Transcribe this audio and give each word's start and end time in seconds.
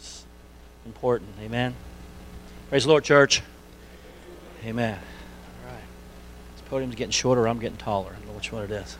is 0.00 0.24
important. 0.86 1.30
Amen. 1.40 1.74
Praise 2.68 2.84
the 2.84 2.90
Lord, 2.90 3.04
church. 3.04 3.42
Amen. 4.64 4.98
All 5.66 5.72
right. 5.72 5.82
This 6.54 6.68
podium's 6.68 6.94
getting 6.94 7.10
shorter. 7.10 7.46
I'm 7.48 7.58
getting 7.58 7.78
taller. 7.78 8.10
I 8.10 8.16
don't 8.16 8.26
know 8.26 8.32
which 8.32 8.52
one 8.52 8.64
it 8.64 8.70
is. 8.70 8.96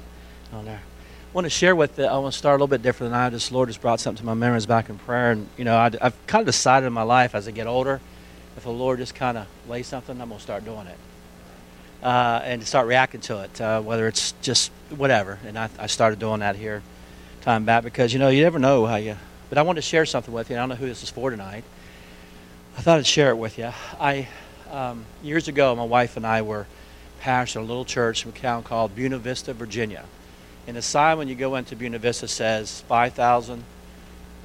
On 0.53 0.65
there. 0.65 0.81
I 0.81 1.33
want 1.33 1.45
to 1.45 1.51
share 1.51 1.77
with. 1.77 1.97
The, 1.97 2.11
I 2.11 2.19
want 2.19 2.33
to 2.33 2.39
start 2.39 2.55
a 2.55 2.57
little 2.57 2.67
bit 2.67 2.83
different 2.83 3.13
than 3.13 3.21
I. 3.21 3.31
Just 3.31 3.53
Lord 3.53 3.69
just 3.69 3.81
brought 3.81 4.01
something 4.01 4.21
to 4.21 4.27
my 4.27 4.35
memories 4.35 4.67
back 4.67 4.89
in 4.91 4.99
prayer, 4.99 5.31
and 5.31 5.47
you 5.57 5.65
know 5.65 5.77
I, 5.77 5.91
I've 6.01 6.27
kind 6.27 6.41
of 6.43 6.47
decided 6.47 6.87
in 6.87 6.93
my 6.93 7.03
life 7.03 7.37
as 7.37 7.47
I 7.47 7.53
get 7.53 7.69
older, 7.69 8.01
if 8.57 8.65
the 8.65 8.71
Lord 8.71 8.99
just 8.99 9.15
kind 9.15 9.39
of 9.39 9.47
lays 9.69 9.87
something, 9.87 10.21
I'm 10.21 10.29
gonna 10.29 10.41
start 10.41 10.65
doing 10.65 10.87
it. 10.87 10.99
Uh, 12.03 12.41
and 12.43 12.67
start 12.67 12.87
reacting 12.87 13.21
to 13.21 13.43
it, 13.43 13.61
uh, 13.61 13.81
whether 13.81 14.09
it's 14.09 14.33
just 14.41 14.73
whatever. 14.89 15.39
And 15.47 15.59
I, 15.59 15.69
I 15.79 15.87
started 15.87 16.19
doing 16.19 16.41
that 16.41 16.57
here 16.57 16.83
time 17.43 17.65
back 17.65 17.85
because 17.85 18.13
you 18.13 18.19
know 18.19 18.29
you 18.29 18.43
never 18.43 18.59
know 18.59 18.87
how 18.87 18.97
you. 18.97 19.17
But 19.51 19.59
I 19.59 19.63
wanted 19.63 19.83
to 19.83 19.87
share 19.87 20.07
something 20.07 20.33
with 20.33 20.49
you. 20.49 20.57
I 20.57 20.61
don't 20.61 20.71
know 20.71 20.75
who 20.77 20.87
this 20.87 21.03
is 21.03 21.11
for 21.11 21.31
tonight. 21.31 21.65
I 22.79 22.81
thought 22.81 22.99
I'd 22.99 23.07
share 23.07 23.31
it 23.31 23.37
with 23.37 23.59
you. 23.59 23.73
I 23.99 24.29
um, 24.71 25.05
years 25.23 25.49
ago, 25.49 25.75
my 25.75 25.85
wife 25.85 26.17
and 26.17 26.25
I 26.25 26.43
were 26.43 26.67
pastoring 27.21 27.57
a 27.57 27.65
little 27.65 27.85
church 27.85 28.25
in 28.25 28.31
a 28.31 28.33
town 28.33 28.63
called 28.63 28.95
Buena 28.95 29.19
Vista, 29.19 29.53
Virginia. 29.53 30.05
And 30.67 30.77
the 30.77 30.83
sign 30.83 31.19
when 31.19 31.27
you 31.27 31.35
go 31.35 31.57
into 31.57 31.75
Buena 31.75 31.99
Vista 31.99 32.29
says 32.29 32.83
5,000 32.83 33.65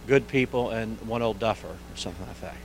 good 0.07 0.27
people 0.27 0.71
and 0.71 0.99
one 1.01 1.21
old 1.21 1.39
duffer 1.39 1.67
or 1.67 1.95
something 1.95 2.25
like 2.25 2.41
that. 2.41 2.55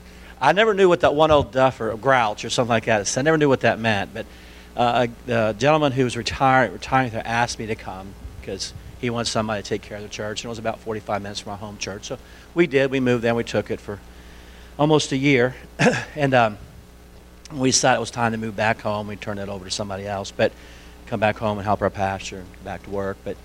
I 0.40 0.52
never 0.52 0.72
knew 0.72 0.88
what 0.88 1.00
that 1.00 1.14
one 1.14 1.30
old 1.30 1.52
duffer, 1.52 1.90
or 1.90 1.96
grouch 1.98 2.44
or 2.46 2.50
something 2.50 2.70
like 2.70 2.86
that 2.86 3.02
is. 3.02 3.16
I 3.18 3.22
never 3.22 3.36
knew 3.36 3.50
what 3.50 3.60
that 3.60 3.78
meant. 3.78 4.14
But 4.14 4.26
uh, 4.74 5.08
the 5.26 5.54
gentleman 5.58 5.92
who 5.92 6.04
was 6.04 6.16
retiring, 6.16 6.72
retiring 6.72 7.10
there 7.10 7.22
asked 7.26 7.58
me 7.58 7.66
to 7.66 7.74
come 7.74 8.14
because 8.40 8.72
he 9.00 9.10
wanted 9.10 9.30
somebody 9.30 9.62
to 9.62 9.68
take 9.68 9.82
care 9.82 9.96
of 9.96 10.02
the 10.02 10.08
church. 10.08 10.42
And 10.42 10.46
it 10.46 10.50
was 10.50 10.58
about 10.58 10.80
45 10.80 11.22
minutes 11.22 11.40
from 11.40 11.52
our 11.52 11.58
home 11.58 11.78
church. 11.78 12.04
So 12.06 12.18
we 12.54 12.66
did. 12.66 12.90
We 12.90 13.00
moved 13.00 13.24
there. 13.24 13.34
We 13.34 13.44
took 13.44 13.70
it 13.70 13.80
for 13.80 13.98
almost 14.78 15.12
a 15.12 15.16
year. 15.16 15.54
and 16.16 16.34
um, 16.34 16.58
we 17.52 17.70
decided 17.70 17.96
it 17.96 18.00
was 18.00 18.10
time 18.10 18.32
to 18.32 18.38
move 18.38 18.56
back 18.56 18.80
home. 18.80 19.06
We 19.06 19.16
turned 19.16 19.40
it 19.40 19.48
over 19.48 19.64
to 19.64 19.70
somebody 19.70 20.06
else. 20.06 20.30
But 20.30 20.52
come 21.06 21.20
back 21.20 21.38
home 21.38 21.58
and 21.58 21.64
help 21.64 21.82
our 21.82 21.90
pastor 21.90 22.38
and 22.38 22.64
back 22.64 22.82
to 22.84 22.90
work. 22.90 23.16
But 23.24 23.36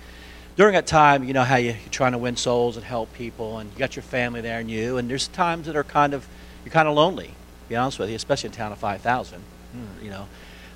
during 0.56 0.74
that 0.74 0.86
time, 0.86 1.24
you 1.24 1.34
know 1.34 1.42
how 1.42 1.56
you, 1.56 1.72
are 1.72 1.90
trying 1.90 2.12
to 2.12 2.18
win 2.18 2.36
souls 2.36 2.76
and 2.76 2.84
help 2.84 3.12
people, 3.12 3.58
and 3.58 3.70
you 3.72 3.78
got 3.78 3.96
your 3.96 4.02
family 4.02 4.40
there 4.40 4.58
and 4.58 4.70
you, 4.70 4.96
and 4.96 5.10
there's 5.10 5.28
times 5.28 5.66
that 5.66 5.76
are 5.76 5.84
kind 5.84 6.14
of 6.14 6.26
you're 6.64 6.72
kind 6.72 6.88
of 6.88 6.94
lonely. 6.94 7.26
To 7.26 7.68
be 7.68 7.76
honest 7.76 7.98
with 7.98 8.08
you, 8.08 8.16
especially 8.16 8.48
in 8.48 8.54
a 8.54 8.56
town 8.56 8.72
of 8.72 8.78
5,000. 8.78 9.40
Hmm, 9.72 10.04
you 10.04 10.10
know, 10.10 10.26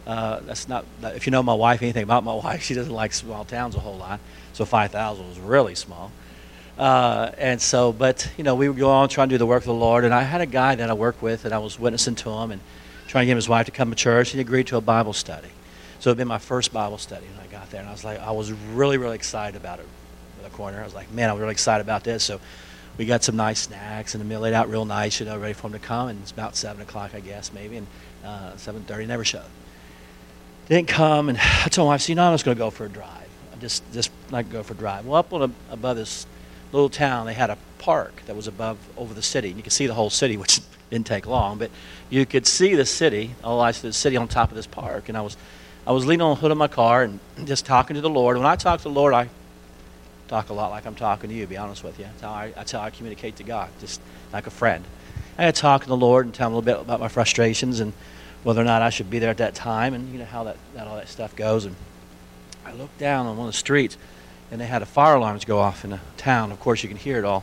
uh, 0.06 0.40
that's 0.40 0.68
not 0.68 0.84
if 1.02 1.26
you 1.26 1.30
know 1.30 1.42
my 1.42 1.54
wife 1.54 1.82
anything 1.82 2.02
about 2.02 2.24
my 2.24 2.34
wife, 2.34 2.62
she 2.64 2.74
doesn't 2.74 2.92
like 2.92 3.12
small 3.12 3.44
towns 3.44 3.74
a 3.74 3.80
whole 3.80 3.96
lot. 3.96 4.20
So 4.60 4.66
5,000 4.66 5.26
was 5.26 5.40
really 5.40 5.74
small. 5.74 6.12
Uh, 6.76 7.30
and 7.38 7.62
so, 7.62 7.94
but 7.94 8.30
you 8.36 8.44
know, 8.44 8.54
we 8.54 8.68
would 8.68 8.76
go 8.76 8.90
on 8.90 9.08
trying 9.08 9.30
to 9.30 9.34
do 9.34 9.38
the 9.38 9.46
work 9.46 9.62
of 9.62 9.68
the 9.68 9.72
Lord. 9.72 10.04
And 10.04 10.12
I 10.12 10.22
had 10.22 10.42
a 10.42 10.46
guy 10.46 10.74
that 10.74 10.90
I 10.90 10.92
worked 10.92 11.22
with, 11.22 11.46
and 11.46 11.54
I 11.54 11.58
was 11.60 11.78
witnessing 11.78 12.14
to 12.16 12.30
him 12.30 12.50
and 12.50 12.60
trying 13.08 13.22
to 13.22 13.26
get 13.28 13.36
his 13.36 13.48
wife 13.48 13.64
to 13.64 13.72
come 13.72 13.88
to 13.88 13.96
church. 13.96 14.34
And 14.34 14.38
he 14.38 14.42
agreed 14.42 14.66
to 14.66 14.76
a 14.76 14.82
Bible 14.82 15.14
study. 15.14 15.48
So 15.98 16.10
it'd 16.10 16.18
been 16.18 16.28
my 16.28 16.36
first 16.36 16.74
Bible 16.74 16.98
study 16.98 17.24
when 17.34 17.42
I 17.42 17.50
got 17.50 17.70
there, 17.70 17.80
and 17.80 17.88
I 17.88 17.92
was 17.92 18.04
like, 18.04 18.18
I 18.18 18.32
was 18.32 18.52
really, 18.52 18.98
really 18.98 19.14
excited 19.14 19.56
about 19.56 19.78
it. 19.78 19.86
The 20.42 20.50
corner, 20.50 20.78
I 20.78 20.84
was 20.84 20.94
like, 20.94 21.10
man, 21.10 21.30
I'm 21.30 21.38
really 21.38 21.52
excited 21.52 21.80
about 21.80 22.04
this. 22.04 22.22
So 22.22 22.38
we 22.98 23.06
got 23.06 23.24
some 23.24 23.36
nice 23.36 23.60
snacks, 23.60 24.14
and 24.14 24.20
the 24.20 24.28
meal 24.28 24.40
laid 24.40 24.52
out 24.52 24.68
real 24.68 24.84
nice, 24.84 25.20
you 25.20 25.24
know, 25.24 25.38
ready 25.38 25.54
for 25.54 25.68
him 25.68 25.72
to 25.72 25.78
come. 25.78 26.08
And 26.08 26.20
it's 26.20 26.32
about 26.32 26.54
seven 26.54 26.82
o'clock, 26.82 27.14
I 27.14 27.20
guess, 27.20 27.50
maybe, 27.54 27.78
and 27.78 27.86
uh, 28.26 28.58
seven 28.58 28.82
thirty. 28.82 29.06
Never 29.06 29.24
showed. 29.24 29.40
Didn't 30.68 30.88
come, 30.88 31.30
and 31.30 31.38
I 31.64 31.68
told 31.68 31.86
my 31.86 31.94
wife, 31.94 32.02
"See, 32.02 32.12
you 32.12 32.16
know, 32.16 32.28
I'm 32.28 32.34
just 32.34 32.44
going 32.44 32.58
to 32.58 32.58
go 32.58 32.68
for 32.68 32.84
a 32.84 32.90
drive. 32.90 33.29
Just, 33.60 33.82
just 33.92 34.10
not 34.30 34.50
go 34.50 34.62
for 34.62 34.74
a 34.74 34.76
drive." 34.76 35.06
Well, 35.06 35.16
up 35.16 35.32
on 35.32 35.42
a, 35.42 35.50
above 35.72 35.96
this 35.96 36.26
little 36.72 36.88
town, 36.88 37.26
they 37.26 37.34
had 37.34 37.50
a 37.50 37.58
park 37.78 38.22
that 38.26 38.36
was 38.36 38.46
above 38.46 38.78
over 38.96 39.14
the 39.14 39.22
city, 39.22 39.48
and 39.48 39.56
you 39.56 39.62
could 39.62 39.72
see 39.72 39.86
the 39.86 39.94
whole 39.94 40.10
city, 40.10 40.36
which 40.38 40.60
didn't 40.90 41.06
take 41.06 41.26
long, 41.26 41.58
but 41.58 41.70
you 42.08 42.26
could 42.26 42.46
see 42.46 42.74
the 42.74 42.84
city, 42.84 43.30
all 43.44 43.60
I 43.60 43.70
see 43.70 43.88
the 43.88 43.92
city 43.92 44.16
on 44.16 44.28
top 44.28 44.50
of 44.50 44.56
this 44.56 44.66
park, 44.66 45.08
and 45.08 45.16
I 45.16 45.20
was 45.20 45.36
I 45.86 45.92
was 45.92 46.06
leaning 46.06 46.22
on 46.22 46.34
the 46.34 46.40
hood 46.40 46.50
of 46.50 46.58
my 46.58 46.68
car 46.68 47.02
and 47.02 47.20
just 47.44 47.64
talking 47.64 47.94
to 47.94 48.00
the 48.00 48.10
Lord. 48.10 48.36
When 48.36 48.46
I 48.46 48.56
talk 48.56 48.78
to 48.80 48.84
the 48.84 48.90
Lord, 48.90 49.14
I 49.14 49.28
talk 50.28 50.50
a 50.50 50.52
lot 50.52 50.70
like 50.70 50.86
I'm 50.86 50.94
talking 50.94 51.30
to 51.30 51.34
you, 51.34 51.46
be 51.46 51.56
honest 51.56 51.82
with 51.82 51.98
you. 51.98 52.04
That's 52.04 52.22
how 52.22 52.30
I, 52.30 52.50
that's 52.50 52.72
how 52.72 52.80
I 52.80 52.90
communicate 52.90 53.36
to 53.36 53.42
God, 53.42 53.70
just 53.80 54.00
like 54.32 54.46
a 54.46 54.50
friend. 54.50 54.84
I 55.38 55.44
had 55.44 55.54
talk 55.54 55.82
to 55.82 55.88
the 55.88 55.96
Lord 55.96 56.26
and 56.26 56.34
tell 56.34 56.48
him 56.48 56.52
a 56.52 56.56
little 56.58 56.74
bit 56.74 56.80
about 56.80 57.00
my 57.00 57.08
frustrations 57.08 57.80
and 57.80 57.92
whether 58.42 58.60
or 58.60 58.64
not 58.64 58.82
I 58.82 58.90
should 58.90 59.10
be 59.10 59.18
there 59.18 59.30
at 59.30 59.38
that 59.38 59.54
time 59.54 59.94
and 59.94 60.12
you 60.12 60.18
know 60.18 60.24
how 60.24 60.44
that, 60.44 60.56
that 60.74 60.86
all 60.86 60.96
that 60.96 61.08
stuff 61.08 61.34
goes. 61.34 61.64
And 61.64 61.74
I 62.70 62.74
looked 62.74 62.98
down 62.98 63.26
on 63.26 63.36
one 63.36 63.48
of 63.48 63.52
the 63.52 63.58
streets 63.58 63.96
and 64.52 64.60
they 64.60 64.66
had 64.66 64.80
a 64.80 64.86
fire 64.86 65.16
alarms 65.16 65.44
go 65.44 65.58
off 65.58 65.82
in 65.82 65.90
the 65.90 65.98
town. 66.16 66.52
Of 66.52 66.60
course, 66.60 66.84
you 66.84 66.88
can 66.88 66.98
hear 66.98 67.18
it 67.18 67.24
all 67.24 67.42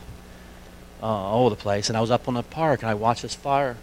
uh, 1.02 1.06
all 1.06 1.46
over 1.46 1.54
the 1.54 1.60
place. 1.60 1.90
And 1.90 1.98
I 1.98 2.00
was 2.00 2.10
up 2.10 2.28
on 2.28 2.34
the 2.34 2.42
park 2.42 2.80
and 2.80 2.88
I 2.88 2.94
watched 2.94 3.20
this 3.20 3.34
fire, 3.34 3.76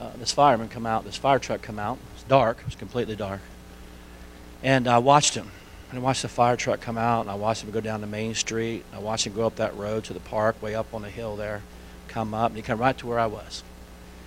uh, 0.00 0.10
this 0.18 0.32
fireman 0.32 0.68
come 0.68 0.86
out, 0.86 1.04
this 1.04 1.16
fire 1.16 1.38
truck 1.38 1.62
come 1.62 1.78
out 1.78 1.98
It 1.98 2.14
was 2.14 2.22
dark. 2.24 2.58
It 2.58 2.64
was 2.64 2.74
completely 2.74 3.14
dark. 3.14 3.40
And 4.60 4.88
I 4.88 4.98
watched 4.98 5.34
him. 5.34 5.52
And 5.90 6.00
I 6.00 6.02
watched 6.02 6.22
the 6.22 6.28
fire 6.28 6.56
truck 6.56 6.80
come 6.80 6.98
out, 6.98 7.20
and 7.20 7.30
I 7.30 7.36
watched 7.36 7.62
him 7.62 7.70
go 7.70 7.80
down 7.80 8.00
the 8.00 8.08
main 8.08 8.34
street. 8.34 8.84
I 8.92 8.98
watched 8.98 9.28
him 9.28 9.34
go 9.34 9.46
up 9.46 9.56
that 9.56 9.76
road 9.76 10.02
to 10.04 10.12
the 10.12 10.20
park, 10.20 10.60
way 10.60 10.74
up 10.74 10.92
on 10.92 11.02
the 11.02 11.10
hill 11.10 11.36
there, 11.36 11.62
come 12.08 12.34
up, 12.34 12.48
and 12.48 12.56
he 12.56 12.62
come 12.62 12.80
right 12.80 12.98
to 12.98 13.06
where 13.06 13.20
I 13.20 13.26
was. 13.26 13.62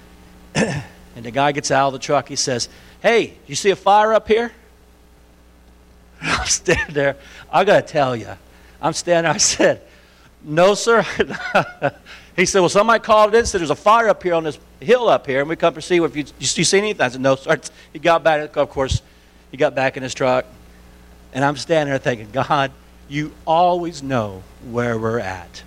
and 0.55 0.83
the 1.15 1.31
guy 1.31 1.51
gets 1.51 1.69
out 1.69 1.87
of 1.87 1.93
the 1.93 1.99
truck. 1.99 2.29
He 2.29 2.37
says, 2.37 2.69
"Hey, 3.01 3.33
you 3.47 3.55
see 3.55 3.71
a 3.71 3.75
fire 3.75 4.13
up 4.13 4.29
here?" 4.29 4.53
I'm 6.21 6.47
standing 6.47 6.93
there. 6.93 7.15
I 7.51 7.63
got 7.63 7.87
to 7.87 7.93
tell 7.93 8.15
you, 8.15 8.29
I'm 8.81 8.93
standing 8.93 9.23
there. 9.23 9.33
I 9.33 9.37
said, 9.37 9.81
"No, 10.43 10.73
sir." 10.73 11.05
He 12.37 12.45
said, 12.45 12.59
Well, 12.59 12.69
somebody 12.69 13.03
called 13.03 13.33
in 13.33 13.39
and 13.39 13.47
said 13.47 13.59
there's 13.59 13.71
a 13.71 13.75
fire 13.75 14.07
up 14.07 14.21
here 14.21 14.35
on 14.35 14.43
this 14.43 14.59
hill 14.79 15.09
up 15.09 15.25
here, 15.25 15.39
and 15.39 15.49
we 15.49 15.55
come 15.55 15.73
to 15.73 15.81
see 15.81 15.97
if 15.97 16.15
you, 16.15 16.23
you, 16.23 16.31
you 16.39 16.63
see 16.63 16.77
anything. 16.77 17.01
I 17.01 17.09
said, 17.09 17.19
No, 17.19 17.35
sir. 17.35 17.59
He 17.93 17.99
got 17.99 18.23
back, 18.23 18.55
of 18.55 18.69
course, 18.69 19.01
he 19.49 19.57
got 19.57 19.73
back 19.73 19.97
in 19.97 20.03
his 20.03 20.13
truck, 20.13 20.45
and 21.33 21.43
I'm 21.43 21.57
standing 21.57 21.89
there 21.89 21.97
thinking, 21.97 22.29
God, 22.31 22.71
you 23.09 23.33
always 23.45 24.03
know 24.03 24.43
where 24.69 24.99
we're 24.99 25.19
at. 25.19 25.63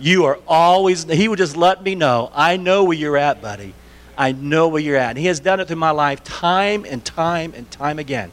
You 0.00 0.24
are 0.24 0.38
always, 0.48 1.04
he 1.04 1.28
would 1.28 1.38
just 1.38 1.56
let 1.56 1.82
me 1.82 1.94
know, 1.94 2.30
I 2.34 2.56
know 2.56 2.84
where 2.84 2.96
you're 2.96 3.18
at, 3.18 3.42
buddy. 3.42 3.74
I 4.16 4.32
know 4.32 4.68
where 4.68 4.80
you're 4.80 4.96
at. 4.96 5.10
And 5.10 5.18
he 5.18 5.26
has 5.26 5.40
done 5.40 5.60
it 5.60 5.66
through 5.66 5.76
my 5.76 5.90
life 5.90 6.22
time 6.22 6.86
and 6.88 7.04
time 7.04 7.52
and 7.54 7.68
time 7.70 7.98
again. 7.98 8.30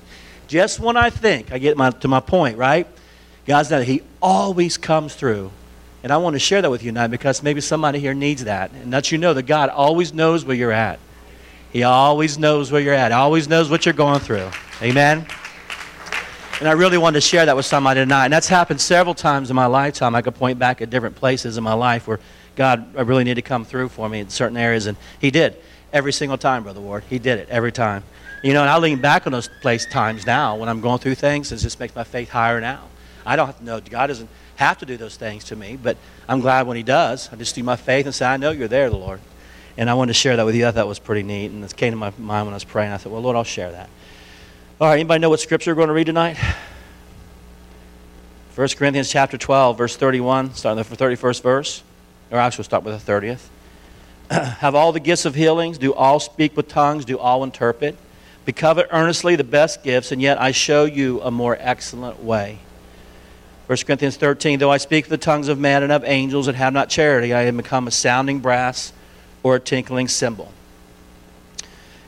Just 0.52 0.82
when 0.82 0.98
I 0.98 1.10
think 1.10 1.54
I 1.54 1.60
get 1.60 1.78
my, 1.78 1.92
to 1.92 2.10
my 2.10 2.20
point, 2.20 2.58
right? 2.58 2.86
God's 3.46 3.72
it. 3.72 3.88
He 3.88 4.02
always 4.22 4.78
comes 4.78 5.16
through 5.16 5.50
and 6.04 6.12
I 6.12 6.18
want 6.18 6.34
to 6.34 6.40
share 6.40 6.62
that 6.62 6.70
with 6.70 6.84
you 6.84 6.92
tonight 6.92 7.08
because 7.08 7.42
maybe 7.42 7.62
somebody 7.62 8.00
here 8.00 8.14
needs 8.14 8.44
that. 8.44 8.70
And 8.72 8.92
that 8.92 9.14
you 9.14 9.18
know 9.18 9.34
that 9.34 9.44
God 9.44 9.70
always 9.70 10.14
knows 10.14 10.44
where 10.44 10.58
you're 10.58 10.74
at. 10.74 11.00
He 11.72 11.84
always 11.84 12.38
knows 12.38 12.70
where 12.70 12.82
you're 12.82 12.94
at. 12.94 13.14
Always 13.14 13.48
knows 13.48 13.70
what 13.70 13.86
you're 13.86 13.94
going 13.94 14.20
through. 14.20 14.50
Amen? 14.82 15.26
And 16.60 16.68
I 16.68 16.74
really 16.74 16.98
wanted 16.98 17.22
to 17.22 17.26
share 17.26 17.46
that 17.46 17.56
with 17.56 17.66
somebody 17.66 18.02
tonight. 18.02 18.26
And 18.26 18.34
that's 18.34 18.50
happened 18.50 18.82
several 18.82 19.16
times 19.16 19.50
in 19.50 19.56
my 19.56 19.68
lifetime. 19.68 20.16
I 20.16 20.22
could 20.22 20.36
point 20.36 20.60
back 20.60 20.82
at 20.82 20.90
different 20.90 21.16
places 21.16 21.58
in 21.58 21.64
my 21.64 21.76
life 21.76 22.10
where 22.10 22.20
God 22.58 22.94
I 22.98 23.04
really 23.04 23.24
needed 23.24 23.42
to 23.42 23.48
come 23.48 23.64
through 23.64 23.88
for 23.88 24.10
me 24.10 24.20
in 24.20 24.28
certain 24.28 24.58
areas. 24.58 24.86
And 24.86 24.98
He 25.22 25.32
did. 25.32 25.56
Every 25.94 26.14
single 26.14 26.38
time, 26.38 26.64
Brother 26.64 26.82
Ward. 26.82 27.04
He 27.10 27.20
did 27.20 27.40
it 27.40 27.50
every 27.50 27.72
time. 27.72 28.04
You 28.44 28.54
know, 28.54 28.62
and 28.62 28.70
I 28.70 28.78
lean 28.78 29.02
back 29.02 29.28
on 29.28 29.34
those 29.34 29.50
place 29.62 29.86
times 29.86 30.26
now 30.26 30.56
when 30.56 30.70
I'm 30.70 30.82
going 30.82 31.00
through 31.00 31.16
things. 31.16 31.52
It 31.52 31.58
just 31.58 31.80
makes 31.80 31.96
my 31.96 32.04
faith 32.04 32.30
higher 32.30 32.60
now. 32.60 32.84
I 33.26 33.36
don't 33.36 33.46
have 33.46 33.60
to 33.60 33.64
know. 33.64 33.80
God 33.82 34.08
doesn't 34.08 34.30
have 34.56 34.80
to 34.80 34.86
do 34.86 34.98
those 34.98 35.16
things 35.16 35.44
to 35.46 35.56
me, 35.56 35.78
but 35.82 35.98
I'm 36.28 36.40
glad 36.40 36.66
when 36.66 36.78
He 36.78 36.84
does. 36.84 37.30
I 37.32 37.36
just 37.36 37.54
do 37.56 37.64
my 37.64 37.76
faith 37.76 38.06
and 38.06 38.16
say, 38.16 38.26
I 38.26 38.38
know 38.38 38.52
you're 38.52 38.68
there, 38.68 38.90
the 38.90 38.98
Lord. 38.98 39.20
And 39.78 39.90
I 39.90 39.94
wanted 39.94 40.14
to 40.14 40.20
share 40.20 40.36
that 40.38 40.46
with 40.46 40.56
you. 40.56 40.68
I 40.68 40.72
thought 40.72 40.86
it 40.86 40.88
was 40.88 41.00
pretty 41.00 41.24
neat. 41.24 41.52
And 41.52 41.64
it 41.64 41.76
came 41.76 41.92
to 41.92 41.98
my 41.98 42.12
mind 42.18 42.48
when 42.48 42.54
I 42.54 42.56
was 42.56 42.64
praying. 42.64 42.92
I 42.92 42.98
thought, 42.98 43.12
well, 43.12 43.22
Lord, 43.22 43.36
I'll 43.36 43.44
share 43.44 43.72
that. 43.72 43.90
All 44.80 44.88
right, 44.88 44.96
anybody 44.96 45.20
know 45.20 45.30
what 45.30 45.40
scripture 45.40 45.72
we're 45.72 45.76
going 45.76 45.90
to 45.90 45.94
read 45.94 46.08
tonight? 46.08 46.38
1 48.56 48.68
Corinthians 48.70 49.10
chapter 49.10 49.38
12, 49.38 49.78
verse 49.78 49.96
31, 49.96 50.56
starting 50.56 50.84
the 50.84 50.96
31st 50.96 51.42
verse. 51.42 51.84
Or 52.32 52.38
actually, 52.38 52.62
we'll 52.62 52.66
start 52.66 52.84
with 52.84 53.06
the 53.06 53.12
30th. 53.12 53.48
Have 54.60 54.76
all 54.76 54.94
the 54.94 55.02
gifts 55.02 55.26
of 55.26 55.36
healings, 55.36 55.78
do 55.78 55.94
all 55.94 56.18
speak 56.22 56.56
with 56.56 56.70
tongues, 56.70 57.04
do 57.04 57.20
all 57.20 57.44
interpret. 57.44 57.98
Be 58.46 58.54
covet 58.54 58.88
earnestly 58.92 59.36
the 59.36 59.44
best 59.44 59.84
gifts, 59.84 60.14
and 60.14 60.22
yet 60.22 60.40
I 60.40 60.52
show 60.52 60.86
you 60.86 61.22
a 61.22 61.30
more 61.30 61.58
excellent 61.60 62.24
way. 62.24 62.60
1 63.68 63.78
Corinthians 63.86 64.16
13, 64.16 64.60
though 64.60 64.72
I 64.72 64.78
speak 64.78 65.08
the 65.08 65.18
tongues 65.18 65.50
of 65.50 65.60
men 65.60 65.84
and 65.84 65.92
of 65.92 66.06
angels 66.06 66.48
and 66.48 66.56
have 66.56 66.72
not 66.72 66.90
charity, 66.90 67.34
I 67.34 67.42
am 67.42 67.58
become 67.58 67.88
a 67.88 67.92
sounding 67.92 68.40
brass 68.40 68.94
or 69.44 69.58
a 69.58 69.60
tinkling 69.60 70.08
cymbal. 70.08 70.54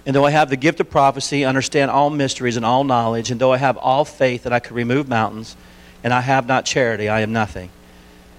And 0.05 0.15
though 0.15 0.25
I 0.25 0.31
have 0.31 0.49
the 0.49 0.55
gift 0.55 0.79
of 0.79 0.89
prophecy, 0.89 1.43
understand 1.43 1.91
all 1.91 2.09
mysteries 2.09 2.55
and 2.55 2.65
all 2.65 2.85
knowledge, 2.85 3.31
and 3.31 3.39
though 3.41 3.51
I 3.51 3.57
have 3.57 3.75
all 3.75 4.05
faith 4.05 4.43
that 4.43 4.53
I 4.53 4.59
could 4.59 4.75
remove 4.75 5.09
mountains, 5.09 5.57
and 6.05 6.13
I 6.13 6.21
have 6.21 6.47
not 6.47 6.63
charity, 6.63 7.09
I 7.09 7.19
am 7.19 7.33
nothing. 7.33 7.69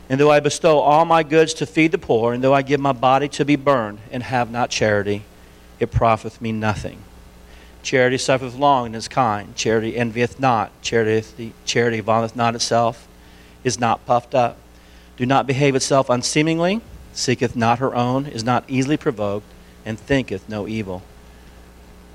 And 0.09 0.21
though 0.21 0.31
I 0.31 0.41
bestow 0.41 0.81
all 0.81 1.05
my 1.05 1.23
goods 1.23 1.55
to 1.55 1.67
feed 1.67 1.93
the 1.93 1.99
poor, 1.99 2.33
and 2.33 2.45
though 2.45 2.55
I 2.55 2.62
give 2.62 2.81
my 2.81 2.93
body 2.93 3.29
to 3.29 3.45
be 3.45 3.56
burned, 3.56 3.99
and 4.11 4.23
have 4.23 4.51
not 4.51 4.71
charity, 4.71 5.23
it 5.81 5.91
profiteth 5.91 6.41
me 6.41 6.53
nothing. 6.53 6.99
Charity 7.83 8.19
suffereth 8.19 8.56
long 8.56 8.87
and 8.87 8.97
is 8.97 9.09
kind. 9.09 9.55
Charity 9.56 9.97
envieth 9.97 10.41
not. 10.41 10.71
Charity, 10.83 11.53
charity 11.65 12.01
vaunteth 12.01 12.37
not 12.37 12.55
itself 12.55 13.06
is 13.65 13.81
not 13.81 14.05
puffed 14.06 14.35
up. 14.35 14.59
Do 15.17 15.27
not 15.27 15.47
behave 15.47 15.75
itself 15.75 16.11
unseemingly, 16.11 16.83
seeketh 17.12 17.56
not 17.56 17.79
her 17.79 17.95
own, 17.95 18.27
is 18.27 18.45
not 18.45 18.65
easily 18.69 18.97
provoked, 18.97 19.47
and 19.85 19.99
thinketh 19.99 20.49
no 20.49 20.69
evil. 20.69 21.03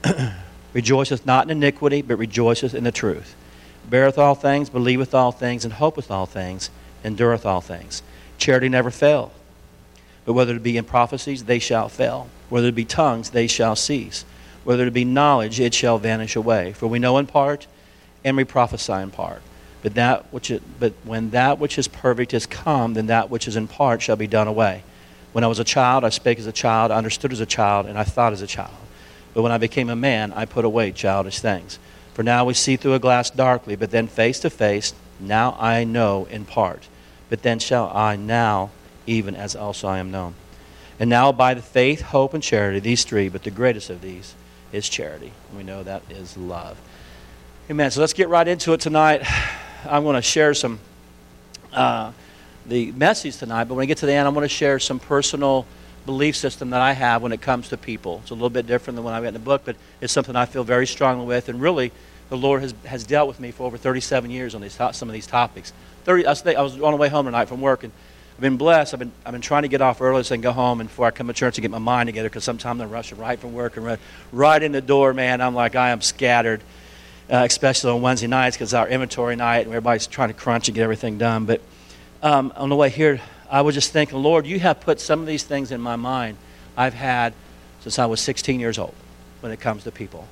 rejoiceth 0.74 1.26
not 1.26 1.46
in 1.46 1.58
iniquity, 1.58 2.02
but 2.02 2.18
rejoiceth 2.18 2.74
in 2.74 2.84
the 2.84 2.92
truth. 2.92 3.36
Beareth 3.90 4.18
all 4.18 4.36
things, 4.36 4.70
believeth 4.70 5.14
all 5.14 5.32
things, 5.32 5.66
and 5.66 5.74
hopeth 5.74 6.12
all 6.12 6.26
things, 6.26 6.70
endureth 7.04 7.46
all 7.46 7.62
things. 7.62 8.02
Charity 8.38 8.70
never 8.70 8.92
faileth. 8.92 9.32
But 10.26 10.34
whether 10.34 10.56
it 10.56 10.64
be 10.64 10.78
in 10.78 10.86
prophecies, 10.86 11.46
they 11.46 11.60
shall 11.60 11.90
fail. 11.90 12.30
Whether 12.50 12.68
it 12.68 12.76
be 12.76 12.86
tongues, 12.86 13.32
they 13.32 13.48
shall 13.48 13.76
cease. 13.76 14.26
Whether 14.64 14.86
it 14.88 14.94
be 14.94 15.06
knowledge, 15.06 15.60
it 15.60 15.74
shall 15.74 15.98
vanish 15.98 16.36
away. 16.36 16.74
For 16.74 16.88
we 16.88 17.00
know 17.00 17.18
in 17.18 17.26
part, 17.26 17.68
and 18.24 18.38
we 18.38 18.44
prophesy 18.44 18.94
in 18.94 19.12
part. 19.12 19.42
But, 19.82 19.96
that 19.96 20.32
which 20.34 20.52
is, 20.52 20.62
but 20.80 20.94
when 21.04 21.30
that 21.30 21.58
which 21.58 21.78
is 21.78 21.88
perfect 21.88 22.34
is 22.34 22.46
come, 22.46 22.94
then 22.94 23.08
that 23.08 23.30
which 23.30 23.48
is 23.48 23.56
in 23.56 23.68
part 23.68 24.02
shall 24.02 24.18
be 24.18 24.28
done 24.28 24.48
away. 24.48 24.84
When 25.32 25.44
I 25.44 25.48
was 25.48 25.60
a 25.60 25.64
child, 25.64 26.04
I 26.04 26.10
spake 26.10 26.40
as 26.40 26.48
a 26.48 26.52
child, 26.52 26.92
I 26.92 26.98
understood 26.98 27.32
as 27.32 27.40
a 27.40 27.46
child, 27.46 27.86
and 27.86 27.98
I 27.98 28.04
thought 28.04 28.34
as 28.34 28.42
a 28.42 28.48
child. 28.48 28.76
But 29.34 29.44
when 29.44 29.52
I 29.52 29.58
became 29.58 29.90
a 29.90 29.96
man, 29.96 30.34
I 30.34 30.46
put 30.46 30.66
away 30.66 30.92
childish 30.92 31.40
things. 31.40 31.80
For 32.14 32.24
now 32.24 32.46
we 32.46 32.54
see 32.54 32.76
through 32.76 32.96
a 32.96 33.00
glass 33.00 33.30
darkly, 33.30 33.76
but 33.76 33.92
then 33.92 34.08
face 34.08 34.40
to 34.42 34.50
face. 34.50 34.94
Now 35.20 35.56
I 35.60 35.84
know 35.84 36.26
in 36.26 36.46
part, 36.46 36.88
but 37.30 37.44
then 37.44 37.60
shall 37.60 37.90
I 37.94 38.16
now, 38.16 38.72
even 39.06 39.36
as 39.36 39.56
also 39.56 39.88
I 39.88 40.00
am 40.00 40.12
known. 40.12 40.36
And 41.00 41.10
now 41.10 41.32
by 41.32 41.54
the 41.54 41.62
faith, 41.62 42.02
hope, 42.02 42.34
and 42.34 42.44
charity, 42.44 42.80
these 42.80 43.04
three, 43.04 43.30
but 43.30 43.44
the 43.44 43.52
greatest 43.52 43.90
of 43.90 44.02
these 44.02 44.34
is 44.72 44.90
charity. 44.90 45.32
We 45.56 45.64
know 45.64 45.84
that 45.84 46.04
is 46.10 46.36
love. 46.38 46.80
Amen. 47.70 47.92
So 47.92 48.02
let's 48.02 48.14
get 48.14 48.30
right 48.30 48.48
into 48.48 48.74
it 48.74 48.82
tonight. 48.82 49.22
I'm 49.86 50.04
going 50.04 50.16
to 50.16 50.22
share 50.22 50.54
some 50.54 50.80
uh, 51.72 52.12
the 52.66 52.92
message 52.92 53.38
tonight, 53.38 53.66
but 53.66 53.76
when 53.76 53.84
I 53.84 53.86
get 53.86 54.00
to 54.00 54.06
the 54.06 54.12
end, 54.12 54.28
I'm 54.28 54.34
going 54.34 54.44
to 54.44 54.54
share 54.54 54.80
some 54.80 55.00
personal 55.00 55.66
belief 56.06 56.36
system 56.36 56.72
that 56.72 56.82
I 56.82 56.94
have 56.94 57.22
when 57.22 57.32
it 57.32 57.42
comes 57.42 57.70
to 57.70 57.78
people. 57.78 58.20
It's 58.22 58.32
a 58.32 58.34
little 58.34 58.50
bit 58.50 58.68
different 58.68 58.96
than 58.96 59.04
what 59.04 59.14
I 59.14 59.20
read 59.20 59.30
in 59.30 59.34
the 59.36 59.40
book, 59.40 59.62
but 59.66 59.76
it's 60.02 60.12
something 60.12 60.36
I 60.36 60.46
feel 60.46 60.64
very 60.64 60.88
strongly 60.88 61.26
with, 61.26 61.50
and 61.50 61.62
really, 61.62 61.92
the 62.30 62.38
Lord 62.38 62.62
has, 62.62 62.74
has 62.86 63.04
dealt 63.04 63.28
with 63.28 63.40
me 63.40 63.52
for 63.52 63.66
over 63.66 63.78
37 63.78 64.30
years 64.30 64.56
on 64.56 64.62
these 64.62 64.74
some 64.92 65.10
of 65.10 65.14
these 65.14 65.28
topics. 65.28 65.74
30, 66.06 66.26
I 66.26 66.30
was, 66.30 66.48
I 66.48 66.62
was 66.62 66.82
on 66.82 66.92
the 66.92 66.98
way 66.98 67.10
home 67.10 67.26
tonight 67.26 67.46
from 67.46 67.62
work, 67.62 67.84
and 67.84 67.92
I've 68.36 68.42
been 68.42 68.58
blessed. 68.58 68.94
I've 68.94 69.00
been, 69.00 69.12
I've 69.26 69.34
been 69.34 69.42
trying 69.42 69.64
to 69.64 69.68
get 69.68 69.82
off 69.82 70.02
early 70.02 70.24
so 70.24 70.34
I 70.34 70.38
can 70.38 70.42
go 70.42 70.52
home 70.52 70.80
and 70.80 70.90
before 70.90 71.06
I 71.06 71.12
come 71.12 71.28
to 71.28 71.34
church 71.34 71.56
to 71.56 71.62
get 71.62 71.72
my 71.72 71.78
mind 71.78 72.08
together 72.08 72.30
because 72.30 72.44
sometimes 72.44 72.80
I'm 72.82 72.90
rushing 72.90 73.18
right 73.18 73.38
from 73.38 73.54
work 73.54 73.78
and 73.78 73.86
run, 73.86 73.98
right 74.32 74.62
in 74.62 74.72
the 74.72 74.82
door, 74.82 75.14
man. 75.14 75.42
I'm 75.42 75.56
like, 75.56 75.76
I 75.76 75.90
am 75.90 76.02
scattered 76.02 76.62
uh, 77.30 77.44
especially 77.46 77.92
on 77.92 78.02
Wednesday 78.02 78.28
nights 78.28 78.56
because 78.56 78.74
our 78.74 78.88
inventory 78.88 79.36
night 79.36 79.60
and 79.60 79.68
everybody's 79.68 80.08
trying 80.08 80.30
to 80.30 80.34
crunch 80.34 80.68
and 80.68 80.76
get 80.76 80.84
everything 80.84 81.18
done. 81.18 81.46
But 81.46 81.62
um, 82.24 82.52
on 82.56 82.70
the 82.70 82.76
way 82.76 82.90
here, 82.90 83.22
I 83.50 83.62
was 83.62 83.76
just 83.76 83.92
thinking, 83.92 84.22
Lord, 84.22 84.46
you 84.46 84.60
have 84.60 84.80
put 84.80 85.00
some 85.00 85.20
of 85.20 85.28
these 85.28 85.44
things 85.44 85.72
in 85.72 85.80
my 85.82 85.96
mind 85.96 86.38
I've 86.76 86.94
had 86.94 87.34
since 87.82 88.00
I 88.00 88.08
was 88.08 88.20
16 88.22 88.60
years 88.60 88.78
old 88.78 88.96
when 89.42 89.52
it 89.52 89.60
comes 89.60 89.84
to 89.84 89.92
people. 89.92 90.28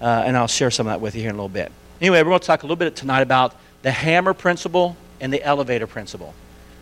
Uh, 0.00 0.24
and 0.26 0.36
I'll 0.36 0.46
share 0.46 0.70
some 0.70 0.86
of 0.86 0.92
that 0.92 1.00
with 1.00 1.14
you 1.14 1.22
here 1.22 1.30
in 1.30 1.36
a 1.36 1.38
little 1.38 1.48
bit. 1.48 1.72
Anyway, 2.00 2.18
we're 2.22 2.30
going 2.30 2.40
to 2.40 2.46
talk 2.46 2.62
a 2.62 2.66
little 2.66 2.76
bit 2.76 2.94
tonight 2.96 3.22
about 3.22 3.54
the 3.82 3.90
hammer 3.90 4.34
principle 4.34 4.96
and 5.20 5.32
the 5.32 5.42
elevator 5.42 5.86
principle. 5.86 6.34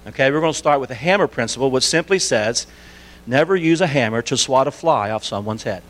Okay, 0.06 0.30
we're 0.30 0.40
going 0.40 0.52
to 0.52 0.58
start 0.58 0.80
with 0.80 0.88
the 0.88 0.94
hammer 0.94 1.26
principle, 1.26 1.70
which 1.70 1.84
simply 1.84 2.18
says 2.18 2.66
never 3.26 3.56
use 3.56 3.80
a 3.80 3.86
hammer 3.86 4.22
to 4.22 4.36
swat 4.36 4.66
a 4.66 4.70
fly 4.70 5.10
off 5.10 5.24
someone's 5.24 5.62
head. 5.62 5.82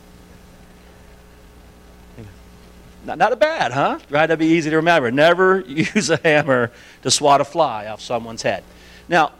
Not, 3.04 3.18
not 3.18 3.32
a 3.32 3.36
bad, 3.36 3.72
huh? 3.72 3.98
Right? 4.10 4.26
That'd 4.26 4.38
be 4.38 4.46
easy 4.46 4.70
to 4.70 4.76
remember. 4.76 5.10
Never 5.10 5.60
use 5.66 6.10
a 6.10 6.16
hammer 6.16 6.72
to 7.02 7.10
swat 7.10 7.40
a 7.40 7.44
fly 7.44 7.86
off 7.86 8.00
someone's 8.00 8.42
head. 8.42 8.64
Now, 9.08 9.32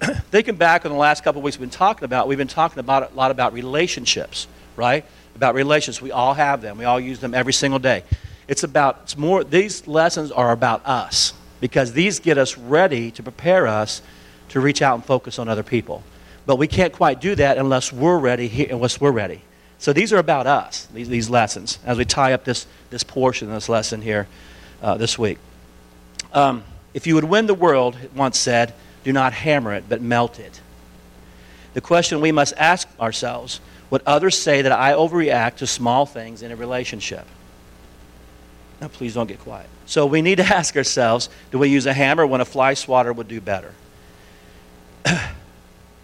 thinking 0.30 0.56
back 0.56 0.84
on 0.84 0.92
the 0.92 0.98
last 0.98 1.22
couple 1.22 1.40
of 1.40 1.44
weeks 1.44 1.58
we've 1.58 1.70
been 1.70 1.78
talking 1.78 2.04
about, 2.04 2.26
we've 2.26 2.38
been 2.38 2.48
talking 2.48 2.78
about 2.80 3.12
a 3.12 3.14
lot 3.14 3.30
about 3.30 3.52
relationships, 3.52 4.46
right? 4.76 5.04
About 5.34 5.54
relationships. 5.54 6.02
We 6.02 6.12
all 6.12 6.34
have 6.34 6.62
them. 6.62 6.78
We 6.78 6.84
all 6.84 7.00
use 7.00 7.20
them 7.20 7.34
every 7.34 7.52
single 7.52 7.78
day. 7.78 8.04
It's 8.48 8.64
about, 8.64 9.00
it's 9.04 9.16
more, 9.16 9.44
these 9.44 9.86
lessons 9.86 10.30
are 10.30 10.52
about 10.52 10.84
us 10.86 11.32
because 11.60 11.92
these 11.92 12.18
get 12.18 12.38
us 12.38 12.58
ready 12.58 13.10
to 13.12 13.22
prepare 13.22 13.66
us 13.66 14.02
to 14.50 14.60
reach 14.60 14.82
out 14.82 14.94
and 14.96 15.04
focus 15.04 15.38
on 15.38 15.48
other 15.48 15.62
people. 15.62 16.02
But 16.44 16.56
we 16.56 16.66
can't 16.66 16.92
quite 16.92 17.20
do 17.20 17.34
that 17.36 17.56
unless 17.56 17.92
we're 17.92 18.18
ready, 18.18 18.68
unless 18.68 19.00
we're 19.00 19.12
ready. 19.12 19.42
So 19.78 19.92
these 19.92 20.12
are 20.12 20.18
about 20.18 20.46
us, 20.46 20.86
these, 20.92 21.08
these 21.08 21.30
lessons, 21.30 21.78
as 21.84 21.98
we 21.98 22.04
tie 22.04 22.32
up 22.32 22.44
this, 22.44 22.66
this 22.90 23.02
portion 23.02 23.48
of 23.48 23.54
this 23.54 23.68
lesson 23.68 24.02
here 24.02 24.28
uh, 24.82 24.96
this 24.96 25.18
week. 25.18 25.38
Um, 26.32 26.64
if 26.94 27.06
you 27.06 27.14
would 27.14 27.24
win 27.24 27.46
the 27.46 27.54
world, 27.54 27.96
it 28.02 28.12
once 28.14 28.38
said, 28.38 28.74
do 29.04 29.12
not 29.12 29.32
hammer 29.32 29.72
it, 29.72 29.84
but 29.88 30.00
melt 30.00 30.38
it. 30.38 30.60
The 31.74 31.80
question 31.80 32.20
we 32.20 32.32
must 32.32 32.54
ask 32.56 32.88
ourselves 33.00 33.60
would 33.92 34.02
others 34.06 34.38
say 34.38 34.62
that 34.62 34.72
I 34.72 34.94
overreact 34.94 35.56
to 35.56 35.66
small 35.66 36.06
things 36.06 36.40
in 36.42 36.50
a 36.50 36.56
relationship? 36.56 37.26
Now, 38.80 38.88
please 38.88 39.12
don't 39.12 39.26
get 39.26 39.38
quiet. 39.38 39.68
So, 39.84 40.06
we 40.06 40.22
need 40.22 40.36
to 40.36 40.44
ask 40.56 40.74
ourselves 40.76 41.28
do 41.50 41.58
we 41.58 41.68
use 41.68 41.84
a 41.84 41.92
hammer 41.92 42.26
when 42.26 42.40
a 42.40 42.46
fly 42.46 42.72
swatter 42.72 43.12
would 43.12 43.28
do 43.28 43.40
better? 43.40 43.74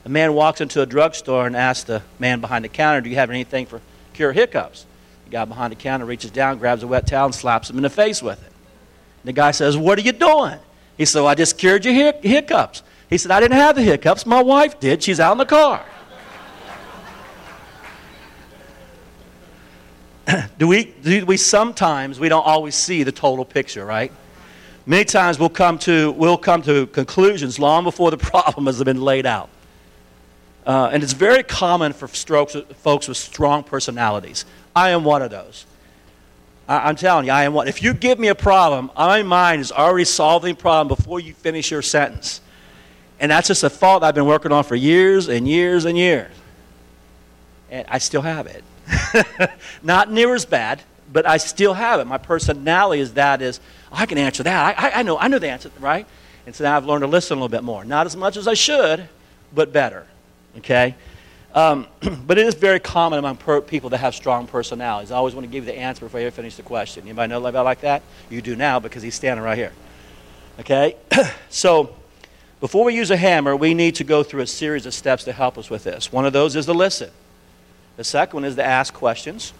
A 0.05 0.11
man 0.11 0.32
walks 0.32 0.62
into 0.62 0.81
a 0.81 0.87
drugstore 0.87 1.46
and 1.46 1.55
asks 1.55 1.85
the 1.85 2.02
man 2.19 2.40
behind 2.40 2.64
the 2.64 2.69
counter, 2.70 3.02
Do 3.02 3.11
you 3.11 3.17
have 3.17 3.29
anything 3.29 3.67
for 3.67 3.82
cure 4.14 4.32
hiccups? 4.32 4.87
The 5.26 5.31
guy 5.31 5.44
behind 5.44 5.70
the 5.70 5.76
counter 5.76 6.06
reaches 6.06 6.31
down, 6.31 6.56
grabs 6.56 6.82
a 6.82 6.87
wet 6.87 7.06
towel, 7.06 7.26
and 7.26 7.35
slaps 7.35 7.69
him 7.69 7.76
in 7.76 7.82
the 7.82 7.90
face 7.90 8.23
with 8.23 8.43
it. 8.43 8.52
The 9.25 9.35
guy 9.35 9.50
says, 9.50 9.76
What 9.76 9.99
are 9.99 10.02
you 10.02 10.12
doing? 10.12 10.58
He 10.96 11.05
said, 11.05 11.20
well, 11.20 11.29
I 11.29 11.35
just 11.35 11.58
cured 11.58 11.85
your 11.85 12.12
hiccups. 12.23 12.82
He 13.11 13.19
said, 13.19 13.31
I 13.31 13.40
didn't 13.40 13.58
have 13.58 13.76
the 13.76 13.82
hiccups. 13.82 14.25
My 14.25 14.43
wife 14.43 14.81
did. 14.81 15.02
She's 15.02 15.20
out 15.20 15.32
in 15.32 15.38
the 15.38 15.46
car. 15.46 15.85
do, 20.58 20.69
we, 20.69 20.84
do 20.84 21.25
we 21.25 21.36
sometimes, 21.36 22.20
we 22.20 22.28
don't 22.28 22.46
always 22.46 22.75
see 22.75 23.02
the 23.02 23.12
total 23.12 23.44
picture, 23.44 23.84
right? 23.84 24.12
Many 24.86 25.04
times 25.04 25.38
we'll 25.38 25.48
come 25.48 25.78
to, 25.80 26.12
we'll 26.12 26.38
come 26.38 26.62
to 26.62 26.86
conclusions 26.88 27.58
long 27.58 27.84
before 27.84 28.10
the 28.10 28.16
problem 28.19 28.66
has 28.66 28.82
been 28.82 29.00
laid 29.00 29.26
out. 29.26 29.48
Uh, 30.66 30.90
and 30.92 31.02
it's 31.02 31.14
very 31.14 31.42
common 31.42 31.92
for 31.92 32.08
strokes, 32.08 32.54
folks 32.76 33.08
with 33.08 33.16
strong 33.16 33.62
personalities. 33.62 34.44
I 34.76 34.90
am 34.90 35.02
one 35.04 35.22
of 35.22 35.30
those. 35.30 35.64
I, 36.69 36.90
am 36.90 36.96
telling 36.96 37.25
you, 37.25 37.32
I 37.32 37.44
am 37.44 37.54
one. 37.54 37.69
If 37.69 37.82
you 37.82 37.94
give 37.94 38.19
me 38.19 38.28
a 38.28 38.34
problem, 38.34 38.90
my 38.94 39.22
mind 39.22 39.62
is 39.62 39.72
already 39.72 40.04
solving 40.04 40.54
the 40.54 40.60
problem 40.60 40.88
before 40.88 41.20
you 41.20 41.32
finish 41.32 41.70
your 41.70 41.80
sentence. 41.80 42.42
And 43.19 43.32
that's 43.32 43.48
just 43.48 43.64
a 43.64 43.70
fault 43.70 44.02
I've 44.02 44.14
been 44.14 44.26
working 44.26 44.52
on 44.52 44.62
for 44.64 44.75
years 44.75 45.28
and 45.28 45.48
years 45.48 45.86
and 45.86 45.96
years. 45.96 46.30
And 47.70 47.87
I 47.88 47.97
still 47.97 48.23
have 48.23 48.47
it. 48.47 48.62
Not 49.83 50.11
near 50.11 50.35
as 50.35 50.45
bad, 50.45 50.83
but 51.12 51.26
I 51.26 51.37
still 51.37 51.75
have 51.75 52.00
it. 52.00 52.07
My 52.07 52.18
personality 52.18 53.00
is 53.00 53.14
that 53.14 53.42
is, 53.42 53.61
I 53.90 54.07
can 54.07 54.18
answer 54.18 54.42
that. 54.42 54.78
I, 54.78 54.88
I, 54.88 54.99
I, 55.00 55.02
know, 55.02 55.18
I 55.18 55.28
know 55.28 55.38
the 55.38 55.49
answer, 55.49 55.71
right? 55.80 56.07
And 56.47 56.54
so 56.54 56.64
now 56.64 56.76
I've 56.76 56.87
learned 56.87 57.02
to 57.02 57.07
listen 57.07 57.37
a 57.37 57.40
little 57.40 57.49
bit 57.49 57.64
more. 57.64 57.85
Not 57.85 58.07
as 58.07 58.16
much 58.16 58.37
as 58.37 58.49
I 58.49 58.54
should, 58.54 59.09
but 59.54 59.73
better. 59.73 60.07
Okay? 60.59 60.95
Um, 61.54 61.87
but 62.26 62.38
it 62.38 62.47
is 62.47 62.54
very 62.54 62.80
common 62.80 63.18
among 63.18 63.37
per- 63.37 63.61
people 63.61 63.90
that 63.90 63.99
have 63.99 64.14
strong 64.14 64.47
personalities. 64.47 65.11
I 65.11 65.16
always 65.16 65.35
want 65.35 65.47
to 65.47 65.50
give 65.50 65.66
you 65.66 65.73
the 65.73 65.78
answer 65.78 66.04
before 66.04 66.21
you 66.21 66.30
finish 66.30 66.57
the 66.57 66.62
question. 66.62 67.04
Anybody 67.04 67.30
know 67.30 67.45
about 67.45 67.64
like 67.64 67.80
that? 67.80 68.02
You 68.30 68.42
do 68.42 68.57
now 68.57 68.80
because 68.80 69.02
he's 69.02 69.14
standing 69.14 69.45
right 69.45 69.59
here. 69.59 69.73
Okay? 70.61 70.97
so, 71.49 71.95
before 72.61 72.85
we 72.85 72.95
use 72.95 73.11
a 73.12 73.16
hammer, 73.16 73.54
we 73.54 73.73
need 73.73 73.95
to 73.97 74.04
go 74.04 74.25
through 74.25 74.40
a 74.40 74.47
series 74.47 74.85
of 74.85 74.92
steps 74.92 75.25
to 75.25 75.33
help 75.33 75.59
us 75.59 75.71
with 75.71 75.85
this. 75.85 76.11
One 76.11 76.26
of 76.26 76.33
those 76.33 76.57
is 76.57 76.66
to 76.66 76.73
listen. 76.73 77.11
The 77.99 78.05
second 78.05 78.37
one 78.37 78.45
is 78.45 78.55
to 78.55 78.64
ask 78.64 78.95
questions. 78.95 79.52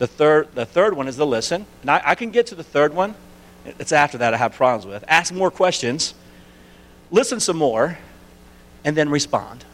The 0.00 0.08
third, 0.08 0.52
the 0.56 0.66
third 0.66 0.94
one 0.94 1.06
is 1.06 1.14
to 1.16 1.24
listen. 1.24 1.66
And 1.82 1.90
I, 1.90 2.02
I 2.04 2.14
can 2.16 2.32
get 2.32 2.48
to 2.48 2.56
the 2.56 2.64
third 2.64 2.92
one. 2.92 3.14
It's 3.64 3.92
after 3.92 4.18
that 4.18 4.34
I 4.34 4.38
have 4.38 4.54
problems 4.54 4.86
with. 4.86 5.04
Ask 5.06 5.32
more 5.32 5.52
questions, 5.52 6.14
listen 7.12 7.38
some 7.38 7.56
more, 7.56 7.96
and 8.84 8.96
then 8.96 9.08
respond. 9.08 9.64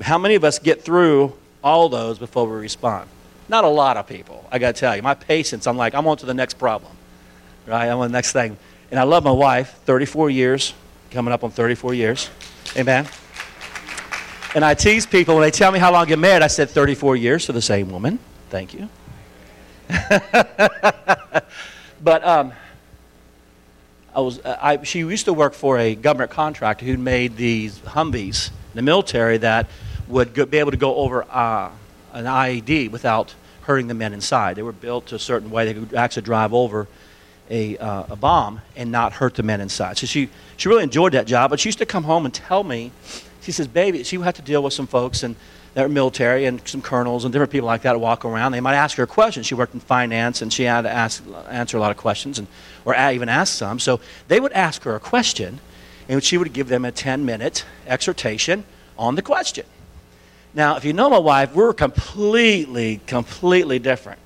How 0.00 0.16
many 0.16 0.34
of 0.34 0.44
us 0.44 0.58
get 0.58 0.82
through 0.82 1.34
all 1.62 1.90
those 1.90 2.18
before 2.18 2.48
we 2.48 2.56
respond? 2.56 3.10
Not 3.50 3.64
a 3.64 3.68
lot 3.68 3.98
of 3.98 4.06
people, 4.06 4.42
I 4.50 4.58
got 4.58 4.76
to 4.76 4.80
tell 4.80 4.96
you. 4.96 5.02
My 5.02 5.14
patience, 5.14 5.66
I'm 5.66 5.76
like, 5.76 5.94
I'm 5.94 6.06
on 6.06 6.16
to 6.18 6.26
the 6.26 6.34
next 6.34 6.54
problem, 6.54 6.92
right? 7.66 7.86
I'm 7.86 7.98
on 7.98 8.08
the 8.08 8.16
next 8.16 8.32
thing. 8.32 8.56
And 8.90 8.98
I 8.98 9.02
love 9.02 9.24
my 9.24 9.30
wife, 9.30 9.78
34 9.84 10.30
years, 10.30 10.72
coming 11.10 11.34
up 11.34 11.44
on 11.44 11.50
34 11.50 11.92
years. 11.92 12.30
Amen. 12.78 13.06
And 14.56 14.64
I 14.64 14.72
tease 14.72 15.04
people 15.04 15.34
when 15.34 15.42
they 15.42 15.50
tell 15.50 15.70
me 15.70 15.78
how 15.78 15.92
long 15.92 16.06
get 16.06 16.18
married. 16.18 16.40
I 16.40 16.46
said 16.46 16.70
34 16.70 17.14
years 17.14 17.44
to 17.44 17.52
the 17.52 17.60
same 17.60 17.90
woman. 17.90 18.18
Thank 18.48 18.72
you. 18.72 18.88
but 22.02 22.24
um, 22.26 22.54
I 24.14 24.20
was, 24.20 24.40
I, 24.46 24.82
she 24.82 25.00
used 25.00 25.26
to 25.26 25.34
work 25.34 25.52
for 25.52 25.76
a 25.76 25.94
government 25.94 26.30
contractor 26.30 26.86
who 26.86 26.96
made 26.96 27.36
these 27.36 27.80
Humvees 27.80 28.48
in 28.48 28.76
the 28.76 28.80
military 28.80 29.36
that 29.36 29.68
would 30.08 30.32
go, 30.32 30.46
be 30.46 30.56
able 30.56 30.70
to 30.70 30.78
go 30.78 30.94
over 30.94 31.24
uh, 31.24 31.70
an 32.14 32.24
IED 32.24 32.90
without 32.90 33.34
hurting 33.64 33.88
the 33.88 33.94
men 33.94 34.14
inside. 34.14 34.56
They 34.56 34.62
were 34.62 34.72
built 34.72 35.12
a 35.12 35.18
certain 35.18 35.50
way 35.50 35.66
they 35.66 35.74
could 35.74 35.92
actually 35.92 36.22
drive 36.22 36.54
over 36.54 36.88
a, 37.50 37.76
uh, 37.76 38.04
a 38.08 38.16
bomb 38.16 38.62
and 38.74 38.90
not 38.90 39.12
hurt 39.12 39.34
the 39.34 39.42
men 39.42 39.60
inside. 39.60 39.98
So 39.98 40.06
she, 40.06 40.30
she 40.56 40.70
really 40.70 40.84
enjoyed 40.84 41.12
that 41.12 41.26
job, 41.26 41.50
but 41.50 41.60
she 41.60 41.68
used 41.68 41.78
to 41.80 41.86
come 41.86 42.04
home 42.04 42.24
and 42.24 42.32
tell 42.32 42.64
me, 42.64 42.90
she 43.46 43.52
says, 43.52 43.68
baby, 43.68 44.02
she 44.02 44.18
would 44.18 44.24
have 44.24 44.34
to 44.34 44.42
deal 44.42 44.60
with 44.60 44.72
some 44.72 44.88
folks 44.88 45.22
and 45.22 45.36
that 45.74 45.82
were 45.82 45.88
military 45.88 46.46
and 46.46 46.66
some 46.66 46.82
colonels 46.82 47.24
and 47.24 47.32
different 47.32 47.52
people 47.52 47.68
like 47.68 47.82
that 47.82 48.00
walk 48.00 48.24
around. 48.24 48.50
They 48.50 48.60
might 48.60 48.74
ask 48.74 48.96
her 48.96 49.04
a 49.04 49.06
question. 49.06 49.44
She 49.44 49.54
worked 49.54 49.72
in 49.72 49.78
finance 49.78 50.42
and 50.42 50.52
she 50.52 50.64
had 50.64 50.82
to 50.82 50.90
ask, 50.90 51.22
answer 51.48 51.76
a 51.76 51.80
lot 51.80 51.92
of 51.92 51.96
questions 51.96 52.40
and, 52.40 52.48
or 52.84 52.96
even 52.96 53.28
ask 53.28 53.54
some. 53.54 53.78
So 53.78 54.00
they 54.26 54.40
would 54.40 54.50
ask 54.50 54.82
her 54.82 54.96
a 54.96 55.00
question 55.00 55.60
and 56.08 56.24
she 56.24 56.36
would 56.38 56.52
give 56.52 56.66
them 56.66 56.84
a 56.84 56.90
10 56.90 57.24
minute 57.24 57.64
exhortation 57.86 58.64
on 58.98 59.14
the 59.14 59.22
question. 59.22 59.64
Now, 60.52 60.76
if 60.76 60.84
you 60.84 60.92
know 60.92 61.08
my 61.08 61.18
wife, 61.18 61.54
we're 61.54 61.72
completely, 61.72 63.00
completely 63.06 63.78
different. 63.78 64.18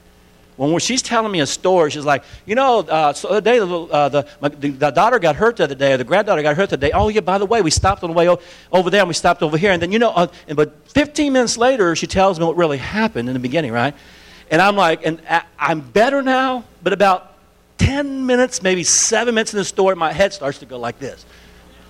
When 0.69 0.79
she's 0.79 1.00
telling 1.00 1.33
me 1.33 1.40
a 1.40 1.47
story, 1.47 1.90
she's 1.90 2.05
like, 2.05 2.23
you 2.45 2.55
know, 2.55 2.81
uh, 2.81 3.14
so 3.14 3.33
the 3.33 3.40
day 3.40 3.59
the, 3.59 3.67
uh, 3.67 4.09
the, 4.11 4.29
my, 4.43 4.50
the, 4.50 4.69
the, 4.69 4.90
daughter 4.90 5.19
got 5.19 5.35
hurt 5.35 5.57
the 5.57 5.64
other 5.64 5.75
day, 5.75 5.95
or 5.95 5.97
the 5.97 6.05
granddaughter 6.05 6.43
got 6.43 6.55
hurt 6.55 6.69
the 6.69 6.76
day. 6.76 6.90
Oh, 6.93 7.09
yeah, 7.09 7.23
by 7.23 7.38
the 7.38 7.47
way, 7.47 7.62
we 7.62 7.71
stopped 7.71 8.02
on 8.02 8.11
the 8.11 8.14
way 8.14 8.29
o- 8.29 8.38
over 8.71 8.90
there 8.90 9.00
and 9.00 9.09
we 9.09 9.14
stopped 9.14 9.43
over 9.43 9.57
here. 9.57 9.73
And 9.73 9.81
then, 9.81 9.90
you 9.90 9.99
know, 9.99 10.11
uh, 10.11 10.26
and, 10.49 10.59
but 10.59 10.87
15 10.90 11.33
minutes 11.33 11.57
later, 11.57 11.97
she 11.97 12.07
tells 12.07 12.38
me 12.38 12.45
what 12.45 12.59
really 12.59 12.76
happened 12.76 13.26
in 13.31 13.33
the 13.33 13.40
beginning, 13.40 13.73
right? 13.73 13.95
And 14.50 14.61
I'm 14.61 14.76
like, 14.76 15.07
and 15.07 15.23
I, 15.31 15.45
I'm 15.59 15.81
better 15.81 16.21
now, 16.21 16.64
but 16.83 16.93
about 16.93 17.33
10 17.79 18.26
minutes, 18.26 18.62
maybe 18.62 18.85
seven 18.85 19.37
minutes 19.37 19.55
in 19.55 19.59
the 19.59 19.64
story, 19.64 19.97
my 19.97 20.12
head 20.12 20.35
starts 20.35 20.59
to 20.59 20.67
go 20.67 20.79
like 20.79 20.99
this. 20.99 21.25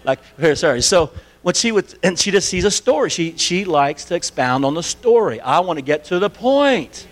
Like, 0.04 0.20
here, 0.38 0.54
sorry. 0.54 0.80
So, 0.82 1.10
when 1.42 1.56
she 1.56 1.72
would, 1.72 1.92
and 2.04 2.16
she 2.16 2.30
just 2.30 2.48
sees 2.48 2.64
a 2.64 2.70
story. 2.70 3.10
She, 3.10 3.36
she 3.36 3.64
likes 3.64 4.04
to 4.04 4.14
expound 4.14 4.64
on 4.64 4.74
the 4.74 4.82
story. 4.84 5.40
I 5.40 5.58
want 5.58 5.78
to 5.78 5.82
get 5.82 6.04
to 6.04 6.20
the 6.20 6.30
point 6.30 7.08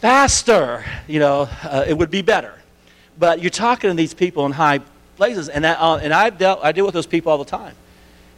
faster, 0.00 0.84
you 1.06 1.20
know, 1.20 1.48
uh, 1.62 1.84
it 1.86 1.94
would 1.94 2.10
be 2.10 2.22
better. 2.22 2.54
But 3.18 3.40
you're 3.40 3.50
talking 3.50 3.90
to 3.90 3.94
these 3.94 4.14
people 4.14 4.46
in 4.46 4.52
high 4.52 4.80
places, 5.16 5.48
and, 5.50 5.64
that, 5.64 5.78
uh, 5.78 5.96
and 5.96 6.12
I've 6.12 6.38
dealt, 6.38 6.60
I 6.62 6.72
deal 6.72 6.86
with 6.86 6.94
those 6.94 7.06
people 7.06 7.30
all 7.30 7.38
the 7.38 7.44
time. 7.44 7.74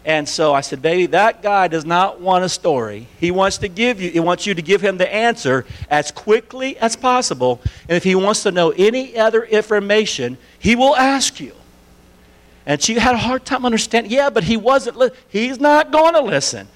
And 0.04 0.28
so 0.28 0.52
I 0.52 0.62
said, 0.62 0.82
baby, 0.82 1.06
that 1.06 1.42
guy 1.42 1.68
does 1.68 1.84
not 1.84 2.20
want 2.20 2.44
a 2.44 2.48
story. 2.48 3.06
He 3.20 3.30
wants 3.30 3.58
to 3.58 3.68
give 3.68 4.00
you, 4.00 4.10
he 4.10 4.18
wants 4.18 4.44
you 4.44 4.54
to 4.54 4.62
give 4.62 4.80
him 4.80 4.98
the 4.98 5.12
answer 5.12 5.64
as 5.88 6.10
quickly 6.10 6.76
as 6.78 6.96
possible. 6.96 7.60
And 7.88 7.96
if 7.96 8.02
he 8.02 8.16
wants 8.16 8.42
to 8.42 8.50
know 8.50 8.70
any 8.70 9.16
other 9.16 9.44
information, 9.44 10.38
he 10.58 10.74
will 10.74 10.96
ask 10.96 11.38
you. 11.38 11.54
And 12.66 12.82
she 12.82 12.94
had 12.94 13.14
a 13.14 13.18
hard 13.18 13.44
time 13.44 13.64
understanding. 13.64 14.10
Yeah, 14.10 14.30
but 14.30 14.42
he 14.42 14.56
wasn't. 14.56 14.96
Li- 14.96 15.10
he's 15.28 15.60
not 15.60 15.92
going 15.92 16.14
to 16.14 16.20
listen. 16.20 16.66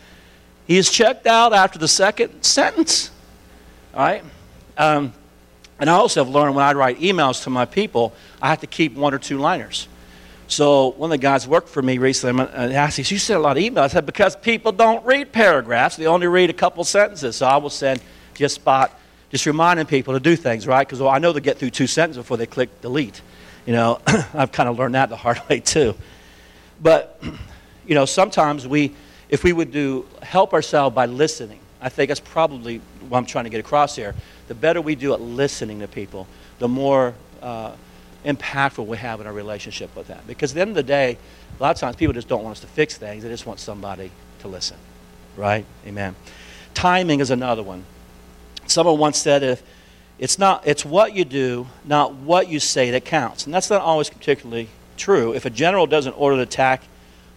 He's 0.68 0.88
checked 0.88 1.26
out 1.26 1.52
after 1.52 1.80
the 1.80 1.88
second 1.88 2.44
sentence. 2.44 3.10
All 3.92 4.00
right. 4.00 4.24
Um, 4.76 5.12
and 5.78 5.90
I 5.90 5.94
also 5.94 6.24
have 6.24 6.32
learned 6.32 6.54
when 6.54 6.64
I 6.64 6.72
write 6.72 7.00
emails 7.00 7.42
to 7.44 7.50
my 7.50 7.64
people, 7.64 8.14
I 8.40 8.48
have 8.48 8.60
to 8.60 8.66
keep 8.66 8.94
one 8.94 9.12
or 9.12 9.18
two 9.18 9.38
liners. 9.38 9.88
So 10.48 10.90
one 10.92 11.08
of 11.08 11.12
the 11.12 11.22
guys 11.22 11.46
worked 11.46 11.68
for 11.68 11.82
me 11.82 11.98
recently 11.98 12.46
and 12.54 12.72
asked 12.72 12.98
me, 12.98 13.04
"You 13.06 13.18
sent 13.18 13.38
a 13.38 13.42
lot 13.42 13.56
of 13.56 13.62
emails." 13.62 13.78
I 13.78 13.88
said, 13.88 14.06
"Because 14.06 14.36
people 14.36 14.72
don't 14.72 15.04
read 15.04 15.32
paragraphs; 15.32 15.96
they 15.96 16.06
only 16.06 16.28
read 16.28 16.50
a 16.50 16.52
couple 16.52 16.84
sentences." 16.84 17.36
So 17.36 17.46
I 17.46 17.56
will 17.56 17.70
send 17.70 18.00
just 18.34 18.54
spot, 18.54 18.98
just 19.30 19.44
reminding 19.44 19.86
people 19.86 20.14
to 20.14 20.20
do 20.20 20.36
things 20.36 20.66
right 20.66 20.86
because 20.86 21.00
well, 21.00 21.10
I 21.10 21.18
know 21.18 21.32
they 21.32 21.40
get 21.40 21.58
through 21.58 21.70
two 21.70 21.88
sentences 21.88 22.22
before 22.22 22.36
they 22.36 22.46
click 22.46 22.80
delete. 22.80 23.20
You 23.66 23.72
know, 23.72 24.00
I've 24.34 24.52
kind 24.52 24.68
of 24.68 24.78
learned 24.78 24.94
that 24.94 25.08
the 25.08 25.16
hard 25.16 25.40
way 25.48 25.60
too. 25.60 25.94
But 26.80 27.20
you 27.86 27.94
know, 27.94 28.04
sometimes 28.04 28.68
we, 28.68 28.94
if 29.28 29.42
we 29.42 29.52
would 29.52 29.72
do 29.72 30.06
help 30.22 30.54
ourselves 30.54 30.94
by 30.94 31.06
listening, 31.06 31.58
I 31.80 31.88
think 31.88 32.08
that's 32.08 32.20
probably 32.20 32.80
what 33.08 33.18
I'm 33.18 33.26
trying 33.26 33.44
to 33.44 33.50
get 33.50 33.60
across 33.60 33.96
here 33.96 34.14
the 34.48 34.54
better 34.54 34.80
we 34.80 34.94
do 34.94 35.12
at 35.12 35.20
listening 35.20 35.80
to 35.80 35.88
people, 35.88 36.26
the 36.58 36.68
more 36.68 37.14
uh, 37.42 37.72
impactful 38.24 38.86
we 38.86 38.96
have 38.98 39.20
in 39.20 39.26
our 39.26 39.32
relationship 39.32 39.94
with 39.96 40.08
them. 40.08 40.20
Because 40.26 40.52
at 40.52 40.54
the 40.56 40.60
end 40.62 40.70
of 40.70 40.76
the 40.76 40.82
day, 40.82 41.18
a 41.58 41.62
lot 41.62 41.74
of 41.74 41.80
times 41.80 41.96
people 41.96 42.12
just 42.12 42.28
don't 42.28 42.42
want 42.42 42.56
us 42.56 42.60
to 42.60 42.66
fix 42.66 42.96
things, 42.96 43.22
they 43.22 43.28
just 43.28 43.46
want 43.46 43.60
somebody 43.60 44.10
to 44.40 44.48
listen. 44.48 44.76
Right? 45.36 45.64
Amen. 45.86 46.16
Timing 46.74 47.20
is 47.20 47.30
another 47.30 47.62
one. 47.62 47.84
Someone 48.66 48.98
once 48.98 49.18
said 49.18 49.42
if 49.42 49.62
it's 50.18 50.38
not 50.38 50.66
it's 50.66 50.84
what 50.84 51.14
you 51.14 51.24
do, 51.24 51.66
not 51.84 52.14
what 52.14 52.48
you 52.48 52.58
say 52.58 52.90
that 52.90 53.04
counts. 53.04 53.44
And 53.44 53.54
that's 53.54 53.70
not 53.70 53.82
always 53.82 54.10
particularly 54.10 54.68
true. 54.96 55.34
If 55.34 55.44
a 55.44 55.50
general 55.50 55.86
doesn't 55.86 56.14
order 56.14 56.36
the 56.36 56.42
attack 56.42 56.82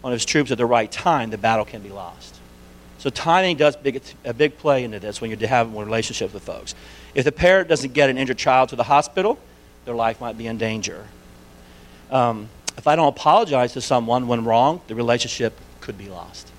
on 0.04 0.12
his 0.12 0.26
troops 0.26 0.52
at 0.52 0.58
the 0.58 0.66
right 0.66 0.92
time, 0.92 1.30
the 1.30 1.38
battle 1.38 1.66
can 1.66 1.82
be 1.82 1.90
lost. 1.90 2.40
So 3.00 3.10
timing 3.10 3.58
does 3.58 3.76
big, 3.78 4.02
a 4.26 4.34
big 4.34 4.58
play 4.58 4.84
into 4.84 5.00
this 5.00 5.22
when 5.22 5.30
you're 5.30 5.48
having 5.48 5.76
relationships 5.76 6.34
with 6.34 6.44
folks. 6.44 6.76
If 7.16 7.26
the 7.26 7.32
parent 7.32 7.68
doesn't 7.68 7.94
get 7.94 8.10
an 8.10 8.18
injured 8.18 8.38
child 8.38 8.70
to 8.70 8.76
the 8.76 8.84
hospital, 8.84 9.40
their 9.86 9.96
life 9.96 10.22
might 10.22 10.38
be 10.38 10.48
in 10.48 10.58
danger. 10.58 11.08
Um, 12.12 12.50
if 12.78 12.88
I 12.88 12.96
don't 12.96 13.08
apologize 13.08 13.74
to 13.74 13.82
someone 13.82 14.28
when 14.28 14.46
wrong, 14.46 14.82
the 14.88 14.96
relationship 14.96 15.54
could 15.82 15.98
be 15.98 16.10
lost. 16.10 16.52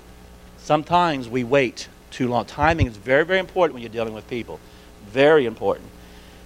Sometimes 0.57 1.27
we 1.27 1.43
wait 1.43 1.87
too 2.11 2.27
long. 2.27 2.45
Timing 2.45 2.87
is 2.87 2.97
very, 2.97 3.25
very 3.25 3.39
important 3.39 3.73
when 3.73 3.81
you're 3.81 3.91
dealing 3.91 4.13
with 4.13 4.27
people. 4.29 4.59
Very 5.07 5.45
important. 5.45 5.89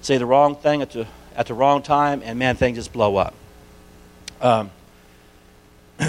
Say 0.02 0.18
the 0.18 0.26
wrong 0.26 0.56
thing 0.56 0.82
at 0.82 0.92
the, 0.92 1.08
at 1.36 1.48
the 1.48 1.54
wrong 1.54 1.82
time, 1.82 2.22
and 2.24 2.40
man, 2.40 2.56
things 2.56 2.78
just 2.78 2.94
blow 2.94 3.18
up. 3.18 3.34
Um, 4.40 4.72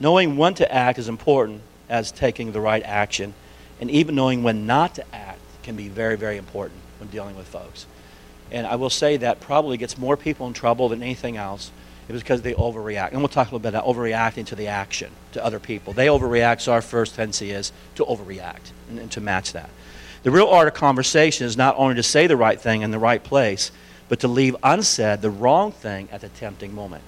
knowing 0.00 0.36
when 0.36 0.54
to 0.54 0.72
act 0.72 0.98
is 0.98 1.08
important 1.08 1.60
as 1.88 2.10
taking 2.10 2.52
the 2.52 2.60
right 2.60 2.82
action 2.82 3.34
and 3.80 3.90
even 3.90 4.14
knowing 4.14 4.42
when 4.42 4.66
not 4.66 4.94
to 4.96 5.14
act 5.14 5.40
can 5.62 5.74
be 5.74 5.88
very, 5.88 6.16
very 6.16 6.36
important 6.36 6.80
when 6.98 7.08
dealing 7.08 7.36
with 7.36 7.46
folks. 7.46 7.86
And 8.50 8.66
I 8.66 8.76
will 8.76 8.90
say 8.90 9.16
that 9.18 9.40
probably 9.40 9.76
gets 9.76 9.96
more 9.96 10.16
people 10.16 10.46
in 10.46 10.52
trouble 10.52 10.88
than 10.88 11.02
anything 11.02 11.36
else. 11.36 11.70
It 12.08 12.12
was 12.12 12.22
because 12.22 12.42
they 12.42 12.54
overreact. 12.54 13.12
And 13.12 13.18
we'll 13.20 13.28
talk 13.28 13.48
a 13.48 13.54
little 13.54 13.60
bit 13.60 13.68
about 13.68 13.86
overreacting 13.86 14.46
to 14.46 14.56
the 14.56 14.66
action, 14.66 15.12
to 15.32 15.44
other 15.44 15.60
people. 15.60 15.92
They 15.92 16.08
overreact, 16.08 16.60
so 16.60 16.72
our 16.72 16.82
first 16.82 17.14
tendency 17.14 17.52
is 17.52 17.72
to 17.94 18.04
overreact 18.04 18.72
and, 18.88 18.98
and 18.98 19.10
to 19.12 19.20
match 19.20 19.52
that. 19.52 19.70
The 20.22 20.30
real 20.30 20.48
art 20.48 20.68
of 20.68 20.74
conversation 20.74 21.46
is 21.46 21.56
not 21.56 21.76
only 21.78 21.94
to 21.94 22.02
say 22.02 22.26
the 22.26 22.36
right 22.36 22.60
thing 22.60 22.82
in 22.82 22.90
the 22.90 22.98
right 22.98 23.22
place, 23.22 23.70
but 24.08 24.20
to 24.20 24.28
leave 24.28 24.56
unsaid 24.62 25.22
the 25.22 25.30
wrong 25.30 25.70
thing 25.70 26.08
at 26.10 26.20
the 26.20 26.28
tempting 26.28 26.74
moment. 26.74 27.04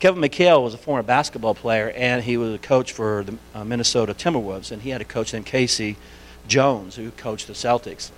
Kevin 0.00 0.22
McHale 0.22 0.62
was 0.62 0.74
a 0.74 0.78
former 0.78 1.02
basketball 1.02 1.56
player, 1.56 1.90
and 1.90 2.22
he 2.22 2.36
was 2.36 2.54
a 2.54 2.58
coach 2.58 2.92
for 2.92 3.24
the 3.24 3.36
uh, 3.52 3.64
Minnesota 3.64 4.14
Timberwolves, 4.14 4.70
and 4.70 4.82
he 4.82 4.90
had 4.90 5.00
a 5.00 5.04
coach 5.04 5.32
named 5.32 5.46
K.C. 5.46 5.96
Jones 6.46 6.94
who 6.94 7.10
coached 7.10 7.48
the 7.48 7.52
Celtics. 7.52 8.12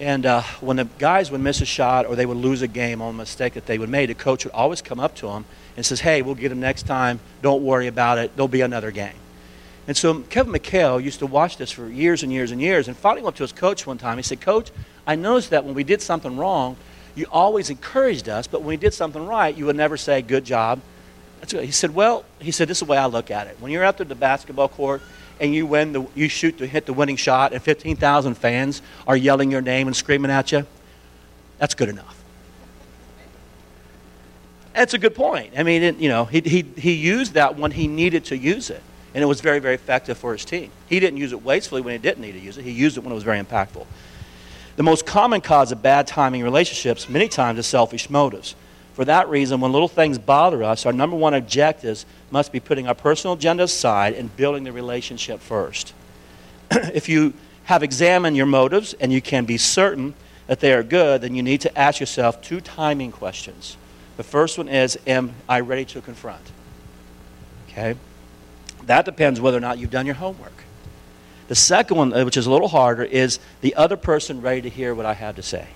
And 0.00 0.24
uh, 0.24 0.42
when 0.62 0.78
the 0.78 0.86
guys 0.98 1.30
would 1.30 1.42
miss 1.42 1.60
a 1.60 1.66
shot 1.66 2.06
or 2.06 2.16
they 2.16 2.24
would 2.24 2.38
lose 2.38 2.62
a 2.62 2.68
game 2.68 3.02
on 3.02 3.14
a 3.14 3.16
mistake 3.18 3.52
that 3.52 3.66
they 3.66 3.76
would 3.76 3.90
make, 3.90 4.08
the 4.08 4.14
coach 4.14 4.44
would 4.44 4.54
always 4.54 4.80
come 4.80 4.98
up 4.98 5.14
to 5.16 5.26
them 5.26 5.44
and 5.76 5.84
says, 5.84 6.00
"Hey, 6.00 6.22
we'll 6.22 6.34
get 6.34 6.48
them 6.48 6.60
next 6.60 6.84
time. 6.84 7.20
Don't 7.42 7.62
worry 7.62 7.86
about 7.86 8.16
it. 8.16 8.34
There'll 8.34 8.48
be 8.48 8.62
another 8.62 8.90
game." 8.90 9.14
And 9.86 9.94
so 9.94 10.20
Kevin 10.22 10.54
McHale 10.54 11.04
used 11.04 11.18
to 11.18 11.26
watch 11.26 11.58
this 11.58 11.70
for 11.70 11.86
years 11.86 12.22
and 12.22 12.32
years 12.32 12.50
and 12.50 12.62
years. 12.62 12.88
And 12.88 12.96
finally 12.96 13.22
went 13.22 13.36
to 13.36 13.42
his 13.42 13.52
coach 13.52 13.86
one 13.86 13.98
time. 13.98 14.16
He 14.16 14.22
said, 14.22 14.40
"Coach, 14.40 14.70
I 15.06 15.16
noticed 15.16 15.50
that 15.50 15.66
when 15.66 15.74
we 15.74 15.84
did 15.84 16.00
something 16.00 16.38
wrong, 16.38 16.76
you 17.14 17.26
always 17.30 17.68
encouraged 17.68 18.28
us, 18.30 18.46
but 18.46 18.62
when 18.62 18.68
we 18.68 18.76
did 18.78 18.94
something 18.94 19.26
right, 19.26 19.54
you 19.54 19.66
would 19.66 19.76
never 19.76 19.98
say 19.98 20.22
good 20.22 20.46
job 20.46 20.80
he 21.50 21.70
said, 21.70 21.94
well, 21.94 22.24
he 22.38 22.50
said, 22.50 22.68
this 22.68 22.78
is 22.78 22.86
the 22.86 22.90
way 22.90 22.98
I 22.98 23.06
look 23.06 23.30
at 23.30 23.46
it. 23.46 23.56
When 23.60 23.72
you're 23.72 23.84
out 23.84 23.98
there 23.98 24.04
at 24.04 24.08
the 24.08 24.14
basketball 24.14 24.68
court 24.68 25.02
and 25.40 25.54
you 25.54 25.66
win 25.66 25.92
the, 25.92 26.06
you 26.14 26.28
shoot 26.28 26.58
to 26.58 26.66
hit 26.66 26.86
the 26.86 26.92
winning 26.92 27.16
shot 27.16 27.52
and 27.52 27.62
15,000 27.62 28.34
fans 28.34 28.82
are 29.06 29.16
yelling 29.16 29.50
your 29.50 29.60
name 29.60 29.86
and 29.86 29.96
screaming 29.96 30.30
at 30.30 30.52
you, 30.52 30.66
that's 31.58 31.74
good 31.74 31.88
enough. 31.88 32.22
That's 34.74 34.94
a 34.94 34.98
good 34.98 35.14
point. 35.14 35.54
I 35.56 35.62
mean, 35.62 35.82
it, 35.82 35.96
you 35.98 36.08
know, 36.08 36.24
he, 36.24 36.40
he, 36.40 36.62
he 36.76 36.92
used 36.92 37.34
that 37.34 37.56
when 37.56 37.70
he 37.70 37.86
needed 37.86 38.24
to 38.26 38.36
use 38.36 38.70
it. 38.70 38.82
And 39.14 39.22
it 39.22 39.26
was 39.26 39.40
very, 39.40 39.60
very 39.60 39.76
effective 39.76 40.18
for 40.18 40.32
his 40.32 40.44
team. 40.44 40.72
He 40.88 40.98
didn't 40.98 41.18
use 41.18 41.30
it 41.30 41.42
wastefully 41.42 41.80
when 41.80 41.92
he 41.92 41.98
didn't 41.98 42.20
need 42.20 42.32
to 42.32 42.40
use 42.40 42.58
it. 42.58 42.64
He 42.64 42.72
used 42.72 42.96
it 42.96 43.04
when 43.04 43.12
it 43.12 43.14
was 43.14 43.22
very 43.22 43.40
impactful. 43.40 43.86
The 44.74 44.82
most 44.82 45.06
common 45.06 45.40
cause 45.40 45.70
of 45.70 45.82
bad 45.82 46.08
timing 46.08 46.42
relationships, 46.42 47.08
many 47.08 47.28
times, 47.28 47.60
is 47.60 47.66
selfish 47.66 48.10
motives. 48.10 48.56
For 48.94 49.04
that 49.04 49.28
reason, 49.28 49.60
when 49.60 49.72
little 49.72 49.88
things 49.88 50.18
bother 50.18 50.62
us, 50.62 50.86
our 50.86 50.92
number 50.92 51.16
one 51.16 51.34
objectives 51.34 52.06
must 52.30 52.52
be 52.52 52.60
putting 52.60 52.86
our 52.86 52.94
personal 52.94 53.34
agenda 53.34 53.64
aside 53.64 54.14
and 54.14 54.34
building 54.36 54.62
the 54.62 54.72
relationship 54.72 55.40
first. 55.40 55.92
if 56.70 57.08
you 57.08 57.34
have 57.64 57.82
examined 57.82 58.36
your 58.36 58.46
motives 58.46 58.94
and 58.94 59.12
you 59.12 59.20
can 59.20 59.44
be 59.44 59.58
certain 59.58 60.14
that 60.46 60.60
they 60.60 60.72
are 60.72 60.84
good, 60.84 61.22
then 61.22 61.34
you 61.34 61.42
need 61.42 61.60
to 61.62 61.78
ask 61.78 61.98
yourself 61.98 62.40
two 62.40 62.60
timing 62.60 63.10
questions. 63.10 63.76
The 64.16 64.22
first 64.22 64.58
one 64.58 64.68
is 64.68 64.96
Am 65.08 65.34
I 65.48 65.58
ready 65.60 65.84
to 65.86 66.00
confront? 66.00 66.52
Okay? 67.68 67.96
That 68.86 69.04
depends 69.04 69.40
whether 69.40 69.56
or 69.56 69.60
not 69.60 69.78
you've 69.78 69.90
done 69.90 70.06
your 70.06 70.14
homework. 70.14 70.52
The 71.48 71.56
second 71.56 71.96
one, 71.96 72.12
uh, 72.12 72.24
which 72.24 72.36
is 72.36 72.46
a 72.46 72.50
little 72.50 72.68
harder, 72.68 73.02
is 73.02 73.40
the 73.60 73.74
other 73.74 73.96
person 73.96 74.40
ready 74.40 74.62
to 74.62 74.70
hear 74.70 74.94
what 74.94 75.04
I 75.04 75.14
have 75.14 75.34
to 75.36 75.42
say 75.42 75.66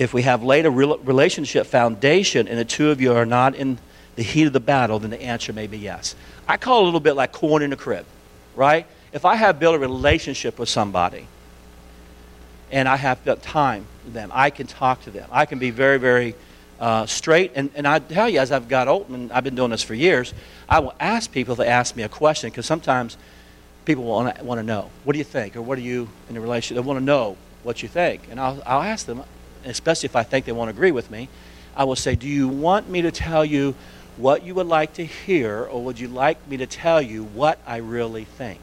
if 0.00 0.14
we 0.14 0.22
have 0.22 0.42
laid 0.42 0.64
a 0.64 0.70
relationship 0.70 1.66
foundation 1.66 2.48
and 2.48 2.58
the 2.58 2.64
two 2.64 2.90
of 2.90 3.02
you 3.02 3.12
are 3.12 3.26
not 3.26 3.54
in 3.54 3.78
the 4.16 4.22
heat 4.22 4.46
of 4.46 4.54
the 4.54 4.58
battle, 4.58 4.98
then 4.98 5.10
the 5.10 5.20
answer 5.20 5.52
may 5.52 5.66
be 5.66 5.76
yes. 5.76 6.16
I 6.48 6.56
call 6.56 6.78
it 6.78 6.82
a 6.82 6.84
little 6.86 7.00
bit 7.00 7.16
like 7.16 7.32
corn 7.32 7.62
in 7.62 7.70
a 7.74 7.76
crib, 7.76 8.06
right? 8.56 8.86
If 9.12 9.26
I 9.26 9.34
have 9.34 9.60
built 9.60 9.74
a 9.74 9.78
relationship 9.78 10.58
with 10.58 10.70
somebody 10.70 11.26
and 12.72 12.88
I 12.88 12.96
have 12.96 13.22
time 13.42 13.84
with 14.06 14.14
them, 14.14 14.30
I 14.32 14.48
can 14.48 14.66
talk 14.66 15.02
to 15.02 15.10
them. 15.10 15.28
I 15.30 15.44
can 15.44 15.58
be 15.58 15.68
very, 15.70 15.98
very 15.98 16.34
uh, 16.80 17.04
straight. 17.04 17.52
And, 17.54 17.68
and 17.74 17.86
I 17.86 17.98
tell 17.98 18.26
you, 18.30 18.38
as 18.38 18.52
I've 18.52 18.70
got 18.70 18.88
old, 18.88 19.10
and 19.10 19.30
I've 19.30 19.44
been 19.44 19.54
doing 19.54 19.70
this 19.70 19.82
for 19.82 19.92
years, 19.92 20.32
I 20.66 20.78
will 20.78 20.94
ask 20.98 21.30
people 21.30 21.56
to 21.56 21.68
ask 21.68 21.94
me 21.94 22.04
a 22.04 22.08
question 22.08 22.48
because 22.48 22.64
sometimes 22.64 23.18
people 23.84 24.04
want 24.04 24.34
to, 24.34 24.62
know, 24.62 24.90
what 25.04 25.12
do 25.12 25.18
you 25.18 25.26
think? 25.26 25.56
Or 25.56 25.60
what 25.62 25.76
are 25.76 25.82
you 25.82 26.08
in 26.30 26.38
a 26.38 26.40
relationship? 26.40 26.82
They 26.82 26.88
want 26.88 26.98
to 27.00 27.04
know 27.04 27.36
what 27.64 27.82
you 27.82 27.88
think. 27.90 28.22
And 28.30 28.40
I'll, 28.40 28.62
I'll 28.64 28.82
ask 28.82 29.04
them, 29.04 29.22
especially 29.64 30.06
if 30.06 30.16
I 30.16 30.22
think 30.22 30.44
they 30.46 30.52
won't 30.52 30.70
agree 30.70 30.92
with 30.92 31.10
me, 31.10 31.28
I 31.76 31.84
will 31.84 31.96
say, 31.96 32.14
do 32.14 32.28
you 32.28 32.48
want 32.48 32.88
me 32.88 33.02
to 33.02 33.10
tell 33.10 33.44
you 33.44 33.74
what 34.16 34.44
you 34.44 34.54
would 34.54 34.66
like 34.66 34.94
to 34.94 35.04
hear, 35.04 35.64
or 35.64 35.82
would 35.84 35.98
you 35.98 36.08
like 36.08 36.46
me 36.48 36.58
to 36.58 36.66
tell 36.66 37.00
you 37.00 37.24
what 37.24 37.58
I 37.66 37.78
really 37.78 38.24
think? 38.24 38.60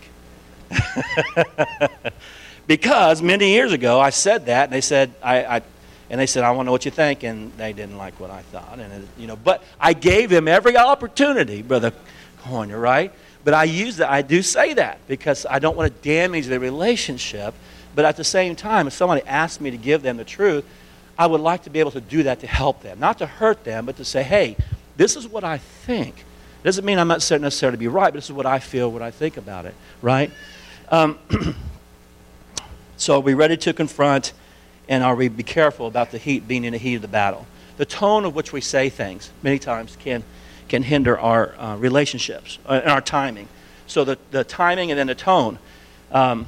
because 2.68 3.22
many 3.22 3.54
years 3.54 3.72
ago 3.72 4.00
I 4.00 4.10
said 4.10 4.46
that, 4.48 4.66
and 4.66 4.74
they 4.74 4.82
said, 4.82 5.14
I, 5.24 5.58
I 5.58 5.62
and 6.10 6.22
they 6.22 6.26
said, 6.26 6.44
I 6.44 6.52
want 6.52 6.62
to 6.62 6.66
know 6.68 6.72
what 6.72 6.86
you 6.86 6.92
think, 6.92 7.24
and 7.24 7.52
they 7.58 7.74
didn't 7.74 7.98
like 7.98 8.20
what 8.20 8.32
I 8.32 8.42
thought. 8.44 8.80
And, 8.80 9.04
it, 9.04 9.10
you 9.18 9.28
know, 9.28 9.36
but 9.36 9.64
I 9.80 9.94
gave 9.94 10.30
them 10.30 10.48
every 10.48 10.78
opportunity, 10.78 11.62
Brother 11.62 11.92
Corner, 12.44 12.80
right? 12.80 13.12
But 13.44 13.54
I 13.54 13.66
use 13.66 13.98
that, 13.98 14.10
I 14.10 14.22
do 14.22 14.42
say 14.42 14.74
that 14.76 15.00
because 15.08 15.46
I 15.50 15.60
don't 15.60 15.76
want 15.76 15.94
to 15.94 16.02
damage 16.02 16.48
the 16.48 16.60
relationship. 16.60 17.54
But 17.94 18.06
at 18.06 18.16
the 18.16 18.24
same 18.24 18.56
time, 18.56 18.88
if 18.88 18.94
somebody 18.94 19.22
asks 19.26 19.60
me 19.60 19.72
to 19.72 19.78
give 19.78 20.02
them 20.02 20.18
the 20.18 20.24
truth, 20.24 20.66
I 21.18 21.26
would 21.26 21.42
like 21.42 21.64
to 21.64 21.70
be 21.70 21.80
able 21.80 21.92
to 21.92 22.02
do 22.02 22.24
that 22.24 22.42
to 22.42 22.48
help 22.48 22.82
them. 22.82 23.00
Not 23.00 23.18
to 23.20 23.26
hurt 23.26 23.64
them, 23.64 23.86
but 23.86 23.98
to 23.98 24.06
say, 24.06 24.24
hey, 24.24 24.56
this 24.98 25.16
is 25.16 25.28
what 25.28 25.44
I 25.44 25.58
think. 25.58 26.16
It 26.20 26.64
doesn't 26.64 26.86
mean 26.86 27.00
I'm 27.00 27.08
not 27.08 27.28
necessarily 27.30 27.76
to 27.76 27.80
be 27.80 27.88
right, 27.88 28.12
but 28.12 28.16
this 28.16 28.26
is 28.26 28.34
what 28.34 28.46
I 28.46 28.60
feel, 28.60 28.92
what 28.92 29.02
I 29.02 29.12
think 29.12 29.38
about 29.38 29.66
it, 29.66 29.76
right? 30.02 30.32
Um, 30.90 31.18
so 32.98 33.16
are 33.16 33.22
we 33.22 33.34
ready 33.34 33.58
to 33.58 33.74
confront 33.74 34.34
and 34.90 35.04
are 35.04 35.16
we 35.16 35.28
be 35.28 35.44
careful 35.44 35.88
about 35.88 36.12
the 36.12 36.18
heat 36.18 36.48
being 36.48 36.64
in 36.64 36.74
the 36.74 36.80
heat 36.80 36.96
of 36.96 37.02
the 37.02 37.08
battle? 37.08 37.46
The 37.78 37.86
tone 37.86 38.26
of 38.26 38.36
which 38.36 38.54
we 38.54 38.62
say 38.62 38.90
things 38.90 39.32
many 39.44 39.60
times 39.60 39.98
can, 40.00 40.24
can 40.68 40.84
hinder 40.84 41.18
our 41.20 41.56
uh, 41.58 41.78
relationships 41.78 42.58
uh, 42.66 42.80
and 42.84 42.92
our 42.92 43.02
timing. 43.02 43.48
So 43.86 44.04
the, 44.04 44.18
the 44.32 44.44
timing 44.44 44.92
and 44.92 45.00
then 45.00 45.08
the 45.08 45.16
tone. 45.16 45.60
Um, 46.12 46.48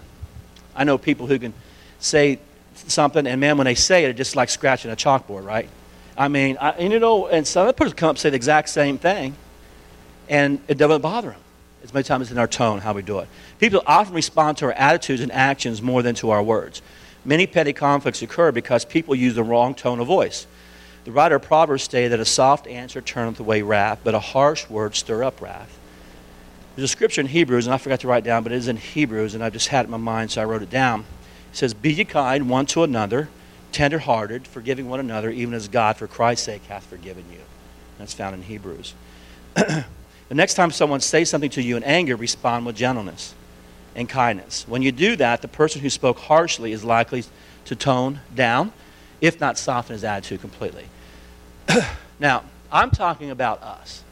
I 0.76 0.84
know 0.84 0.98
people 0.98 1.28
who 1.28 1.38
can 1.38 1.54
say 2.00 2.40
something, 2.90 3.26
and 3.28 3.40
man, 3.40 3.58
when 3.58 3.66
they 3.66 3.76
say 3.76 4.06
it, 4.06 4.10
it's 4.10 4.18
just 4.18 4.36
like 4.36 4.50
scratching 4.50 4.92
a 4.92 4.96
chalkboard, 4.96 5.46
right? 5.46 5.70
I 6.18 6.28
mean, 6.28 6.58
I, 6.60 6.72
and 6.72 6.92
you 6.92 7.00
know, 7.00 7.28
and 7.28 7.48
some 7.48 7.74
person 7.74 7.96
come 7.96 8.10
up 8.10 8.14
and 8.16 8.20
say 8.20 8.30
the 8.30 8.36
exact 8.36 8.70
same 8.70 8.98
thing, 8.98 9.36
and 10.28 10.60
it 10.68 10.78
doesn't 10.78 11.02
bother 11.02 11.30
them. 11.30 11.42
As 11.82 11.94
many 11.94 12.04
times 12.04 12.28
as 12.28 12.32
in 12.32 12.38
our 12.38 12.48
tone, 12.48 12.80
how 12.80 12.94
we 12.94 13.02
do 13.02 13.20
it. 13.20 13.30
People 13.58 13.82
often 13.88 14.14
respond 14.14 14.58
to 14.58 14.66
our 14.66 14.74
attitudes 14.74 15.22
and 15.22 15.32
actions 15.32 15.82
more 15.82 16.02
than 16.04 16.14
to 16.16 16.30
our 16.30 16.44
words. 16.44 16.82
Many 17.24 17.48
petty 17.48 17.72
conflicts 17.72 18.22
occur 18.22 18.52
because 18.52 18.84
people 18.84 19.16
use 19.16 19.36
the 19.36 19.44
wrong 19.44 19.74
tone 19.76 20.00
of 20.00 20.08
voice. 20.08 20.46
The 21.06 21.12
writer 21.12 21.36
of 21.36 21.44
Proverbs 21.44 21.84
stated 21.84 22.12
that 22.12 22.20
a 22.20 22.26
soft 22.26 22.68
answer 22.68 23.02
turneth 23.02 23.40
away 23.40 23.62
wrath, 23.62 24.00
but 24.04 24.14
a 24.14 24.20
harsh 24.20 24.70
word 24.70 24.96
stir 24.96 25.24
up 25.24 25.42
wrath. 25.42 25.80
There's 26.76 26.90
a 26.90 26.92
scripture 26.92 27.22
in 27.22 27.28
Hebrews, 27.28 27.66
and 27.66 27.74
I 27.74 27.78
forgot 27.78 28.02
to 28.02 28.08
write 28.08 28.24
down, 28.24 28.44
but 28.44 28.52
it 28.52 28.56
is 28.56 28.68
in 28.68 28.78
Hebrews, 28.78 29.36
and 29.36 29.44
I 29.44 29.50
just 29.50 29.70
had 29.70 29.82
it 29.82 29.86
in 29.86 29.92
my 29.92 29.98
mind, 29.98 30.32
so 30.32 30.42
I 30.42 30.46
wrote 30.46 30.62
it 30.62 30.70
down. 30.70 31.06
It 31.52 31.58
says, 31.58 31.74
Be 31.74 31.94
ye 31.94 32.06
kind 32.06 32.50
one 32.50 32.66
to 32.68 32.84
another, 32.84 33.30
tenderhearted, 33.72 34.48
forgiving 34.48 34.90
one 34.90 35.00
another, 35.00 35.30
even 35.30 35.54
as 35.54 35.68
God, 35.68 35.98
for 35.98 36.08
Christ's 36.08 36.46
sake, 36.46 36.64
hath 36.66 36.86
forgiven 36.86 37.26
you. 37.32 37.40
That's 37.98 38.14
found 38.14 38.36
in 38.36 38.44
Hebrews. 38.44 38.94
the 39.56 39.86
next 40.32 40.54
time 40.54 40.72
someone 40.72 41.02
says 41.02 41.30
something 41.30 41.50
to 41.52 41.62
you 41.62 41.78
in 41.78 41.84
anger, 41.84 42.16
respond 42.16 42.66
with 42.66 42.76
gentleness 42.76 43.34
and 43.96 44.08
kindness. 44.08 44.68
When 44.68 44.82
you 44.82 44.92
do 44.92 45.16
that, 45.18 45.42
the 45.42 45.48
person 45.48 45.82
who 45.82 45.90
spoke 45.90 46.20
harshly 46.20 46.72
is 46.72 46.84
likely 46.84 47.26
to 47.66 47.76
tone 47.76 48.22
down, 48.34 48.72
if 49.22 49.40
not 49.40 49.58
soften 49.58 49.94
his 49.94 50.04
attitude 50.04 50.42
completely. 50.42 50.86
now, 52.20 52.44
I'm 52.72 52.92
talking 52.92 53.32
about 53.32 53.62
us, 53.62 54.04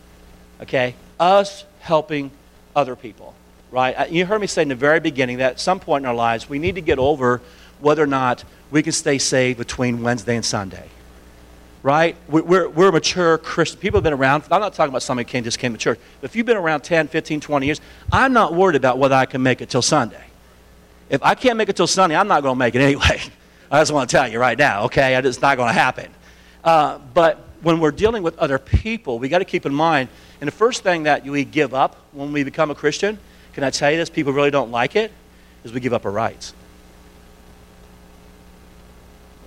okay? 0.62 0.96
Us 1.20 1.66
helping 1.80 2.32
other 2.76 2.96
people, 2.96 3.34
right? 3.72 4.10
You 4.12 4.26
heard 4.26 4.42
me 4.42 4.48
say 4.48 4.62
in 4.62 4.70
the 4.70 4.76
very 4.76 5.00
beginning 5.00 5.38
that 5.38 5.54
at 5.54 5.60
some 5.60 5.80
point 5.80 6.04
in 6.04 6.08
our 6.08 6.16
lives, 6.16 6.50
we 6.50 6.60
need 6.60 6.76
to 6.76 6.82
get 6.82 7.00
over 7.00 7.42
whether 7.80 8.04
or 8.04 8.08
not 8.08 8.44
we 8.72 8.84
can 8.84 8.92
stay 8.92 9.18
saved 9.18 9.58
between 9.58 10.02
Wednesday 10.02 10.36
and 10.36 10.46
Sunday 10.46 10.90
right? 11.88 12.18
We're, 12.28 12.68
we're 12.68 12.92
mature 12.92 13.38
Christians. 13.38 13.82
People 13.82 14.00
have 14.00 14.04
been 14.04 14.12
around. 14.12 14.44
I'm 14.52 14.60
not 14.60 14.74
talking 14.74 14.90
about 14.90 15.04
somebody 15.04 15.26
who 15.26 15.32
came, 15.32 15.46
just 15.46 15.58
came 15.58 15.72
to 15.72 15.80
church. 15.80 15.98
But 16.20 16.30
if 16.30 16.36
you've 16.36 16.46
been 16.46 16.58
around 16.58 16.82
10, 16.82 17.08
15, 17.08 17.40
20 17.40 17.66
years, 17.66 17.80
I'm 18.12 18.34
not 18.34 18.54
worried 18.54 18.76
about 18.76 18.98
whether 18.98 19.16
I 19.16 19.26
can 19.26 19.42
make 19.42 19.62
it 19.62 19.70
till 19.70 19.82
Sunday. 19.82 20.24
If 21.10 21.24
I 21.24 21.34
can't 21.34 21.58
make 21.58 21.70
it 21.70 21.78
till 21.78 21.88
Sunday, 21.88 22.18
I'm 22.18 22.28
not 22.28 22.44
going 22.44 22.56
to 22.56 22.60
make 22.60 22.76
it 22.76 22.82
anyway. 22.82 23.22
I 23.72 23.80
just 23.80 23.94
want 23.94 24.10
to 24.10 24.18
tell 24.18 24.28
you 24.28 24.38
right 24.38 24.58
now, 24.58 24.84
okay? 24.84 25.16
It's 25.16 25.42
not 25.42 25.56
going 25.56 25.70
to 25.70 25.80
happen. 25.80 26.14
Uh, 26.62 27.00
but 27.14 27.40
when 27.62 27.80
we're 27.80 27.92
dealing 27.92 28.22
with 28.22 28.38
other 28.38 28.60
people, 28.60 29.18
we 29.18 29.30
got 29.30 29.40
to 29.40 29.46
keep 29.46 29.66
in 29.66 29.74
mind, 29.74 30.10
and 30.42 30.48
the 30.48 30.52
first 30.52 30.84
thing 30.84 31.04
that 31.04 31.24
we 31.24 31.46
give 31.46 31.74
up 31.74 31.96
when 32.12 32.34
we 32.34 32.44
become 32.44 32.70
a 32.70 32.76
Christian, 32.76 33.18
can 33.58 33.64
I 33.64 33.72
tell 33.72 33.90
you 33.90 33.98
this? 33.98 34.12
People 34.12 34.34
really 34.34 34.52
don't 34.52 34.70
like 34.70 34.96
it, 34.96 35.12
is 35.64 35.74
we 35.74 35.80
give 35.80 35.92
up 35.92 36.06
our 36.06 36.12
rights. 36.12 36.54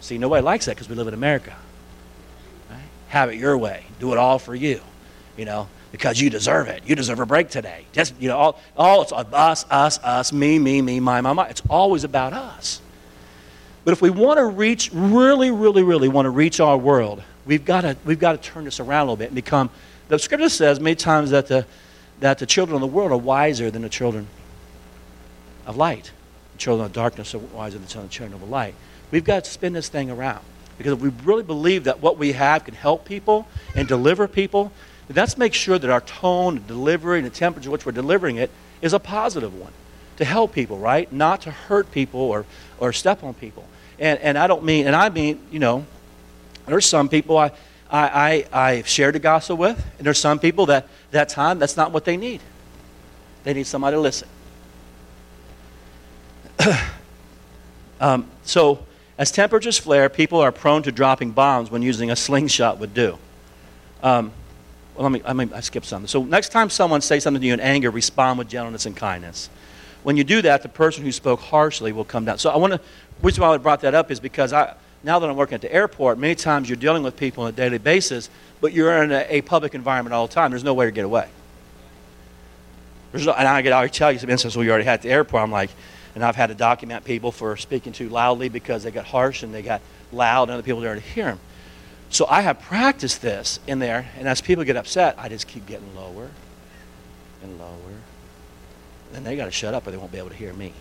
See, 0.00 0.18
nobody 0.18 0.42
likes 0.42 0.66
that 0.66 0.74
because 0.74 0.88
we 0.88 0.96
live 0.96 1.06
in 1.06 1.14
America 1.14 1.54
have 3.10 3.28
it 3.28 3.36
your 3.36 3.56
way. 3.56 3.84
Do 3.98 4.12
it 4.12 4.18
all 4.18 4.38
for 4.38 4.54
you, 4.54 4.80
you 5.36 5.44
know, 5.44 5.68
because 5.92 6.20
you 6.20 6.28
deserve 6.30 6.68
it. 6.68 6.82
You 6.86 6.94
deserve 6.94 7.20
a 7.20 7.26
break 7.26 7.50
today. 7.50 7.84
Just, 7.92 8.14
you 8.20 8.28
know, 8.28 8.36
all, 8.36 8.60
all 8.76 9.02
it's 9.02 9.12
us, 9.12 9.66
us, 9.68 9.98
us, 9.98 10.32
me, 10.32 10.58
me, 10.58 10.80
me, 10.80 10.98
my, 11.00 11.20
my, 11.20 11.32
my. 11.32 11.48
It's 11.48 11.62
always 11.68 12.04
about 12.04 12.32
us. 12.32 12.80
But 13.84 13.92
if 13.92 14.00
we 14.00 14.10
want 14.10 14.38
to 14.38 14.46
reach, 14.46 14.90
really, 14.92 15.50
really, 15.50 15.82
really 15.82 16.08
want 16.08 16.26
to 16.26 16.30
reach 16.30 16.60
our 16.60 16.76
world, 16.76 17.22
we've 17.46 17.64
got 17.64 17.80
to, 17.82 17.96
we've 18.04 18.18
got 18.18 18.32
to 18.32 18.38
turn 18.38 18.64
this 18.64 18.78
around 18.80 19.02
a 19.02 19.04
little 19.04 19.16
bit 19.16 19.26
and 19.26 19.34
become, 19.34 19.70
the 20.08 20.18
scripture 20.18 20.48
says 20.48 20.78
many 20.80 20.96
times 20.96 21.30
that 21.30 21.48
the, 21.48 21.66
that 22.20 22.38
the 22.38 22.46
children 22.46 22.74
of 22.76 22.80
the 22.80 22.86
world 22.86 23.12
are 23.12 23.18
wiser 23.18 23.70
than 23.70 23.82
the 23.82 23.88
children 23.88 24.28
of 25.66 25.76
light. 25.76 26.12
The 26.52 26.58
children 26.58 26.86
of 26.86 26.92
darkness 26.92 27.34
are 27.34 27.38
wiser 27.38 27.78
than 27.78 27.86
the 27.86 28.08
children 28.08 28.34
of 28.34 28.40
the 28.40 28.46
light. 28.46 28.74
We've 29.10 29.24
got 29.24 29.44
to 29.44 29.50
spin 29.50 29.72
this 29.72 29.88
thing 29.88 30.10
around. 30.10 30.44
Because 30.78 30.94
if 30.94 31.00
we 31.00 31.10
really 31.24 31.42
believe 31.42 31.84
that 31.84 32.00
what 32.00 32.16
we 32.16 32.32
have 32.32 32.64
can 32.64 32.74
help 32.74 33.04
people 33.04 33.46
and 33.74 33.86
deliver 33.86 34.26
people, 34.26 34.72
let's 35.14 35.36
make 35.36 35.52
sure 35.52 35.78
that 35.78 35.90
our 35.90 36.00
tone, 36.00 36.54
the 36.54 36.60
delivery, 36.60 37.18
and 37.18 37.26
the 37.26 37.30
temperature 37.30 37.68
in 37.68 37.72
which 37.72 37.84
we're 37.84 37.92
delivering 37.92 38.36
it 38.36 38.50
is 38.80 38.94
a 38.94 38.98
positive 38.98 39.54
one 39.54 39.72
to 40.16 40.24
help 40.24 40.54
people, 40.54 40.78
right? 40.78 41.10
Not 41.12 41.42
to 41.42 41.50
hurt 41.50 41.90
people 41.92 42.20
or, 42.20 42.46
or 42.78 42.92
step 42.92 43.22
on 43.22 43.34
people. 43.34 43.66
And, 43.98 44.18
and 44.20 44.38
I 44.38 44.46
don't 44.46 44.64
mean, 44.64 44.86
and 44.86 44.96
I 44.96 45.08
mean, 45.10 45.40
you 45.50 45.58
know, 45.58 45.84
there's 46.66 46.86
some 46.86 47.08
people 47.08 47.36
I, 47.36 47.52
I, 47.90 48.44
I, 48.52 48.68
I've 48.68 48.86
shared 48.86 49.14
the 49.14 49.18
gospel 49.18 49.56
with, 49.56 49.84
and 49.98 50.06
there's 50.06 50.18
some 50.18 50.38
people 50.38 50.66
that 50.66 50.86
that 51.10 51.28
time 51.28 51.58
that's 51.58 51.76
not 51.76 51.92
what 51.92 52.04
they 52.04 52.16
need. 52.16 52.40
They 53.42 53.52
need 53.54 53.66
somebody 53.66 53.96
to 53.96 54.00
listen. 54.00 54.28
um, 58.00 58.30
so 58.44 58.84
as 59.18 59.30
temperatures 59.30 59.76
flare, 59.76 60.08
people 60.08 60.40
are 60.40 60.52
prone 60.52 60.82
to 60.84 60.92
dropping 60.92 61.32
bombs 61.32 61.70
when 61.70 61.82
using 61.82 62.10
a 62.10 62.16
slingshot 62.16 62.78
would 62.78 62.94
do. 62.94 63.18
Um, 64.02 64.32
well, 64.94 65.04
let 65.04 65.12
me, 65.12 65.22
I, 65.24 65.32
mean, 65.32 65.50
I 65.54 65.60
skipped 65.60 65.86
something. 65.86 66.08
So 66.08 66.22
next 66.22 66.50
time 66.50 66.70
someone 66.70 67.00
says 67.00 67.22
something 67.24 67.40
to 67.40 67.46
you 67.46 67.54
in 67.54 67.60
anger, 67.60 67.90
respond 67.90 68.38
with 68.38 68.48
gentleness 68.48 68.86
and 68.86 68.96
kindness. 68.96 69.50
When 70.02 70.16
you 70.16 70.24
do 70.24 70.42
that, 70.42 70.62
the 70.62 70.68
person 70.68 71.04
who 71.04 71.12
spoke 71.12 71.40
harshly 71.40 71.92
will 71.92 72.04
come 72.04 72.24
down. 72.24 72.38
So 72.38 72.50
I 72.50 72.56
want 72.56 72.72
to, 72.72 72.80
reason 73.22 73.42
why 73.42 73.48
I 73.50 73.56
brought 73.58 73.80
that 73.82 73.94
up 73.94 74.10
is 74.10 74.20
because 74.20 74.52
I, 74.52 74.74
now 75.02 75.18
that 75.18 75.30
I'm 75.30 75.36
working 75.36 75.54
at 75.54 75.60
the 75.60 75.72
airport, 75.72 76.18
many 76.18 76.34
times 76.34 76.68
you're 76.68 76.76
dealing 76.76 77.02
with 77.02 77.16
people 77.16 77.44
on 77.44 77.50
a 77.50 77.52
daily 77.52 77.78
basis, 77.78 78.28
but 78.60 78.72
you're 78.72 79.02
in 79.02 79.12
a, 79.12 79.26
a 79.28 79.40
public 79.40 79.74
environment 79.74 80.12
all 80.12 80.26
the 80.26 80.32
time. 80.32 80.50
There's 80.50 80.64
no 80.64 80.74
way 80.74 80.84
to 80.84 80.92
get 80.92 81.04
away. 81.04 81.28
There's 83.12 83.26
no, 83.26 83.32
and 83.32 83.48
I 83.48 83.62
can 83.62 83.72
already 83.72 83.90
tell 83.90 84.12
you 84.12 84.18
some 84.18 84.30
instances 84.30 84.56
we 84.56 84.68
already 84.68 84.84
had 84.84 84.94
at 84.94 85.02
the 85.02 85.10
airport. 85.10 85.42
I'm 85.42 85.50
like, 85.50 85.70
and 86.14 86.24
I've 86.24 86.36
had 86.36 86.48
to 86.48 86.54
document 86.54 87.04
people 87.04 87.32
for 87.32 87.56
speaking 87.56 87.92
too 87.92 88.08
loudly 88.08 88.48
because 88.48 88.82
they 88.82 88.90
got 88.90 89.06
harsh 89.06 89.42
and 89.42 89.54
they 89.54 89.62
got 89.62 89.80
loud 90.12 90.44
and 90.44 90.52
other 90.52 90.62
people 90.62 90.80
there 90.80 90.94
to 90.94 91.00
hear 91.00 91.26
them. 91.26 91.40
So 92.10 92.26
I 92.28 92.40
have 92.40 92.60
practiced 92.60 93.22
this 93.22 93.60
in 93.66 93.78
there, 93.78 94.10
and 94.18 94.26
as 94.26 94.40
people 94.40 94.64
get 94.64 94.76
upset, 94.76 95.14
I 95.16 95.28
just 95.28 95.46
keep 95.46 95.66
getting 95.66 95.94
lower 95.94 96.30
and 97.42 97.58
lower. 97.58 97.68
And 99.14 99.24
they 99.24 99.36
got 99.36 99.44
to 99.46 99.50
shut 99.50 99.74
up 99.74 99.86
or 99.86 99.92
they 99.92 99.96
won't 99.96 100.12
be 100.12 100.18
able 100.18 100.30
to 100.30 100.36
hear 100.36 100.52
me. 100.52 100.72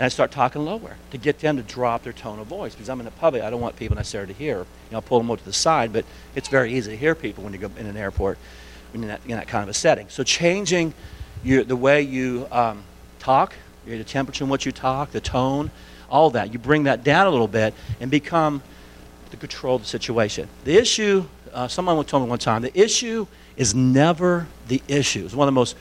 And 0.00 0.06
I 0.06 0.08
start 0.08 0.30
talking 0.30 0.64
lower 0.64 0.96
to 1.10 1.18
get 1.18 1.40
them 1.40 1.58
to 1.58 1.62
drop 1.62 2.04
their 2.04 2.14
tone 2.14 2.38
of 2.38 2.46
voice 2.46 2.74
because 2.74 2.88
I'm 2.88 3.00
in 3.00 3.04
the 3.04 3.10
public. 3.10 3.42
I 3.42 3.50
don't 3.50 3.60
want 3.60 3.76
people 3.76 3.96
necessarily 3.96 4.32
to 4.32 4.38
hear. 4.38 4.60
You 4.60 4.66
know, 4.92 5.02
pull 5.02 5.18
them 5.18 5.30
over 5.30 5.38
to 5.38 5.44
the 5.44 5.52
side, 5.52 5.92
but 5.92 6.06
it's 6.34 6.48
very 6.48 6.72
easy 6.72 6.92
to 6.92 6.96
hear 6.96 7.14
people 7.14 7.44
when 7.44 7.52
you 7.52 7.58
go 7.58 7.70
in 7.76 7.84
an 7.84 7.98
airport 7.98 8.38
in 8.94 9.02
that, 9.02 9.20
in 9.26 9.32
that 9.32 9.46
kind 9.46 9.62
of 9.62 9.68
a 9.68 9.74
setting. 9.74 10.08
So 10.08 10.22
changing 10.22 10.94
your, 11.44 11.64
the 11.64 11.76
way 11.76 12.00
you 12.00 12.48
um, 12.50 12.82
talk 13.18 13.52
the 13.84 14.02
temperature 14.02 14.42
in 14.42 14.48
which 14.48 14.64
you 14.64 14.72
talk, 14.72 15.10
the 15.10 15.20
tone, 15.20 15.70
all 16.08 16.30
that. 16.30 16.50
You 16.50 16.58
bring 16.58 16.84
that 16.84 17.04
down 17.04 17.26
a 17.26 17.30
little 17.30 17.46
bit 17.46 17.74
and 18.00 18.10
become 18.10 18.62
the 19.30 19.36
control 19.36 19.76
of 19.76 19.82
the 19.82 19.88
situation. 19.88 20.48
The 20.64 20.78
issue, 20.78 21.26
uh, 21.52 21.68
someone 21.68 22.02
told 22.06 22.22
me 22.22 22.30
one 22.30 22.38
time, 22.38 22.62
the 22.62 22.80
issue 22.80 23.26
is 23.58 23.74
never 23.74 24.46
the 24.68 24.80
issue. 24.88 25.26
It's 25.26 25.34
one 25.34 25.46
of 25.46 25.52
the 25.52 25.60
most 25.60 25.76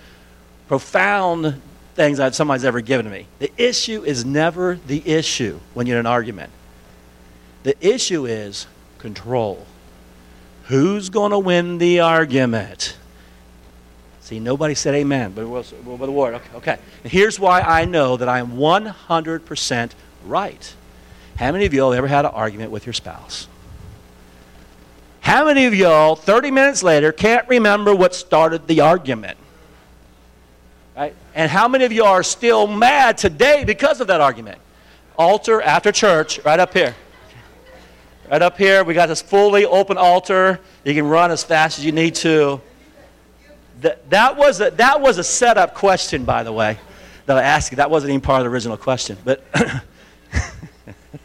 profound 0.68 1.62
things 2.00 2.18
that 2.20 2.34
somebody's 2.34 2.64
ever 2.64 2.80
given 2.80 3.12
me. 3.12 3.28
The 3.40 3.52
issue 3.58 4.06
is 4.06 4.24
never 4.24 4.80
the 4.88 5.06
issue 5.06 5.60
when 5.74 5.86
you're 5.86 5.98
in 5.98 6.06
an 6.06 6.10
argument. 6.10 6.50
The 7.64 7.76
issue 7.86 8.26
is 8.26 8.68
control. 9.00 9.68
Who's 10.68 11.10
going 11.10 11.32
to 11.32 11.40
win 11.40 11.78
the 11.78 12.00
argument? 12.00 12.96
See, 14.22 14.40
nobody 14.40 14.76
said 14.76 14.96
amen, 14.96 15.34
but 15.36 15.46
with 15.46 15.72
the 15.84 16.12
word. 16.12 16.36
Okay, 16.36 16.56
okay. 16.56 16.80
Here's 17.04 17.38
why 17.38 17.60
I 17.60 17.84
know 17.84 18.16
that 18.16 18.30
I 18.30 18.40
am 18.40 18.54
100% 18.54 19.92
right. 20.26 20.76
How 21.36 21.52
many 21.52 21.66
of 21.66 21.74
y'all 21.74 21.92
ever 21.92 22.08
had 22.08 22.24
an 22.24 22.32
argument 22.32 22.72
with 22.72 22.86
your 22.86 22.94
spouse? 22.94 23.50
How 25.20 25.46
many 25.48 25.66
of 25.66 25.76
y'all, 25.76 26.16
30 26.16 26.52
minutes 26.52 26.82
later, 26.82 27.12
can't 27.12 27.46
remember 27.50 27.94
what 27.94 28.16
started 28.16 28.68
the 28.68 28.80
argument? 28.80 29.38
Right? 31.00 31.16
And 31.34 31.50
how 31.50 31.70
many 31.70 31.86
of 31.86 31.94
you 31.94 32.04
are 32.04 32.24
still 32.24 32.68
mad 32.68 33.18
today 33.18 33.64
because 33.64 34.02
of 34.02 34.08
that 34.08 34.20
argument? 34.20 34.60
Altar 35.18 35.62
after 35.62 35.94
church, 35.94 36.44
right 36.44 36.60
up 36.60 36.74
here. 36.74 36.94
Right 38.30 38.42
up 38.42 38.58
here, 38.58 38.84
we 38.84 38.94
got 38.94 39.06
this 39.06 39.22
fully 39.22 39.64
open 39.66 39.98
altar. 39.98 40.60
You 40.84 40.94
can 40.94 41.08
run 41.08 41.32
as 41.32 41.42
fast 41.42 41.80
as 41.80 41.86
you 41.86 41.94
need 41.94 42.16
to. 42.16 42.60
That, 43.80 44.10
that, 44.10 44.36
was 44.36 44.60
a, 44.60 44.72
that 44.72 45.00
was 45.00 45.20
a 45.20 45.24
setup 45.24 45.74
question, 45.74 46.26
by 46.26 46.44
the 46.44 46.52
way, 46.52 46.78
that 47.28 47.38
I 47.38 47.44
asked 47.44 47.72
you. 47.72 47.78
That 47.78 47.90
wasn't 47.90 48.10
even 48.10 48.20
part 48.20 48.42
of 48.42 48.44
the 48.44 48.50
original 48.50 48.76
question, 48.76 49.18
but 49.24 49.42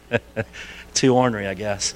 too 0.93 1.13
ornery, 1.13 1.47
I 1.47 1.53
guess. 1.53 1.95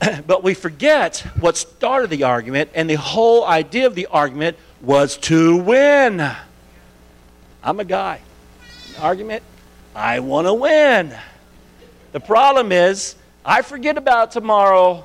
but 0.26 0.42
we 0.42 0.54
forget 0.54 1.18
what 1.38 1.56
started 1.56 2.10
the 2.10 2.24
argument, 2.24 2.70
and 2.74 2.90
the 2.90 2.96
whole 2.96 3.46
idea 3.46 3.86
of 3.86 3.94
the 3.94 4.06
argument 4.06 4.56
was 4.82 5.16
to 5.18 5.56
win. 5.56 6.34
I'm 7.66 7.80
a 7.80 7.84
guy. 7.84 8.20
Argument, 9.00 9.42
I 9.92 10.20
want 10.20 10.46
to 10.46 10.54
win. 10.54 11.12
The 12.12 12.20
problem 12.20 12.70
is, 12.70 13.16
I 13.44 13.62
forget 13.62 13.98
about 13.98 14.30
tomorrow. 14.30 15.04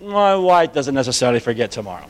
My 0.00 0.34
wife 0.34 0.72
doesn't 0.72 0.94
necessarily 0.94 1.38
forget 1.38 1.70
tomorrow. 1.70 2.06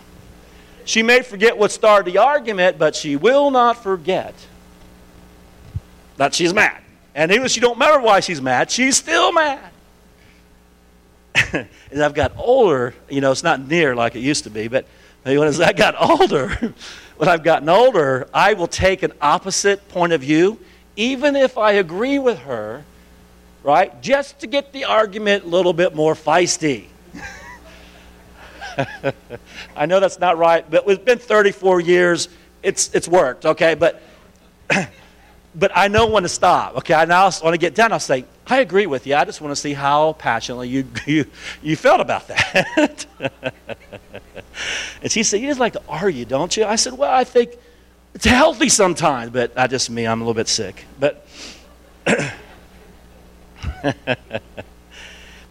She 0.87 1.03
may 1.03 1.21
forget 1.21 1.59
what 1.59 1.71
started 1.71 2.11
the 2.11 2.17
argument, 2.17 2.79
but 2.79 2.97
she 2.97 3.15
will 3.17 3.51
not 3.51 3.83
forget 3.83 4.35
that 6.17 6.35
she's 6.35 6.55
mad. 6.55 6.83
And 7.15 7.31
even 7.31 7.45
if 7.45 7.53
she 7.53 7.61
don't 7.61 7.75
remember 7.75 8.01
why 8.01 8.21
she's 8.21 8.41
mad, 8.41 8.71
she's 8.71 8.97
still 8.97 9.33
mad. 9.33 9.71
as 11.35 12.01
I've 12.01 12.15
got 12.15 12.33
older, 12.39 12.95
you 13.11 13.21
know, 13.21 13.31
it's 13.31 13.43
not 13.43 13.61
near 13.61 13.95
like 13.95 14.17
it 14.17 14.21
used 14.21 14.45
to 14.45 14.51
be, 14.51 14.69
but 14.69 14.87
as 15.27 15.61
I 15.61 15.75
got 15.75 15.95
older, 16.01 16.75
when 17.23 17.29
I've 17.29 17.45
gotten 17.45 17.69
older, 17.69 18.27
I 18.35 18.55
will 18.55 18.67
take 18.67 19.05
an 19.05 19.13
opposite 19.21 19.89
point 19.91 20.13
of 20.13 20.23
view, 20.23 20.59
even 20.97 21.37
if 21.37 21.57
I 21.57 21.75
agree 21.75 22.19
with 22.19 22.41
her, 22.41 22.83
right? 23.63 24.03
Just 24.03 24.41
to 24.41 24.49
get 24.49 24.73
the 24.73 24.87
argument 24.87 25.45
a 25.45 25.47
little 25.47 25.73
bit 25.73 25.95
more 25.95 26.15
feisty. 26.15 26.87
I 29.77 29.87
know 29.87 30.01
that's 30.01 30.19
not 30.19 30.37
right, 30.37 30.69
but 30.69 30.83
it's 30.89 31.05
been 31.05 31.21
34 31.21 31.81
years. 31.83 32.29
It's, 32.61 32.93
it's 32.93 33.07
worked, 33.07 33.47
okay? 33.47 33.77
But, 33.77 34.03
but 35.55 35.71
I 35.75 35.89
know 35.89 36.07
when 36.07 36.23
to 36.23 36.29
stop, 36.29 36.77
okay? 36.79 36.95
I 36.95 37.05
now 37.05 37.25
want 37.25 37.55
to 37.55 37.59
get 37.59 37.75
done. 37.75 37.93
I'll 37.93 38.01
say, 38.01 38.25
I 38.47 38.61
agree 38.61 38.87
with 38.87 39.07
you. 39.07 39.15
I 39.15 39.25
just 39.25 39.41
want 39.41 39.53
to 39.53 39.61
see 39.61 39.73
how 39.73 40.15
passionately 40.15 40.69
you, 40.69 40.87
you, 41.07 41.27
you 41.63 41.77
felt 41.77 42.01
about 42.01 42.29
that. 42.29 43.07
and 45.03 45.13
she 45.13 45.23
said, 45.23 45.41
You 45.41 45.49
just 45.49 45.61
like 45.61 45.75
to 45.75 45.83
argue, 45.89 46.25
don't 46.25 46.57
you? 46.57 46.65
I 46.65 46.77
said, 46.77 46.95
Well, 46.95 47.13
I 47.13 47.25
think 47.25 47.57
it's 48.15 48.25
healthy 48.25 48.69
sometimes, 48.69 49.31
but 49.31 49.53
I 49.57 49.67
just 49.67 49.91
me, 49.91 50.07
I'm 50.07 50.21
a 50.21 50.25
little 50.25 50.35
bit 50.35 50.49
sick. 50.49 50.85
But 50.99 51.27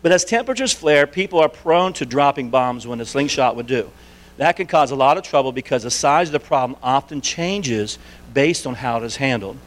But 0.01 0.11
as 0.11 0.25
temperatures 0.25 0.73
flare, 0.73 1.05
people 1.05 1.39
are 1.39 1.49
prone 1.49 1.93
to 1.93 2.05
dropping 2.05 2.49
bombs 2.49 2.87
when 2.87 2.99
a 3.01 3.05
slingshot 3.05 3.55
would 3.55 3.67
do. 3.67 3.89
That 4.37 4.55
can 4.55 4.65
cause 4.65 4.89
a 4.91 4.95
lot 4.95 5.17
of 5.17 5.23
trouble 5.23 5.51
because 5.51 5.83
the 5.83 5.91
size 5.91 6.29
of 6.29 6.33
the 6.33 6.39
problem 6.39 6.79
often 6.81 7.21
changes 7.21 7.99
based 8.33 8.65
on 8.65 8.73
how 8.73 8.97
it 8.97 9.03
is 9.03 9.17
handled. 9.17 9.57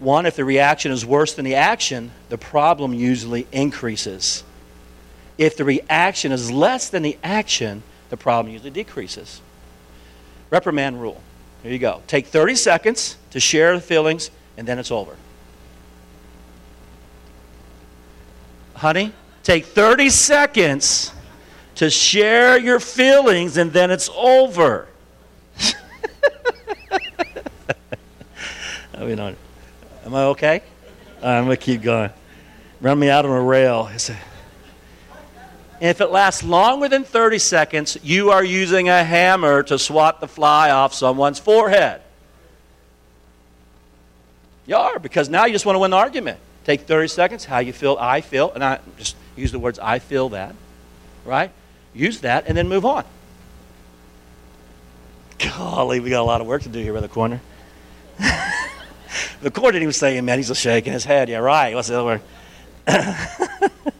One, 0.00 0.26
if 0.26 0.36
the 0.36 0.44
reaction 0.44 0.92
is 0.92 1.06
worse 1.06 1.34
than 1.34 1.44
the 1.44 1.54
action, 1.54 2.10
the 2.28 2.38
problem 2.38 2.92
usually 2.92 3.46
increases. 3.52 4.44
If 5.38 5.56
the 5.56 5.64
reaction 5.64 6.32
is 6.32 6.50
less 6.50 6.90
than 6.90 7.02
the 7.02 7.16
action, 7.22 7.82
the 8.10 8.16
problem 8.16 8.52
usually 8.52 8.70
decreases. 8.70 9.40
Reprimand 10.50 11.00
rule. 11.00 11.20
Here 11.62 11.72
you 11.72 11.78
go. 11.78 12.02
Take 12.06 12.26
30 12.26 12.56
seconds 12.56 13.16
to 13.30 13.40
share 13.40 13.74
the 13.74 13.80
feelings, 13.80 14.30
and 14.56 14.68
then 14.68 14.78
it's 14.78 14.90
over. 14.90 15.16
Honey, 18.74 19.12
take 19.42 19.64
30 19.64 20.10
seconds 20.10 21.12
to 21.76 21.88
share 21.90 22.58
your 22.58 22.78
feelings, 22.80 23.56
and 23.56 23.72
then 23.72 23.90
it's 23.90 24.10
over. 24.14 24.86
I 28.96 29.04
mean, 29.04 29.36
am 30.04 30.14
I 30.14 30.24
okay? 30.24 30.62
I'm 31.22 31.44
going 31.46 31.56
to 31.56 31.62
keep 31.62 31.82
going. 31.82 32.10
Run 32.80 32.98
me 32.98 33.08
out 33.08 33.24
on 33.24 33.30
a 33.30 33.42
rail. 33.42 33.86
And 33.86 34.16
If 35.80 36.00
it 36.00 36.10
lasts 36.10 36.42
longer 36.42 36.88
than 36.88 37.04
30 37.04 37.38
seconds, 37.38 37.96
you 38.02 38.30
are 38.30 38.44
using 38.44 38.88
a 38.88 39.02
hammer 39.02 39.62
to 39.64 39.78
swat 39.78 40.20
the 40.20 40.28
fly 40.28 40.70
off 40.70 40.92
someone's 40.92 41.38
forehead. 41.38 42.02
You 44.66 44.76
are, 44.76 44.98
because 44.98 45.28
now 45.28 45.44
you 45.44 45.52
just 45.52 45.66
want 45.66 45.76
to 45.76 45.80
win 45.80 45.90
the 45.90 45.96
argument. 45.96 46.38
Take 46.64 46.82
30 46.82 47.08
seconds, 47.08 47.44
how 47.44 47.58
you 47.58 47.72
feel, 47.72 47.96
I 48.00 48.22
feel, 48.22 48.50
and 48.52 48.64
I 48.64 48.80
just 48.96 49.16
use 49.36 49.52
the 49.52 49.58
words 49.58 49.78
I 49.78 49.98
feel 49.98 50.30
that, 50.30 50.54
right? 51.24 51.50
Use 51.94 52.20
that 52.20 52.44
and 52.46 52.56
then 52.56 52.68
move 52.68 52.86
on. 52.86 53.04
Golly, 55.38 56.00
we 56.00 56.10
got 56.10 56.20
a 56.20 56.24
lot 56.24 56.40
of 56.40 56.46
work 56.46 56.62
to 56.62 56.68
do 56.68 56.80
here 56.80 56.94
by 56.94 57.00
the 57.00 57.08
corner. 57.08 57.40
the 59.42 59.50
court 59.50 59.72
didn't 59.72 59.84
even 59.84 59.92
say 59.92 60.18
amen. 60.18 60.38
He's 60.38 60.48
just 60.48 60.60
shaking 60.60 60.92
his 60.92 61.04
head. 61.04 61.28
Yeah, 61.28 61.38
right. 61.38 61.74
What's 61.74 61.88
the 61.88 62.00
other 62.00 62.20
word? 62.86 63.70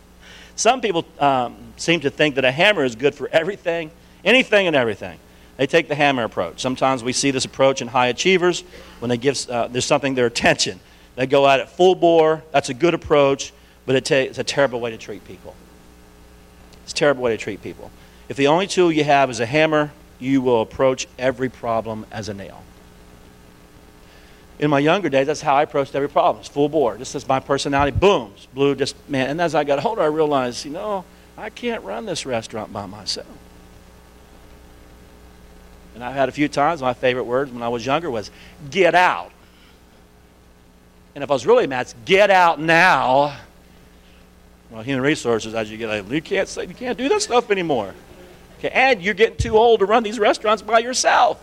Some 0.56 0.80
people 0.80 1.04
um, 1.18 1.56
seem 1.76 2.00
to 2.00 2.10
think 2.10 2.36
that 2.36 2.44
a 2.44 2.50
hammer 2.52 2.84
is 2.84 2.94
good 2.94 3.14
for 3.14 3.28
everything, 3.32 3.90
anything 4.24 4.66
and 4.66 4.76
everything. 4.76 5.18
They 5.56 5.66
take 5.66 5.88
the 5.88 5.94
hammer 5.94 6.24
approach. 6.24 6.60
Sometimes 6.60 7.04
we 7.04 7.12
see 7.12 7.30
this 7.30 7.44
approach 7.44 7.80
in 7.80 7.88
high 7.88 8.08
achievers 8.08 8.62
when 8.98 9.08
they 9.08 9.16
give 9.16 9.48
uh, 9.48 9.68
there's 9.68 9.84
something 9.84 10.14
their 10.14 10.26
attention. 10.26 10.80
They 11.16 11.26
go 11.26 11.48
at 11.48 11.60
it 11.60 11.68
full 11.68 11.94
bore. 11.94 12.42
That's 12.50 12.68
a 12.68 12.74
good 12.74 12.94
approach, 12.94 13.52
but 13.86 13.94
it 13.94 14.04
ta- 14.04 14.14
it's 14.16 14.38
a 14.38 14.44
terrible 14.44 14.80
way 14.80 14.90
to 14.90 14.98
treat 14.98 15.24
people. 15.24 15.54
It's 16.82 16.92
a 16.92 16.96
terrible 16.96 17.22
way 17.22 17.36
to 17.36 17.42
treat 17.42 17.62
people. 17.62 17.90
If 18.28 18.36
the 18.36 18.48
only 18.48 18.66
tool 18.66 18.90
you 18.90 19.04
have 19.04 19.30
is 19.30 19.40
a 19.40 19.46
hammer, 19.46 19.92
you 20.18 20.40
will 20.42 20.62
approach 20.62 21.06
every 21.18 21.48
problem 21.48 22.04
as 22.10 22.28
a 22.28 22.34
nail. 22.34 22.62
In 24.58 24.70
my 24.70 24.78
younger 24.78 25.08
days, 25.08 25.26
that's 25.26 25.40
how 25.40 25.56
I 25.56 25.62
approached 25.62 25.94
every 25.94 26.08
problem. 26.08 26.40
It's 26.40 26.48
full 26.48 26.68
bore. 26.68 26.96
This 26.96 27.14
is 27.14 27.26
my 27.26 27.40
personality. 27.40 27.96
Boom, 27.96 28.32
blew 28.52 28.74
just 28.74 28.96
man. 29.08 29.30
And 29.30 29.40
as 29.40 29.54
I 29.54 29.64
got 29.64 29.84
older, 29.84 30.02
I 30.02 30.06
realized, 30.06 30.64
you 30.64 30.70
know, 30.70 31.04
I 31.36 31.50
can't 31.50 31.82
run 31.82 32.06
this 32.06 32.24
restaurant 32.24 32.72
by 32.72 32.86
myself. 32.86 33.26
And 35.94 36.02
I've 36.02 36.14
had 36.14 36.28
a 36.28 36.32
few 36.32 36.48
times, 36.48 36.82
my 36.82 36.94
favorite 36.94 37.24
words 37.24 37.52
when 37.52 37.62
I 37.62 37.68
was 37.68 37.84
younger 37.84 38.10
was, 38.10 38.30
get 38.70 38.94
out. 38.94 39.30
And 41.14 41.22
if 41.22 41.30
I 41.30 41.34
was 41.34 41.46
really 41.46 41.66
mad, 41.66 41.82
it's 41.82 41.94
get 42.04 42.30
out 42.30 42.60
now. 42.60 43.36
Well, 44.70 44.82
human 44.82 45.02
resources, 45.02 45.54
as 45.54 45.70
you 45.70 45.76
get 45.76 45.90
older, 45.90 46.14
you 46.14 46.22
can't 46.22 46.48
say, 46.48 46.66
you 46.66 46.74
can't 46.74 46.98
do 46.98 47.08
that 47.08 47.22
stuff 47.22 47.50
anymore. 47.50 47.94
Okay, 48.58 48.70
and 48.70 49.02
you're 49.02 49.14
getting 49.14 49.36
too 49.36 49.56
old 49.56 49.80
to 49.80 49.86
run 49.86 50.02
these 50.02 50.18
restaurants 50.18 50.62
by 50.62 50.80
yourself. 50.80 51.40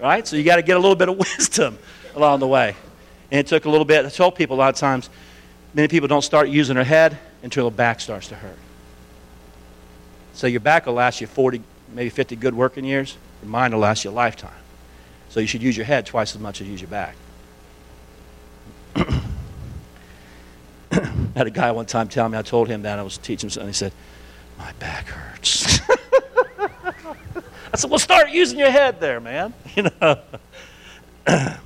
Right? 0.00 0.26
So 0.26 0.34
you 0.34 0.42
got 0.42 0.56
to 0.56 0.62
get 0.62 0.76
a 0.76 0.80
little 0.80 0.96
bit 0.96 1.08
of 1.08 1.16
wisdom 1.38 1.78
along 2.16 2.40
the 2.40 2.48
way. 2.48 2.76
And 3.30 3.40
it 3.40 3.46
took 3.46 3.64
a 3.64 3.70
little 3.70 3.84
bit. 3.84 4.04
I 4.04 4.08
told 4.08 4.34
people 4.34 4.56
a 4.56 4.58
lot 4.58 4.74
of 4.74 4.78
times, 4.78 5.10
many 5.72 5.88
people 5.88 6.08
don't 6.08 6.22
start 6.22 6.48
using 6.48 6.76
their 6.76 6.84
head 6.84 7.18
until 7.42 7.68
the 7.68 7.76
back 7.76 8.00
starts 8.00 8.28
to 8.28 8.34
hurt. 8.34 8.58
So 10.34 10.46
your 10.46 10.60
back 10.60 10.86
will 10.86 10.94
last 10.94 11.20
you 11.20 11.26
40, 11.26 11.62
maybe 11.92 12.10
50 12.10 12.36
good 12.36 12.54
working 12.54 12.84
years. 12.84 13.16
Your 13.42 13.50
mind 13.50 13.74
will 13.74 13.80
last 13.80 14.04
you 14.04 14.10
a 14.10 14.12
lifetime. 14.12 14.50
So 15.28 15.40
you 15.40 15.46
should 15.46 15.62
use 15.62 15.76
your 15.76 15.86
head 15.86 16.06
twice 16.06 16.34
as 16.34 16.40
much 16.40 16.60
as 16.60 16.66
you 16.66 16.72
use 16.72 16.80
your 16.80 16.90
back. 16.90 17.16
I 18.96 19.08
had 21.36 21.46
a 21.46 21.50
guy 21.50 21.72
one 21.72 21.86
time 21.86 22.08
tell 22.08 22.28
me, 22.28 22.38
I 22.38 22.42
told 22.42 22.68
him 22.68 22.82
that 22.82 22.98
I 22.98 23.02
was 23.02 23.18
teaching 23.18 23.50
something. 23.50 23.68
He 23.68 23.74
said, 23.74 23.92
My 24.58 24.72
back 24.74 25.06
hurts. 25.06 25.80
I 25.88 27.76
said, 27.76 27.90
Well, 27.90 27.98
start 27.98 28.30
using 28.30 28.58
your 28.58 28.70
head 28.70 29.00
there, 29.00 29.20
man. 29.20 29.52
You 29.74 29.90
know. 30.00 31.58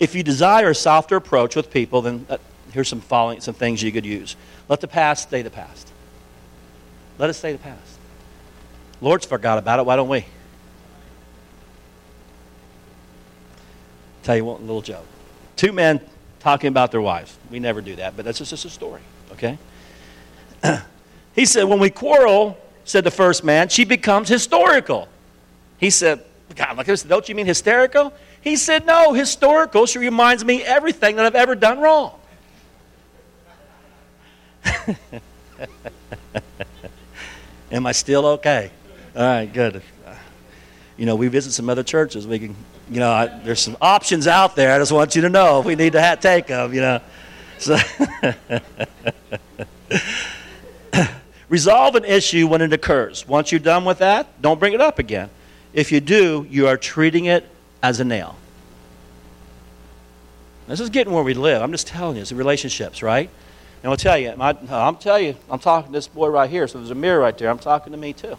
If 0.00 0.14
you 0.14 0.22
desire 0.22 0.70
a 0.70 0.74
softer 0.74 1.16
approach 1.16 1.56
with 1.56 1.70
people, 1.70 2.02
then 2.02 2.26
uh, 2.28 2.38
here's 2.72 2.88
some 2.88 3.00
following 3.00 3.40
some 3.40 3.54
things 3.54 3.82
you 3.82 3.92
could 3.92 4.06
use. 4.06 4.36
Let 4.68 4.80
the 4.80 4.88
past 4.88 5.28
stay 5.28 5.42
the 5.42 5.50
past. 5.50 5.92
Let 7.18 7.30
it 7.30 7.34
stay 7.34 7.52
the 7.52 7.58
past. 7.58 7.98
Lord's 9.00 9.26
forgot 9.26 9.58
about 9.58 9.80
it. 9.80 9.86
Why 9.86 9.96
don't 9.96 10.08
we? 10.08 10.24
Tell 14.22 14.36
you 14.36 14.44
one 14.44 14.60
little 14.60 14.82
joke. 14.82 15.06
Two 15.56 15.72
men 15.72 16.00
talking 16.40 16.68
about 16.68 16.92
their 16.92 17.00
wives. 17.00 17.36
We 17.50 17.58
never 17.58 17.80
do 17.80 17.96
that, 17.96 18.16
but 18.16 18.24
that's 18.24 18.38
just 18.38 18.64
a 18.64 18.70
story, 18.70 19.00
okay? 19.32 19.58
he 21.34 21.44
said, 21.44 21.64
when 21.64 21.80
we 21.80 21.90
quarrel, 21.90 22.58
said 22.84 23.04
the 23.04 23.10
first 23.10 23.42
man, 23.42 23.68
she 23.68 23.84
becomes 23.84 24.28
historical. 24.28 25.08
He 25.78 25.90
said, 25.90 26.24
God, 26.54 26.76
this, 26.84 27.02
don't 27.02 27.28
you 27.28 27.34
mean 27.34 27.46
hysterical? 27.46 28.12
He 28.40 28.56
said, 28.56 28.86
No, 28.86 29.12
historical. 29.12 29.86
She 29.86 29.98
reminds 29.98 30.44
me 30.44 30.62
everything 30.62 31.16
that 31.16 31.26
I've 31.26 31.34
ever 31.34 31.54
done 31.54 31.80
wrong. 31.80 32.18
Am 37.70 37.86
I 37.86 37.92
still 37.92 38.26
okay? 38.26 38.70
All 39.14 39.22
right, 39.22 39.52
good. 39.52 39.82
You 40.96 41.06
know, 41.06 41.16
we 41.16 41.28
visit 41.28 41.52
some 41.52 41.70
other 41.70 41.82
churches. 41.82 42.26
We 42.26 42.38
can, 42.38 42.56
you 42.90 42.98
know, 42.98 43.12
I, 43.12 43.26
there's 43.26 43.60
some 43.60 43.76
options 43.80 44.26
out 44.26 44.56
there. 44.56 44.74
I 44.74 44.78
just 44.78 44.90
want 44.92 45.14
you 45.14 45.22
to 45.22 45.28
know 45.28 45.60
if 45.60 45.66
we 45.66 45.76
need 45.76 45.92
to 45.92 46.02
ha- 46.02 46.16
take 46.16 46.48
them, 46.48 46.74
you 46.74 46.80
know. 46.80 47.00
So 47.58 47.76
Resolve 51.48 51.94
an 51.94 52.04
issue 52.04 52.46
when 52.46 52.60
it 52.60 52.72
occurs. 52.72 53.26
Once 53.26 53.50
you're 53.52 53.58
done 53.58 53.84
with 53.86 53.98
that, 53.98 54.42
don't 54.42 54.60
bring 54.60 54.74
it 54.74 54.80
up 54.80 54.98
again. 54.98 55.30
If 55.72 55.90
you 55.90 56.00
do, 56.00 56.46
you 56.50 56.68
are 56.68 56.76
treating 56.76 57.24
it 57.24 57.48
as 57.82 58.00
a 58.00 58.04
nail. 58.04 58.36
This 60.66 60.80
is 60.80 60.90
getting 60.90 61.14
where 61.14 61.24
we 61.24 61.32
live. 61.32 61.62
I'm 61.62 61.72
just 61.72 61.86
telling 61.86 62.16
you, 62.16 62.22
it's 62.22 62.30
the 62.30 62.36
relationships, 62.36 63.02
right? 63.02 63.30
And 63.82 63.90
I'll 63.90 63.96
tell 63.96 64.18
you, 64.18 64.34
my, 64.36 64.56
I'm 64.70 64.96
tell 64.96 65.18
you, 65.18 65.34
I'm 65.50 65.58
talking 65.58 65.90
to 65.90 65.96
this 65.96 66.08
boy 66.08 66.28
right 66.28 66.50
here. 66.50 66.68
So 66.68 66.78
there's 66.78 66.90
a 66.90 66.94
mirror 66.94 67.20
right 67.20 67.36
there. 67.36 67.48
I'm 67.48 67.58
talking 67.58 67.92
to 67.92 67.98
me 67.98 68.12
too. 68.12 68.36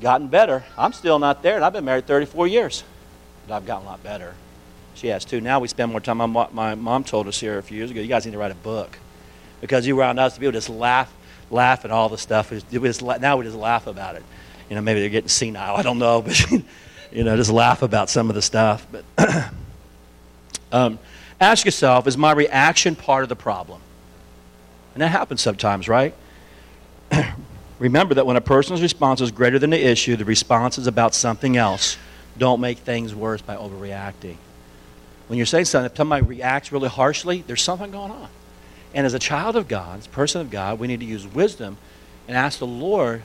Gotten 0.00 0.28
better. 0.28 0.64
I'm 0.76 0.92
still 0.92 1.18
not 1.18 1.42
there, 1.42 1.56
and 1.56 1.64
I've 1.64 1.72
been 1.72 1.84
married 1.84 2.06
34 2.06 2.46
years. 2.46 2.84
But 3.46 3.56
I've 3.56 3.66
gotten 3.66 3.86
a 3.86 3.90
lot 3.90 4.02
better. 4.04 4.34
She 4.94 5.08
has 5.08 5.24
too. 5.24 5.40
Now 5.40 5.58
we 5.60 5.68
spend 5.68 5.90
more 5.90 6.00
time. 6.00 6.18
My, 6.18 6.48
my 6.52 6.74
mom 6.74 7.04
told 7.04 7.26
us 7.26 7.40
here 7.40 7.58
a 7.58 7.62
few 7.62 7.76
years 7.76 7.90
ago, 7.90 8.00
you 8.00 8.06
guys 8.06 8.24
need 8.24 8.32
to 8.32 8.38
write 8.38 8.52
a 8.52 8.56
book 8.56 8.98
because 9.60 9.86
you 9.86 9.98
around 9.98 10.18
us, 10.18 10.34
to 10.34 10.40
people 10.40 10.52
just 10.52 10.68
laugh, 10.68 11.12
laugh 11.50 11.84
at 11.84 11.90
all 11.90 12.08
the 12.08 12.18
stuff. 12.18 12.52
It 12.52 12.78
was, 12.78 13.02
now 13.02 13.36
we 13.36 13.44
just 13.44 13.56
laugh 13.56 13.86
about 13.86 14.14
it. 14.14 14.22
You 14.68 14.76
know, 14.76 14.82
maybe 14.82 15.00
they're 15.00 15.08
getting 15.08 15.28
senile. 15.28 15.76
I 15.76 15.82
don't 15.82 15.98
know, 15.98 16.22
but 16.50 16.62
you 17.12 17.24
know, 17.24 17.36
just 17.36 17.50
laugh 17.50 17.82
about 17.82 18.10
some 18.10 18.28
of 18.28 18.34
the 18.34 18.42
stuff. 18.42 18.86
But 18.90 19.04
um, 20.72 20.98
ask 21.40 21.64
yourself: 21.64 22.06
Is 22.06 22.16
my 22.16 22.32
reaction 22.32 22.96
part 22.96 23.22
of 23.22 23.28
the 23.28 23.36
problem? 23.36 23.80
And 24.94 25.02
that 25.02 25.08
happens 25.08 25.40
sometimes, 25.40 25.88
right? 25.88 26.14
Remember 27.78 28.14
that 28.14 28.26
when 28.26 28.36
a 28.36 28.40
person's 28.40 28.82
response 28.82 29.20
is 29.20 29.30
greater 29.30 29.58
than 29.58 29.70
the 29.70 29.82
issue, 29.82 30.16
the 30.16 30.24
response 30.24 30.78
is 30.78 30.86
about 30.86 31.14
something 31.14 31.56
else. 31.56 31.96
Don't 32.36 32.60
make 32.60 32.78
things 32.78 33.14
worse 33.14 33.40
by 33.40 33.56
overreacting. 33.56 34.36
When 35.28 35.36
you're 35.36 35.46
saying 35.46 35.66
something, 35.66 35.90
if 35.90 35.96
somebody 35.96 36.24
reacts 36.24 36.72
really 36.72 36.88
harshly, 36.88 37.44
there's 37.46 37.62
something 37.62 37.90
going 37.90 38.10
on. 38.10 38.28
And 38.94 39.06
as 39.06 39.14
a 39.14 39.18
child 39.18 39.54
of 39.54 39.68
God, 39.68 40.00
as 40.00 40.06
a 40.06 40.10
person 40.10 40.40
of 40.40 40.50
God, 40.50 40.78
we 40.78 40.86
need 40.86 41.00
to 41.00 41.06
use 41.06 41.26
wisdom 41.26 41.76
and 42.26 42.36
ask 42.36 42.58
the 42.58 42.66
Lord 42.66 43.22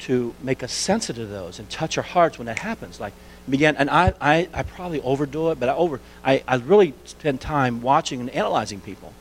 to 0.00 0.34
make 0.42 0.62
us 0.62 0.72
sensitive 0.72 1.28
to 1.28 1.32
those 1.32 1.58
and 1.58 1.68
touch 1.70 1.96
our 1.96 2.04
hearts 2.04 2.38
when 2.38 2.46
that 2.46 2.58
happens. 2.58 3.00
Like 3.00 3.12
began, 3.48 3.76
and 3.76 3.90
I, 3.90 4.14
I, 4.20 4.48
I 4.52 4.62
probably 4.62 5.00
overdo 5.02 5.50
it, 5.50 5.60
but 5.60 5.68
I 5.68 5.74
over, 5.74 6.00
I, 6.24 6.42
I 6.48 6.56
really 6.56 6.94
spend 7.04 7.40
time 7.40 7.82
watching 7.82 8.20
and 8.20 8.30
analyzing 8.30 8.80
people, 8.80 9.12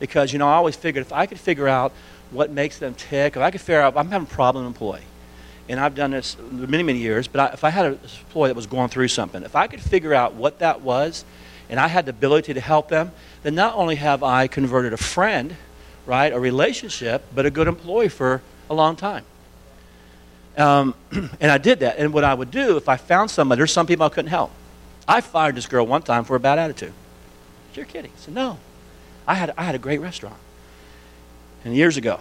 because 0.00 0.32
you 0.32 0.38
know 0.38 0.48
I 0.48 0.54
always 0.54 0.76
figured 0.76 1.04
if 1.04 1.12
I 1.12 1.26
could 1.26 1.38
figure 1.38 1.68
out 1.68 1.92
what 2.30 2.50
makes 2.50 2.78
them 2.78 2.94
tick, 2.94 3.36
if 3.36 3.42
I 3.42 3.50
could 3.50 3.60
figure 3.60 3.80
out, 3.80 3.96
I'm 3.96 4.10
having 4.10 4.26
a 4.26 4.30
problem 4.30 4.66
employee, 4.66 5.04
and 5.68 5.78
I've 5.78 5.94
done 5.94 6.10
this 6.10 6.36
many 6.50 6.82
many 6.82 6.98
years, 6.98 7.28
but 7.28 7.40
I, 7.40 7.46
if 7.54 7.64
I 7.64 7.70
had 7.70 7.86
an 7.86 8.00
employee 8.26 8.48
that 8.48 8.56
was 8.56 8.66
going 8.66 8.88
through 8.88 9.08
something, 9.08 9.42
if 9.44 9.54
I 9.54 9.68
could 9.68 9.80
figure 9.80 10.12
out 10.12 10.34
what 10.34 10.58
that 10.58 10.80
was, 10.80 11.24
and 11.70 11.78
I 11.78 11.86
had 11.86 12.06
the 12.06 12.10
ability 12.10 12.54
to 12.54 12.60
help 12.60 12.88
them, 12.88 13.12
then 13.42 13.54
not 13.54 13.74
only 13.74 13.96
have 13.96 14.22
I 14.22 14.48
converted 14.48 14.92
a 14.92 14.96
friend, 14.96 15.56
right, 16.04 16.32
a 16.32 16.40
relationship, 16.40 17.24
but 17.34 17.46
a 17.46 17.50
good 17.50 17.68
employee 17.68 18.08
for 18.08 18.42
a 18.68 18.74
long 18.74 18.96
time. 18.96 19.24
Um, 20.58 20.94
and 21.40 21.50
I 21.50 21.56
did 21.56 21.80
that. 21.80 21.98
And 21.98 22.12
what 22.12 22.24
I 22.24 22.34
would 22.34 22.50
do 22.50 22.76
if 22.76 22.88
I 22.88 22.96
found 22.96 23.30
somebody, 23.30 23.58
there's 23.60 23.72
some 23.72 23.86
people 23.86 24.04
I 24.04 24.10
couldn't 24.10 24.30
help. 24.30 24.50
I 25.06 25.22
fired 25.22 25.54
this 25.54 25.66
girl 25.66 25.86
one 25.86 26.02
time 26.02 26.24
for 26.24 26.36
a 26.36 26.40
bad 26.40 26.58
attitude. 26.58 26.92
You're 27.74 27.86
kidding. 27.86 28.10
I 28.14 28.20
said, 28.20 28.34
no. 28.34 28.58
I 29.26 29.34
had, 29.34 29.54
I 29.56 29.62
had 29.62 29.74
a 29.74 29.78
great 29.78 30.00
restaurant. 30.00 30.36
And 31.64 31.74
years 31.74 31.96
ago, 31.96 32.20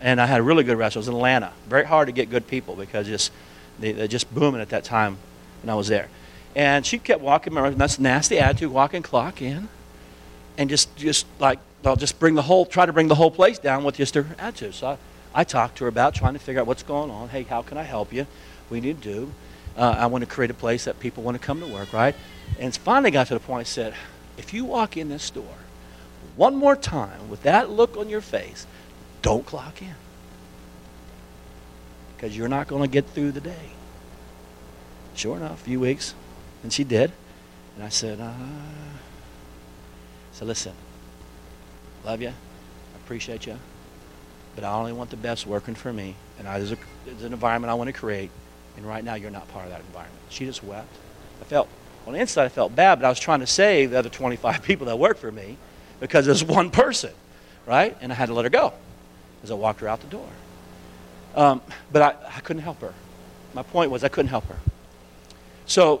and 0.00 0.20
I 0.20 0.26
had 0.26 0.40
a 0.40 0.42
really 0.42 0.64
good 0.64 0.76
restaurant. 0.76 1.06
It 1.06 1.08
was 1.10 1.14
in 1.14 1.14
Atlanta. 1.14 1.52
Very 1.68 1.84
hard 1.84 2.08
to 2.08 2.12
get 2.12 2.28
good 2.28 2.46
people 2.46 2.74
because 2.74 3.06
just, 3.06 3.32
they, 3.78 3.92
they're 3.92 4.08
just 4.08 4.32
booming 4.34 4.60
at 4.60 4.70
that 4.70 4.84
time 4.84 5.16
when 5.62 5.70
I 5.70 5.74
was 5.74 5.88
there. 5.88 6.08
And 6.56 6.84
she 6.84 6.98
kept 6.98 7.20
walking 7.20 7.56
around, 7.56 7.78
that's 7.78 7.98
nasty 7.98 8.38
attitude, 8.38 8.70
walking 8.70 9.02
clock 9.02 9.40
in, 9.40 9.68
and 10.56 10.68
just, 10.68 10.94
just 10.96 11.26
like, 11.38 11.60
I'll 11.84 11.96
just 11.96 12.18
bring 12.18 12.34
the 12.34 12.42
whole, 12.42 12.66
try 12.66 12.84
to 12.84 12.92
bring 12.92 13.08
the 13.08 13.14
whole 13.14 13.30
place 13.30 13.58
down 13.58 13.84
with 13.84 13.96
just 13.96 14.14
her 14.14 14.26
attitude. 14.38 14.74
So 14.74 14.88
I, 14.88 14.98
I 15.34 15.44
talked 15.44 15.78
to 15.78 15.84
her 15.84 15.88
about 15.88 16.14
trying 16.14 16.32
to 16.34 16.38
figure 16.38 16.60
out 16.60 16.66
what's 16.66 16.82
going 16.82 17.10
on. 17.10 17.28
Hey, 17.28 17.42
how 17.42 17.62
can 17.62 17.78
I 17.78 17.82
help 17.82 18.12
you? 18.12 18.26
We 18.70 18.80
need 18.80 19.02
to 19.02 19.12
do. 19.12 19.32
Uh, 19.76 19.94
I 19.98 20.06
want 20.06 20.24
to 20.24 20.30
create 20.30 20.50
a 20.50 20.54
place 20.54 20.84
that 20.86 20.98
people 20.98 21.22
want 21.22 21.40
to 21.40 21.44
come 21.44 21.60
to 21.60 21.66
work, 21.66 21.92
right? 21.92 22.14
And 22.58 22.74
finally 22.76 23.10
got 23.10 23.28
to 23.28 23.34
the 23.34 23.40
point 23.40 23.60
I 23.60 23.64
said, 23.64 23.94
if 24.36 24.52
you 24.52 24.64
walk 24.64 24.96
in 24.96 25.08
this 25.08 25.30
door 25.30 25.54
one 26.36 26.56
more 26.56 26.76
time 26.76 27.28
with 27.28 27.42
that 27.42 27.70
look 27.70 27.96
on 27.96 28.08
your 28.08 28.20
face, 28.20 28.66
don't 29.22 29.44
clock 29.44 29.82
in. 29.82 29.94
Because 32.16 32.36
you're 32.36 32.48
not 32.48 32.68
going 32.68 32.82
to 32.82 32.88
get 32.88 33.08
through 33.08 33.32
the 33.32 33.40
day. 33.40 33.72
Sure 35.14 35.36
enough, 35.36 35.60
a 35.60 35.64
few 35.64 35.80
weeks, 35.80 36.14
and 36.62 36.72
she 36.72 36.84
did. 36.84 37.12
And 37.74 37.84
I 37.84 37.88
said, 37.88 38.20
uh, 38.20 38.32
so 40.32 40.44
listen, 40.44 40.72
love 42.04 42.22
you, 42.22 42.28
I 42.28 42.96
appreciate 43.04 43.46
you, 43.46 43.58
but 44.58 44.66
I 44.66 44.72
only 44.72 44.92
want 44.92 45.10
the 45.10 45.16
best 45.16 45.46
working 45.46 45.76
for 45.76 45.92
me, 45.92 46.16
and 46.36 46.48
I, 46.48 46.58
there's, 46.58 46.72
a, 46.72 46.78
there's 47.06 47.22
an 47.22 47.32
environment 47.32 47.70
I 47.70 47.74
want 47.74 47.86
to 47.86 47.92
create, 47.92 48.28
and 48.76 48.84
right 48.84 49.04
now 49.04 49.14
you're 49.14 49.30
not 49.30 49.46
part 49.52 49.66
of 49.66 49.70
that 49.70 49.82
environment. 49.82 50.20
She 50.30 50.46
just 50.46 50.64
wept. 50.64 50.92
I 51.40 51.44
felt, 51.44 51.68
on 52.08 52.14
the 52.14 52.18
inside, 52.18 52.46
I 52.46 52.48
felt 52.48 52.74
bad, 52.74 52.98
but 52.98 53.06
I 53.06 53.08
was 53.08 53.20
trying 53.20 53.38
to 53.38 53.46
save 53.46 53.92
the 53.92 54.00
other 54.00 54.08
25 54.08 54.60
people 54.64 54.86
that 54.86 54.98
work 54.98 55.16
for 55.16 55.30
me 55.30 55.58
because 56.00 56.26
there's 56.26 56.42
one 56.42 56.70
person, 56.70 57.12
right? 57.66 57.96
And 58.00 58.10
I 58.10 58.16
had 58.16 58.26
to 58.26 58.34
let 58.34 58.46
her 58.46 58.50
go 58.50 58.72
as 59.44 59.52
I 59.52 59.54
walked 59.54 59.78
her 59.78 59.86
out 59.86 60.00
the 60.00 60.08
door. 60.08 60.28
Um, 61.36 61.62
but 61.92 62.02
I, 62.02 62.16
I 62.34 62.40
couldn't 62.40 62.62
help 62.62 62.80
her. 62.80 62.94
My 63.54 63.62
point 63.62 63.92
was 63.92 64.02
I 64.02 64.08
couldn't 64.08 64.30
help 64.30 64.46
her. 64.46 64.58
So 65.66 66.00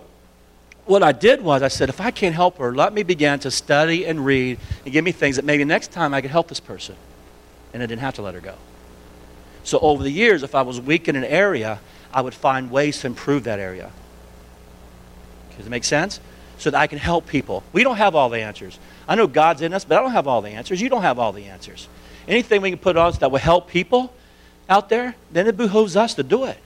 what 0.84 1.04
I 1.04 1.12
did 1.12 1.42
was 1.42 1.62
I 1.62 1.68
said, 1.68 1.90
if 1.90 2.00
I 2.00 2.10
can't 2.10 2.34
help 2.34 2.58
her, 2.58 2.74
let 2.74 2.92
me 2.92 3.04
begin 3.04 3.38
to 3.38 3.52
study 3.52 4.04
and 4.04 4.26
read 4.26 4.58
and 4.84 4.92
give 4.92 5.04
me 5.04 5.12
things 5.12 5.36
that 5.36 5.44
maybe 5.44 5.62
next 5.62 5.92
time 5.92 6.12
I 6.12 6.20
could 6.20 6.32
help 6.32 6.48
this 6.48 6.58
person 6.58 6.96
and 7.72 7.82
I 7.82 7.86
didn't 7.86 8.00
have 8.00 8.14
to 8.14 8.22
let 8.22 8.34
her 8.34 8.40
go. 8.40 8.54
So 9.64 9.78
over 9.80 10.02
the 10.02 10.10
years, 10.10 10.42
if 10.42 10.54
I 10.54 10.62
was 10.62 10.80
weak 10.80 11.08
in 11.08 11.16
an 11.16 11.24
area, 11.24 11.80
I 12.12 12.22
would 12.22 12.34
find 12.34 12.70
ways 12.70 13.00
to 13.00 13.06
improve 13.06 13.44
that 13.44 13.58
area. 13.58 13.90
Does 15.56 15.66
it 15.66 15.70
make 15.70 15.84
sense? 15.84 16.20
So 16.58 16.70
that 16.70 16.78
I 16.78 16.86
can 16.86 16.98
help 16.98 17.26
people. 17.26 17.62
We 17.72 17.84
don't 17.84 17.96
have 17.96 18.14
all 18.14 18.28
the 18.30 18.40
answers. 18.40 18.78
I 19.06 19.14
know 19.14 19.26
God's 19.26 19.62
in 19.62 19.72
us, 19.72 19.84
but 19.84 19.98
I 19.98 20.00
don't 20.00 20.12
have 20.12 20.26
all 20.26 20.40
the 20.40 20.50
answers. 20.50 20.80
You 20.80 20.88
don't 20.88 21.02
have 21.02 21.18
all 21.18 21.32
the 21.32 21.44
answers. 21.44 21.88
Anything 22.26 22.62
we 22.62 22.70
can 22.70 22.78
put 22.78 22.96
on 22.96 23.12
that 23.20 23.30
will 23.30 23.38
help 23.38 23.68
people 23.68 24.12
out 24.68 24.88
there, 24.88 25.14
then 25.30 25.46
it 25.46 25.56
behooves 25.56 25.96
us 25.96 26.14
to 26.14 26.22
do 26.22 26.44
it. 26.44 26.58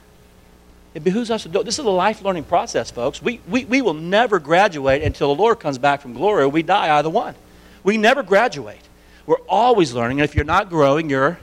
It 0.95 1.05
behooves 1.05 1.31
us 1.31 1.45
to 1.45 1.49
do 1.49 1.61
it. 1.61 1.65
This 1.65 1.79
is 1.79 1.85
a 1.85 1.91
life 1.91 2.23
learning 2.23 2.45
process, 2.45 2.91
folks. 2.91 3.23
We, 3.23 3.41
we, 3.49 3.65
we 3.65 3.81
will 3.81 3.95
never 3.95 4.39
graduate 4.39 5.03
until 5.03 5.35
the 5.35 5.41
Lord 5.41 5.61
comes 5.61 5.79
back 5.79 6.03
from 6.03 6.13
glory 6.13 6.43
or 6.43 6.49
we 6.49 6.63
die, 6.63 6.99
either 6.99 7.11
one. 7.11 7.35
We 7.83 7.97
never 7.97 8.23
graduate. 8.23 8.81
We're 9.27 9.41
always 9.49 9.93
learning. 9.93 10.21
And 10.21 10.29
if 10.29 10.35
you're 10.35 10.45
not 10.45 10.69
growing, 10.69 11.09
you're. 11.09 11.39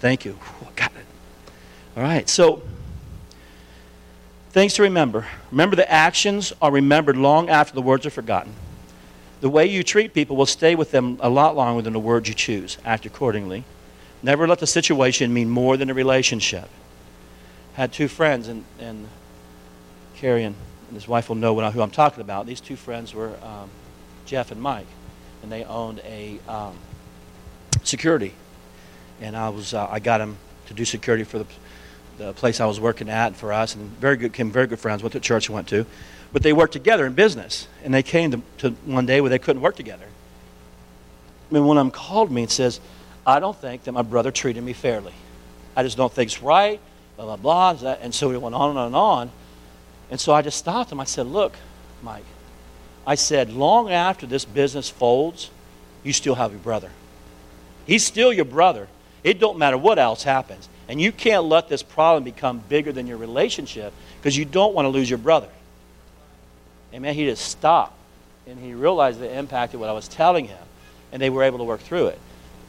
Thank 0.00 0.24
you. 0.24 0.38
got 0.76 0.92
it. 0.92 1.06
All 1.96 2.02
right. 2.02 2.28
So, 2.28 2.62
things 4.50 4.74
to 4.74 4.82
remember. 4.82 5.26
Remember, 5.50 5.76
the 5.76 5.90
actions 5.90 6.52
are 6.60 6.70
remembered 6.70 7.16
long 7.16 7.48
after 7.48 7.74
the 7.74 7.82
words 7.82 8.04
are 8.04 8.10
forgotten. 8.10 8.52
The 9.40 9.48
way 9.48 9.66
you 9.66 9.82
treat 9.82 10.14
people 10.14 10.36
will 10.36 10.46
stay 10.46 10.74
with 10.74 10.90
them 10.90 11.18
a 11.20 11.28
lot 11.28 11.56
longer 11.56 11.82
than 11.82 11.92
the 11.92 12.00
words 12.00 12.28
you 12.28 12.34
choose. 12.34 12.78
Act 12.84 13.06
accordingly. 13.06 13.64
Never 14.22 14.46
let 14.46 14.58
the 14.58 14.66
situation 14.66 15.34
mean 15.34 15.50
more 15.50 15.76
than 15.76 15.90
a 15.90 15.94
relationship. 15.94 16.68
Had 17.74 17.92
two 17.92 18.08
friends, 18.08 18.48
and, 18.48 18.64
and 18.78 19.08
Carrie 20.16 20.44
and 20.44 20.54
his 20.92 21.08
wife 21.08 21.28
will 21.28 21.36
know 21.36 21.58
who 21.70 21.82
I'm 21.82 21.90
talking 21.90 22.20
about. 22.20 22.46
These 22.46 22.60
two 22.60 22.76
friends 22.76 23.12
were 23.12 23.34
um, 23.42 23.68
Jeff 24.24 24.50
and 24.50 24.62
Mike 24.62 24.86
and 25.44 25.52
they 25.52 25.62
owned 25.64 26.00
a 26.06 26.40
um, 26.48 26.74
security. 27.82 28.32
And 29.20 29.36
I 29.36 29.50
was 29.50 29.74
uh, 29.74 29.86
I 29.88 30.00
got 30.00 30.20
him 30.20 30.38
to 30.66 30.74
do 30.74 30.86
security 30.86 31.22
for 31.22 31.38
the, 31.38 31.46
the 32.16 32.32
place 32.32 32.60
I 32.60 32.66
was 32.66 32.80
working 32.80 33.10
at 33.10 33.36
for 33.36 33.52
us, 33.52 33.74
and 33.74 33.90
very 34.00 34.16
good, 34.16 34.32
became 34.32 34.50
very 34.50 34.66
good 34.66 34.80
friends. 34.80 35.02
Went 35.02 35.12
to 35.12 35.20
church 35.20 35.50
went 35.50 35.68
to, 35.68 35.84
but 36.32 36.42
they 36.42 36.54
worked 36.54 36.72
together 36.72 37.04
in 37.04 37.12
business. 37.12 37.68
And 37.84 37.92
they 37.92 38.02
came 38.02 38.30
to, 38.30 38.42
to 38.58 38.70
one 38.86 39.04
day 39.04 39.20
where 39.20 39.28
they 39.28 39.38
couldn't 39.38 39.60
work 39.60 39.76
together. 39.76 40.06
I 41.50 41.54
mean, 41.54 41.66
one 41.66 41.76
of 41.76 41.84
them 41.84 41.90
called 41.90 42.32
me 42.32 42.42
and 42.42 42.50
says, 42.50 42.80
"I 43.26 43.38
don't 43.38 43.56
think 43.56 43.84
that 43.84 43.92
my 43.92 44.02
brother 44.02 44.30
treated 44.30 44.64
me 44.64 44.72
fairly. 44.72 45.12
I 45.76 45.82
just 45.82 45.98
don't 45.98 46.12
think 46.12 46.30
it's 46.30 46.42
right." 46.42 46.80
Blah 47.16 47.36
blah 47.36 47.76
blah. 47.76 47.92
And 48.00 48.14
so 48.14 48.30
we 48.30 48.38
went 48.38 48.54
on 48.54 48.70
and 48.70 48.78
on 48.78 48.86
and 48.86 48.96
on. 48.96 49.30
And 50.10 50.18
so 50.18 50.32
I 50.32 50.40
just 50.40 50.56
stopped 50.56 50.90
him. 50.90 51.00
I 51.00 51.04
said, 51.04 51.26
"Look, 51.26 51.54
Mike." 52.02 52.24
I 53.06 53.16
said, 53.16 53.52
long 53.52 53.90
after 53.90 54.26
this 54.26 54.44
business 54.44 54.88
folds, 54.88 55.50
you 56.02 56.12
still 56.12 56.34
have 56.34 56.52
your 56.52 56.60
brother. 56.60 56.90
He's 57.86 58.04
still 58.04 58.32
your 58.32 58.44
brother. 58.44 58.88
It 59.22 59.38
don't 59.38 59.58
matter 59.58 59.78
what 59.78 59.98
else 59.98 60.22
happens. 60.22 60.68
And 60.88 61.00
you 61.00 61.12
can't 61.12 61.44
let 61.44 61.68
this 61.68 61.82
problem 61.82 62.24
become 62.24 62.62
bigger 62.68 62.92
than 62.92 63.06
your 63.06 63.16
relationship 63.16 63.92
because 64.18 64.36
you 64.36 64.44
don't 64.44 64.74
want 64.74 64.86
to 64.86 64.90
lose 64.90 65.08
your 65.08 65.18
brother. 65.18 65.48
Amen. 66.92 67.14
He 67.14 67.24
just 67.24 67.44
stopped 67.44 67.94
and 68.46 68.58
he 68.58 68.74
realized 68.74 69.20
the 69.20 69.32
impact 69.38 69.74
of 69.74 69.80
what 69.80 69.88
I 69.88 69.92
was 69.92 70.08
telling 70.08 70.46
him, 70.46 70.62
and 71.12 71.20
they 71.20 71.30
were 71.30 71.42
able 71.42 71.58
to 71.58 71.64
work 71.64 71.80
through 71.80 72.08
it. 72.08 72.18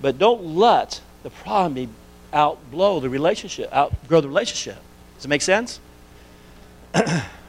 But 0.01 0.17
don't 0.17 0.55
let 0.55 1.01
the 1.23 1.29
problem 1.29 1.73
be 1.73 1.89
outblow 2.33 3.01
the 3.01 3.09
relationship, 3.09 3.73
outgrow 3.73 4.21
the 4.21 4.27
relationship. 4.27 4.77
Does 5.15 5.25
it 5.25 5.27
make 5.27 5.41
sense? 5.41 5.79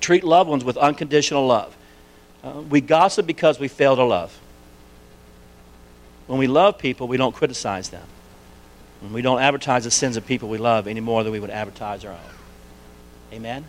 Treat 0.00 0.24
loved 0.24 0.50
ones 0.50 0.64
with 0.64 0.76
unconditional 0.76 1.46
love. 1.46 1.76
Uh, 2.42 2.62
we 2.68 2.80
gossip 2.80 3.26
because 3.26 3.58
we 3.60 3.68
fail 3.68 3.96
to 3.96 4.04
love. 4.04 4.38
When 6.26 6.38
we 6.38 6.46
love 6.46 6.78
people, 6.78 7.06
we 7.08 7.16
don't 7.16 7.34
criticize 7.34 7.90
them. 7.90 8.06
And 9.02 9.12
we 9.12 9.22
don't 9.22 9.40
advertise 9.40 9.84
the 9.84 9.90
sins 9.90 10.16
of 10.16 10.26
people 10.26 10.48
we 10.48 10.58
love 10.58 10.86
any 10.86 11.00
more 11.00 11.22
than 11.22 11.32
we 11.32 11.40
would 11.40 11.50
advertise 11.50 12.04
our 12.04 12.12
own. 12.12 12.18
Amen? 13.32 13.64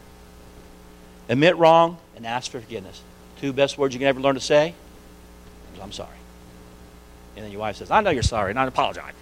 Admit 1.30 1.58
wrong 1.58 1.98
and 2.16 2.26
ask 2.26 2.52
for 2.52 2.60
forgiveness. 2.60 3.02
Two 3.40 3.54
best 3.54 3.78
words 3.78 3.94
you 3.94 4.00
can 4.00 4.08
ever 4.08 4.20
learn 4.20 4.36
to 4.36 4.42
say 4.42 4.76
I'm 5.82 5.92
sorry. 5.92 6.10
And 7.36 7.46
then 7.46 7.52
your 7.52 7.62
wife 7.62 7.78
says, 7.78 7.92
I 7.92 8.02
know 8.02 8.12
you're 8.12 8.24
sorry, 8.24 8.52
and 8.52 8.60
I 8.60 8.66
apologize. 8.66 9.14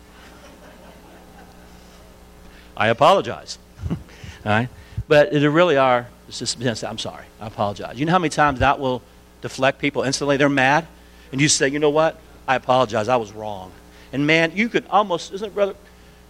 I 2.77 2.87
apologize. 2.87 3.57
All 3.89 3.97
right? 4.45 4.69
But 5.07 5.33
it 5.33 5.49
really 5.49 5.77
are, 5.77 6.07
just, 6.37 6.83
I'm 6.83 6.97
sorry, 6.97 7.25
I 7.39 7.47
apologize. 7.47 7.99
You 7.99 8.05
know 8.05 8.11
how 8.11 8.19
many 8.19 8.29
times 8.29 8.59
that 8.59 8.79
will 8.79 9.01
deflect 9.41 9.79
people 9.79 10.03
instantly? 10.03 10.37
They're 10.37 10.49
mad, 10.49 10.85
and 11.31 11.41
you 11.41 11.47
say, 11.47 11.69
you 11.69 11.79
know 11.79 11.89
what? 11.89 12.19
I 12.47 12.55
apologize, 12.55 13.07
I 13.07 13.15
was 13.15 13.31
wrong. 13.31 13.71
And 14.11 14.27
man, 14.27 14.51
you 14.55 14.69
could 14.69 14.85
almost, 14.89 15.33
isn't 15.33 15.47
it, 15.47 15.53
brother? 15.53 15.75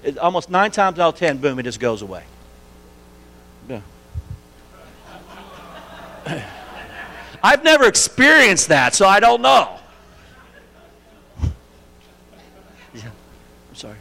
It, 0.04 0.18
almost 0.18 0.50
nine 0.50 0.72
times 0.72 1.00
out 1.00 1.14
of 1.14 1.20
ten, 1.20 1.38
boom, 1.38 1.60
it 1.60 1.64
just 1.64 1.80
goes 1.80 2.02
away. 2.02 2.24
Yeah. 3.68 3.82
I've 7.44 7.64
never 7.64 7.86
experienced 7.86 8.68
that, 8.70 8.94
so 8.94 9.08
I 9.08 9.20
don't 9.20 9.42
know. 9.42 9.76
Yeah, 12.92 13.04
I'm 13.70 13.76
sorry. 13.76 13.98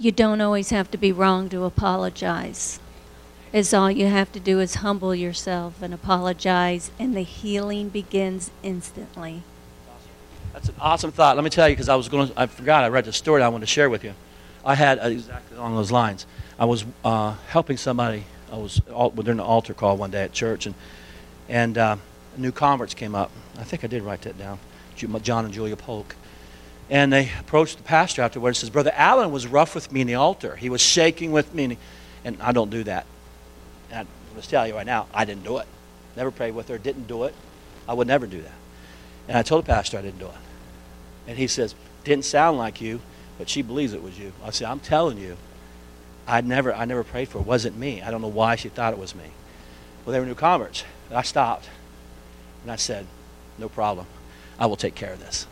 You 0.00 0.12
don't 0.12 0.40
always 0.40 0.70
have 0.70 0.90
to 0.92 0.96
be 0.96 1.12
wrong 1.12 1.50
to 1.50 1.64
apologize. 1.64 2.80
Is 3.52 3.74
all 3.74 3.90
you 3.90 4.06
have 4.06 4.32
to 4.32 4.40
do 4.40 4.58
is 4.58 4.76
humble 4.76 5.14
yourself 5.14 5.82
and 5.82 5.92
apologize, 5.92 6.90
and 6.98 7.14
the 7.14 7.20
healing 7.20 7.90
begins 7.90 8.50
instantly. 8.62 9.42
That's 10.54 10.70
an 10.70 10.76
awesome 10.80 11.12
thought. 11.12 11.36
Let 11.36 11.44
me 11.44 11.50
tell 11.50 11.68
you, 11.68 11.74
because 11.74 11.90
I 11.90 11.96
was 11.96 12.08
going 12.08 12.28
to, 12.28 12.40
I 12.40 12.46
forgot, 12.46 12.82
I 12.82 12.88
read 12.88 13.04
the 13.04 13.12
story 13.12 13.42
I 13.42 13.48
wanted 13.48 13.66
to 13.66 13.70
share 13.70 13.90
with 13.90 14.02
you. 14.02 14.14
I 14.64 14.74
had 14.74 14.98
uh, 15.00 15.08
exactly 15.08 15.58
along 15.58 15.76
those 15.76 15.92
lines. 15.92 16.24
I 16.58 16.64
was 16.64 16.86
uh, 17.04 17.34
helping 17.48 17.76
somebody 17.76 18.24
I 18.50 18.56
was 18.56 18.80
during 18.86 19.36
the 19.36 19.44
altar 19.44 19.74
call 19.74 19.98
one 19.98 20.10
day 20.10 20.22
at 20.22 20.32
church, 20.32 20.64
and 20.64 20.74
and 21.46 21.76
uh, 21.76 21.96
new 22.38 22.52
converts 22.52 22.94
came 22.94 23.14
up. 23.14 23.30
I 23.58 23.64
think 23.64 23.84
I 23.84 23.86
did 23.86 24.02
write 24.02 24.22
that 24.22 24.38
down. 24.38 24.60
John 24.96 25.44
and 25.44 25.52
Julia 25.52 25.76
Polk. 25.76 26.16
And 26.90 27.12
they 27.12 27.30
approached 27.38 27.76
the 27.76 27.84
pastor 27.84 28.22
afterwards 28.22 28.58
and 28.58 28.66
says, 28.66 28.70
Brother 28.70 28.92
Allen 28.94 29.30
was 29.30 29.46
rough 29.46 29.76
with 29.76 29.92
me 29.92 30.00
in 30.00 30.08
the 30.08 30.16
altar. 30.16 30.56
He 30.56 30.68
was 30.68 30.80
shaking 30.80 31.30
with 31.30 31.54
me. 31.54 31.64
And, 31.64 31.72
he, 31.74 31.78
and 32.24 32.42
I 32.42 32.50
don't 32.50 32.70
do 32.70 32.82
that. 32.84 33.06
And 33.90 34.08
I 34.08 34.34
must 34.34 34.50
tell 34.50 34.66
you 34.66 34.74
right 34.74 34.86
now, 34.86 35.06
I 35.14 35.24
didn't 35.24 35.44
do 35.44 35.58
it. 35.58 35.66
Never 36.16 36.32
prayed 36.32 36.54
with 36.54 36.68
her, 36.68 36.78
didn't 36.78 37.06
do 37.06 37.24
it. 37.24 37.34
I 37.88 37.94
would 37.94 38.08
never 38.08 38.26
do 38.26 38.42
that. 38.42 38.52
And 39.28 39.38
I 39.38 39.42
told 39.42 39.64
the 39.64 39.68
pastor 39.68 39.98
I 39.98 40.02
didn't 40.02 40.18
do 40.18 40.26
it. 40.26 40.32
And 41.28 41.38
he 41.38 41.46
says, 41.46 41.76
Didn't 42.02 42.24
sound 42.24 42.58
like 42.58 42.80
you, 42.80 43.00
but 43.38 43.48
she 43.48 43.62
believes 43.62 43.92
it 43.92 44.02
was 44.02 44.18
you. 44.18 44.32
I 44.44 44.50
said, 44.50 44.68
I'm 44.68 44.80
telling 44.80 45.18
you, 45.18 45.36
I 46.26 46.40
never, 46.40 46.74
I 46.74 46.84
never 46.84 47.04
prayed 47.04 47.28
for 47.28 47.38
it. 47.38 47.42
It 47.42 47.46
wasn't 47.46 47.78
me. 47.78 48.02
I 48.02 48.10
don't 48.10 48.20
know 48.20 48.28
why 48.28 48.56
she 48.56 48.68
thought 48.68 48.92
it 48.92 48.98
was 48.98 49.14
me. 49.14 49.30
Well, 50.04 50.12
they 50.12 50.20
were 50.20 50.26
new 50.26 50.34
converts. 50.34 50.84
I 51.12 51.22
stopped. 51.22 51.68
And 52.62 52.70
I 52.70 52.76
said, 52.76 53.06
no 53.58 53.68
problem. 53.68 54.06
I 54.58 54.66
will 54.66 54.76
take 54.76 54.94
care 54.94 55.12
of 55.12 55.20
this. 55.20 55.46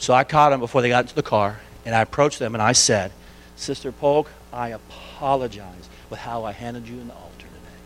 So 0.00 0.14
I 0.14 0.24
caught 0.24 0.48
them 0.50 0.60
before 0.60 0.80
they 0.80 0.88
got 0.88 1.04
into 1.04 1.14
the 1.14 1.22
car, 1.22 1.60
and 1.84 1.94
I 1.94 2.00
approached 2.00 2.38
them 2.38 2.54
and 2.54 2.62
I 2.62 2.72
said, 2.72 3.12
Sister 3.54 3.92
Polk, 3.92 4.30
I 4.50 4.70
apologize 4.70 5.88
with 6.08 6.18
how 6.18 6.44
I 6.44 6.52
handled 6.52 6.88
you 6.88 6.98
in 6.98 7.06
the 7.06 7.14
altar 7.14 7.46
today. 7.46 7.78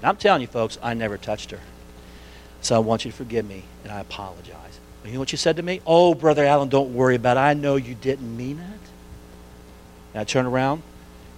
And 0.00 0.08
I'm 0.08 0.16
telling 0.16 0.42
you, 0.42 0.46
folks, 0.46 0.78
I 0.82 0.92
never 0.92 1.16
touched 1.16 1.50
her. 1.52 1.60
So 2.60 2.76
I 2.76 2.80
want 2.80 3.06
you 3.06 3.10
to 3.10 3.16
forgive 3.16 3.48
me, 3.48 3.62
and 3.82 3.92
I 3.92 4.00
apologize. 4.00 4.78
And 5.02 5.10
you 5.10 5.14
know 5.14 5.20
what 5.20 5.32
you 5.32 5.38
said 5.38 5.56
to 5.56 5.62
me? 5.62 5.80
Oh, 5.86 6.14
Brother 6.14 6.44
Allen, 6.44 6.68
don't 6.68 6.94
worry 6.94 7.14
about 7.14 7.38
it. 7.38 7.40
I 7.40 7.54
know 7.54 7.76
you 7.76 7.94
didn't 7.94 8.36
mean 8.36 8.58
it. 8.58 8.90
And 10.12 10.20
I 10.20 10.24
turned 10.24 10.48
around 10.48 10.82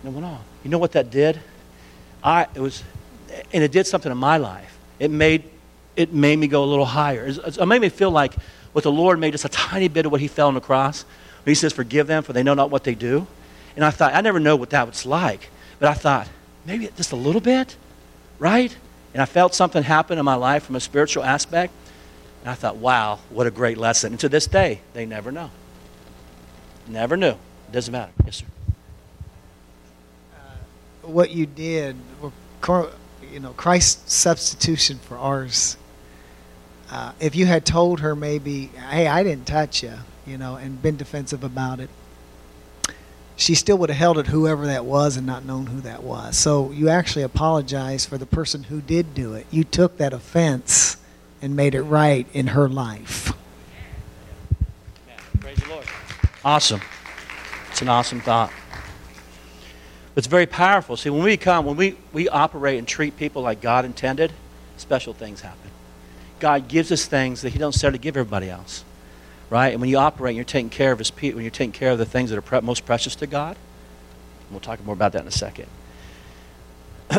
and 0.02 0.12
went 0.12 0.26
on. 0.26 0.40
You 0.64 0.70
know 0.70 0.78
what 0.78 0.92
that 0.92 1.10
did? 1.10 1.40
I 2.24 2.48
it 2.52 2.60
was, 2.60 2.82
and 3.52 3.62
it 3.62 3.70
did 3.70 3.86
something 3.86 4.10
in 4.10 4.18
my 4.18 4.38
life. 4.38 4.76
It 4.98 5.12
made 5.12 5.44
it 5.94 6.12
made 6.12 6.36
me 6.36 6.48
go 6.48 6.64
a 6.64 6.66
little 6.66 6.84
higher. 6.84 7.26
It 7.26 7.66
made 7.66 7.80
me 7.80 7.88
feel 7.88 8.10
like 8.10 8.34
what 8.72 8.84
the 8.84 8.92
Lord 8.92 9.18
made 9.18 9.32
just 9.32 9.44
a 9.44 9.48
tiny 9.48 9.88
bit 9.88 10.06
of 10.06 10.12
what 10.12 10.20
He 10.20 10.28
fell 10.28 10.48
on 10.48 10.54
the 10.54 10.60
cross. 10.60 11.04
He 11.44 11.54
says, 11.54 11.72
"Forgive 11.72 12.06
them, 12.06 12.22
for 12.22 12.32
they 12.32 12.42
know 12.42 12.54
not 12.54 12.70
what 12.70 12.84
they 12.84 12.94
do." 12.94 13.26
And 13.74 13.84
I 13.84 13.90
thought, 13.90 14.14
I 14.14 14.20
never 14.20 14.40
know 14.40 14.56
what 14.56 14.70
that 14.70 14.86
was 14.86 15.06
like, 15.06 15.50
but 15.78 15.88
I 15.88 15.94
thought 15.94 16.28
maybe 16.66 16.88
just 16.96 17.12
a 17.12 17.16
little 17.16 17.40
bit, 17.40 17.76
right? 18.38 18.76
And 19.14 19.22
I 19.22 19.24
felt 19.24 19.54
something 19.54 19.82
happen 19.82 20.18
in 20.18 20.24
my 20.24 20.34
life 20.34 20.64
from 20.64 20.76
a 20.76 20.80
spiritual 20.80 21.24
aspect. 21.24 21.72
And 22.42 22.50
I 22.50 22.54
thought, 22.54 22.76
wow, 22.76 23.20
what 23.30 23.46
a 23.46 23.50
great 23.50 23.78
lesson. 23.78 24.12
And 24.12 24.20
to 24.20 24.28
this 24.28 24.46
day, 24.46 24.80
they 24.92 25.06
never 25.06 25.32
know. 25.32 25.50
Never 26.86 27.16
knew. 27.16 27.30
It 27.30 27.72
doesn't 27.72 27.92
matter. 27.92 28.12
Yes, 28.24 28.36
sir 28.36 28.46
uh, 30.34 31.08
what 31.08 31.30
you 31.30 31.46
did, 31.46 31.96
you 33.32 33.40
know, 33.40 33.52
Christ's 33.56 34.12
substitution 34.12 34.98
for 34.98 35.16
ours. 35.16 35.76
Uh, 36.90 37.12
if 37.20 37.36
you 37.36 37.46
had 37.46 37.66
told 37.66 38.00
her 38.00 38.16
maybe, 38.16 38.66
hey, 38.88 39.06
I 39.06 39.22
didn't 39.22 39.46
touch 39.46 39.82
you, 39.82 39.92
you 40.26 40.38
know, 40.38 40.56
and 40.56 40.80
been 40.80 40.96
defensive 40.96 41.44
about 41.44 41.80
it, 41.80 41.90
she 43.36 43.54
still 43.54 43.78
would 43.78 43.90
have 43.90 43.98
held 43.98 44.18
it 44.18 44.26
whoever 44.26 44.66
that 44.66 44.84
was 44.84 45.16
and 45.16 45.26
not 45.26 45.44
known 45.44 45.66
who 45.66 45.80
that 45.82 46.02
was. 46.02 46.36
So 46.36 46.72
you 46.72 46.88
actually 46.88 47.22
apologize 47.22 48.04
for 48.04 48.18
the 48.18 48.26
person 48.26 48.64
who 48.64 48.80
did 48.80 49.14
do 49.14 49.34
it. 49.34 49.46
You 49.50 49.64
took 49.64 49.98
that 49.98 50.12
offense 50.12 50.96
and 51.40 51.54
made 51.54 51.74
it 51.74 51.82
right 51.82 52.26
in 52.32 52.48
her 52.48 52.68
life. 52.68 53.32
Praise 55.40 55.58
the 55.58 55.68
Lord. 55.68 55.86
Awesome. 56.44 56.80
It's 57.70 57.80
an 57.82 57.88
awesome 57.88 58.20
thought. 58.20 58.50
It's 60.16 60.26
very 60.26 60.46
powerful. 60.46 60.96
See, 60.96 61.10
when 61.10 61.22
we 61.22 61.36
come, 61.36 61.64
when 61.64 61.76
we, 61.76 61.96
we 62.12 62.28
operate 62.28 62.78
and 62.78 62.88
treat 62.88 63.16
people 63.16 63.42
like 63.42 63.60
God 63.60 63.84
intended, 63.84 64.32
special 64.76 65.12
things 65.12 65.42
happen. 65.42 65.67
God 66.40 66.68
gives 66.68 66.92
us 66.92 67.06
things 67.06 67.42
that 67.42 67.50
He 67.50 67.58
doesn't 67.58 67.70
necessarily 67.70 67.98
give 67.98 68.16
everybody 68.16 68.50
else. 68.50 68.84
Right? 69.50 69.72
And 69.72 69.80
when 69.80 69.90
you 69.90 69.96
operate, 69.96 70.36
you're 70.36 70.44
taking 70.44 70.70
care 70.70 70.92
of 70.92 70.98
His 70.98 71.10
people, 71.10 71.36
when 71.36 71.44
you're 71.44 71.50
taking 71.50 71.72
care 71.72 71.90
of 71.90 71.98
the 71.98 72.04
things 72.06 72.30
that 72.30 72.38
are 72.38 72.42
pre- 72.42 72.60
most 72.60 72.86
precious 72.86 73.16
to 73.16 73.26
God. 73.26 73.56
We'll 74.50 74.60
talk 74.60 74.84
more 74.84 74.94
about 74.94 75.12
that 75.12 75.22
in 75.22 75.28
a 75.28 75.32
second. 75.32 75.68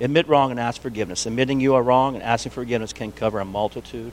Admit 0.00 0.28
wrong 0.28 0.50
and 0.50 0.60
ask 0.60 0.80
forgiveness. 0.80 1.26
Admitting 1.26 1.60
you 1.60 1.74
are 1.74 1.82
wrong 1.82 2.14
and 2.14 2.22
asking 2.22 2.52
forgiveness 2.52 2.92
can 2.92 3.12
cover 3.12 3.40
a 3.40 3.44
multitude 3.44 4.12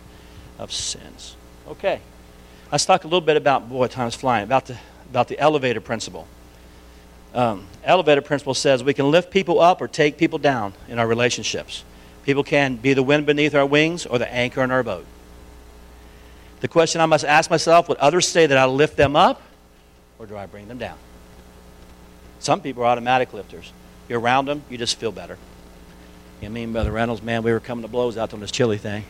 of 0.57 0.71
sins. 0.71 1.35
Okay. 1.67 1.99
Let's 2.71 2.85
talk 2.85 3.03
a 3.03 3.07
little 3.07 3.21
bit 3.21 3.37
about, 3.37 3.69
boy, 3.69 3.87
time's 3.87 4.15
flying, 4.15 4.43
about 4.43 4.65
the, 4.65 4.77
about 5.09 5.27
the 5.27 5.37
elevator 5.39 5.81
principle 5.81 6.27
um, 7.33 7.65
elevator 7.83 8.21
principle 8.21 8.53
says 8.53 8.83
we 8.83 8.93
can 8.93 9.09
lift 9.09 9.31
people 9.31 9.59
up 9.59 9.81
or 9.81 9.87
take 9.87 10.17
people 10.17 10.39
down 10.39 10.73
in 10.87 10.99
our 10.99 11.07
relationships. 11.07 11.83
People 12.23 12.43
can 12.43 12.75
be 12.75 12.93
the 12.93 13.03
wind 13.03 13.25
beneath 13.25 13.53
our 13.53 13.65
wings 13.65 14.05
or 14.05 14.17
the 14.17 14.31
anchor 14.31 14.63
in 14.63 14.71
our 14.71 14.83
boat. 14.83 15.05
The 16.61 16.67
question 16.67 17.01
I 17.01 17.05
must 17.05 17.25
ask 17.25 17.49
myself 17.49 17.89
would 17.89 17.97
others 17.97 18.27
say 18.27 18.45
that 18.45 18.57
I 18.57 18.65
lift 18.65 18.95
them 18.95 19.15
up 19.15 19.41
or 20.17 20.25
do 20.25 20.37
I 20.37 20.45
bring 20.45 20.67
them 20.67 20.77
down? 20.77 20.97
Some 22.39 22.61
people 22.61 22.83
are 22.83 22.87
automatic 22.87 23.33
lifters. 23.33 23.71
You're 24.07 24.19
around 24.19 24.45
them, 24.45 24.63
you 24.69 24.77
just 24.77 24.97
feel 24.97 25.11
better. 25.11 25.37
You 26.41 26.49
know, 26.49 26.53
me 26.53 26.63
and 26.63 26.73
Brother 26.73 26.91
Reynolds, 26.91 27.21
man, 27.21 27.43
we 27.43 27.51
were 27.51 27.59
coming 27.59 27.81
to 27.83 27.87
blows 27.87 28.17
out 28.17 28.33
on 28.33 28.39
this 28.39 28.51
chili 28.51 28.77
thing. 28.77 29.03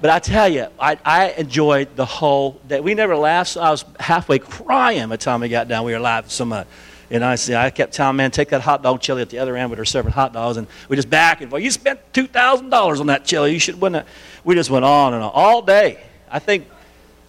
But 0.00 0.10
I 0.10 0.18
tell 0.18 0.48
you, 0.48 0.66
I, 0.78 0.98
I 1.04 1.30
enjoyed 1.30 1.96
the 1.96 2.04
whole 2.04 2.60
day. 2.66 2.80
We 2.80 2.94
never 2.94 3.16
laughed. 3.16 3.56
I 3.56 3.70
was 3.70 3.84
halfway 3.98 4.38
crying 4.38 5.08
by 5.08 5.16
the 5.16 5.22
time 5.22 5.40
we 5.40 5.48
got 5.48 5.68
down. 5.68 5.84
We 5.84 5.92
were 5.92 6.00
laughing 6.00 6.30
so 6.30 6.44
much. 6.44 6.66
And 7.10 7.24
I 7.24 7.34
see, 7.34 7.54
I 7.54 7.70
kept 7.70 7.92
telling 7.92 8.16
man, 8.16 8.30
take 8.30 8.48
that 8.48 8.62
hot 8.62 8.82
dog 8.82 9.00
chili 9.00 9.22
at 9.22 9.30
the 9.30 9.38
other 9.38 9.56
end 9.56 9.70
where 9.70 9.76
they're 9.76 9.84
serving 9.84 10.12
hot 10.12 10.32
dogs, 10.32 10.56
and 10.56 10.66
we 10.88 10.96
just 10.96 11.10
back 11.10 11.40
and 11.40 11.50
forth. 11.50 11.62
You 11.62 11.70
spent 11.70 12.00
two 12.12 12.26
thousand 12.26 12.70
dollars 12.70 13.00
on 13.00 13.06
that 13.08 13.24
chili. 13.24 13.52
You 13.52 13.58
should 13.58 13.80
win 13.80 13.94
it. 13.94 14.06
We 14.44 14.54
just 14.54 14.70
went 14.70 14.84
on 14.84 15.14
and 15.14 15.22
on 15.22 15.30
all 15.34 15.62
day. 15.62 16.02
I 16.30 16.38
think, 16.38 16.66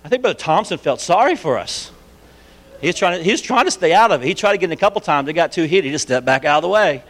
I 0.03 0.09
think 0.09 0.21
Brother 0.21 0.37
Thompson 0.37 0.77
felt 0.77 1.01
sorry 1.01 1.35
for 1.35 1.57
us. 1.57 1.91
He 2.81 2.87
was 2.87 2.95
trying 2.95 3.17
to, 3.17 3.23
he 3.23 3.31
was 3.31 3.41
trying 3.41 3.65
to 3.65 3.71
stay 3.71 3.93
out 3.93 4.11
of 4.11 4.21
it. 4.23 4.27
He 4.27 4.33
tried 4.33 4.53
to 4.53 4.57
get 4.57 4.65
in 4.65 4.71
a 4.71 4.77
couple 4.77 5.01
times. 5.01 5.27
It 5.29 5.33
got 5.33 5.51
too 5.51 5.63
heated. 5.63 5.85
He 5.85 5.91
just 5.91 6.07
stepped 6.07 6.25
back 6.25 6.45
out 6.45 6.57
of 6.57 6.61
the 6.63 6.69
way. 6.69 7.03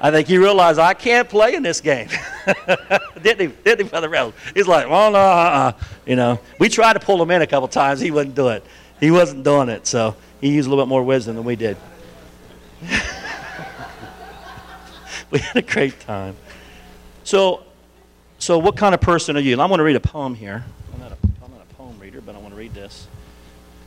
I 0.00 0.10
think 0.10 0.28
he 0.28 0.36
realized 0.36 0.78
I 0.78 0.92
can't 0.92 1.28
play 1.28 1.54
in 1.54 1.62
this 1.62 1.80
game. 1.80 2.08
didn't 3.22 3.50
he? 3.50 3.56
Didn't 3.64 3.86
he, 3.86 3.90
Brother 3.90 4.08
Reynolds? 4.10 4.36
He's 4.54 4.68
like, 4.68 4.88
well, 4.90 5.10
no, 5.10 5.18
uh-uh. 5.18 5.72
You 6.04 6.16
know, 6.16 6.38
we 6.58 6.68
tried 6.68 6.94
to 6.94 7.00
pull 7.00 7.22
him 7.22 7.30
in 7.30 7.40
a 7.40 7.46
couple 7.46 7.66
times. 7.68 8.00
He 8.00 8.10
wouldn't 8.10 8.34
do 8.34 8.48
it. 8.48 8.62
He 9.00 9.10
wasn't 9.10 9.44
doing 9.44 9.68
it. 9.68 9.86
So 9.86 10.14
he 10.40 10.50
used 10.52 10.66
a 10.66 10.70
little 10.70 10.84
bit 10.84 10.88
more 10.88 11.02
wisdom 11.02 11.36
than 11.36 11.44
we 11.44 11.56
did. 11.56 11.76
we 15.30 15.38
had 15.38 15.56
a 15.56 15.62
great 15.62 15.98
time. 16.00 16.36
So, 17.24 17.62
so 18.38 18.58
what 18.58 18.76
kind 18.76 18.94
of 18.94 19.00
person 19.00 19.36
are 19.36 19.40
you? 19.40 19.60
I'm 19.60 19.68
going 19.68 19.78
to 19.78 19.84
read 19.84 19.96
a 19.96 20.00
poem 20.00 20.34
here. 20.34 20.64
I'm 20.94 21.00
not 21.00 21.12
a, 21.12 21.16
I'm 21.44 21.50
not 21.50 21.62
a 21.70 21.74
poem 21.74 21.98
reader, 21.98 22.20
but 22.20 22.34
I 22.34 22.38
want 22.38 22.54
to 22.54 22.58
read 22.58 22.74
this. 22.74 23.08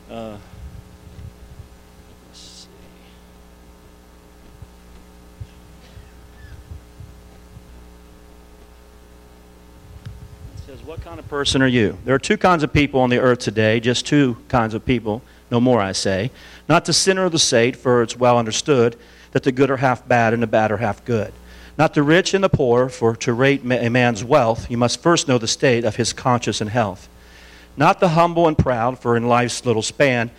Uh, 0.10 0.38
says, 10.70 10.84
What 10.84 11.02
kind 11.02 11.20
of 11.20 11.28
person 11.28 11.62
are 11.62 11.68
you? 11.68 11.98
There 12.06 12.14
are 12.14 12.20
two 12.20 12.38
kinds 12.38 12.64
of 12.64 12.72
people 12.72 13.00
on 13.02 13.10
the 13.10 13.18
earth 13.18 13.40
today, 13.40 13.80
just 13.80 14.06
two 14.06 14.38
kinds 14.50 14.76
of 14.76 14.86
people, 14.86 15.24
no 15.50 15.60
more, 15.60 15.82
I 15.82 15.94
say. 15.94 16.30
Not 16.70 16.86
the 16.86 16.94
sinner 16.94 17.26
or 17.26 17.30
the 17.30 17.40
saint, 17.40 17.76
for 17.76 18.04
it's 18.04 18.16
well 18.16 18.38
understood 18.38 18.96
that 19.32 19.42
the 19.42 19.52
good 19.52 19.72
are 19.72 19.78
half 19.78 20.08
bad 20.08 20.34
and 20.34 20.44
the 20.44 20.48
bad 20.48 20.72
are 20.72 20.78
half 20.78 21.04
good. 21.04 21.34
Not 21.80 21.96
the 21.96 22.04
rich 22.04 22.34
and 22.36 22.44
the 22.44 22.50
poor, 22.50 22.90
for 22.90 23.16
to 23.18 23.34
rate 23.34 23.62
a 23.64 23.90
man's 23.90 24.24
wealth, 24.24 24.70
you 24.70 24.78
must 24.78 25.02
first 25.02 25.28
know 25.28 25.40
the 25.40 25.48
state 25.48 25.84
of 25.84 25.96
his 25.96 26.14
conscience 26.14 26.62
and 26.62 26.70
health. 26.70 27.10
Not 27.76 28.00
the 28.00 28.10
humble 28.10 28.48
and 28.48 28.58
proud, 28.58 29.00
for 29.00 29.18
in 29.18 29.28
life's 29.28 29.66
little 29.66 29.82
span, 29.82 30.30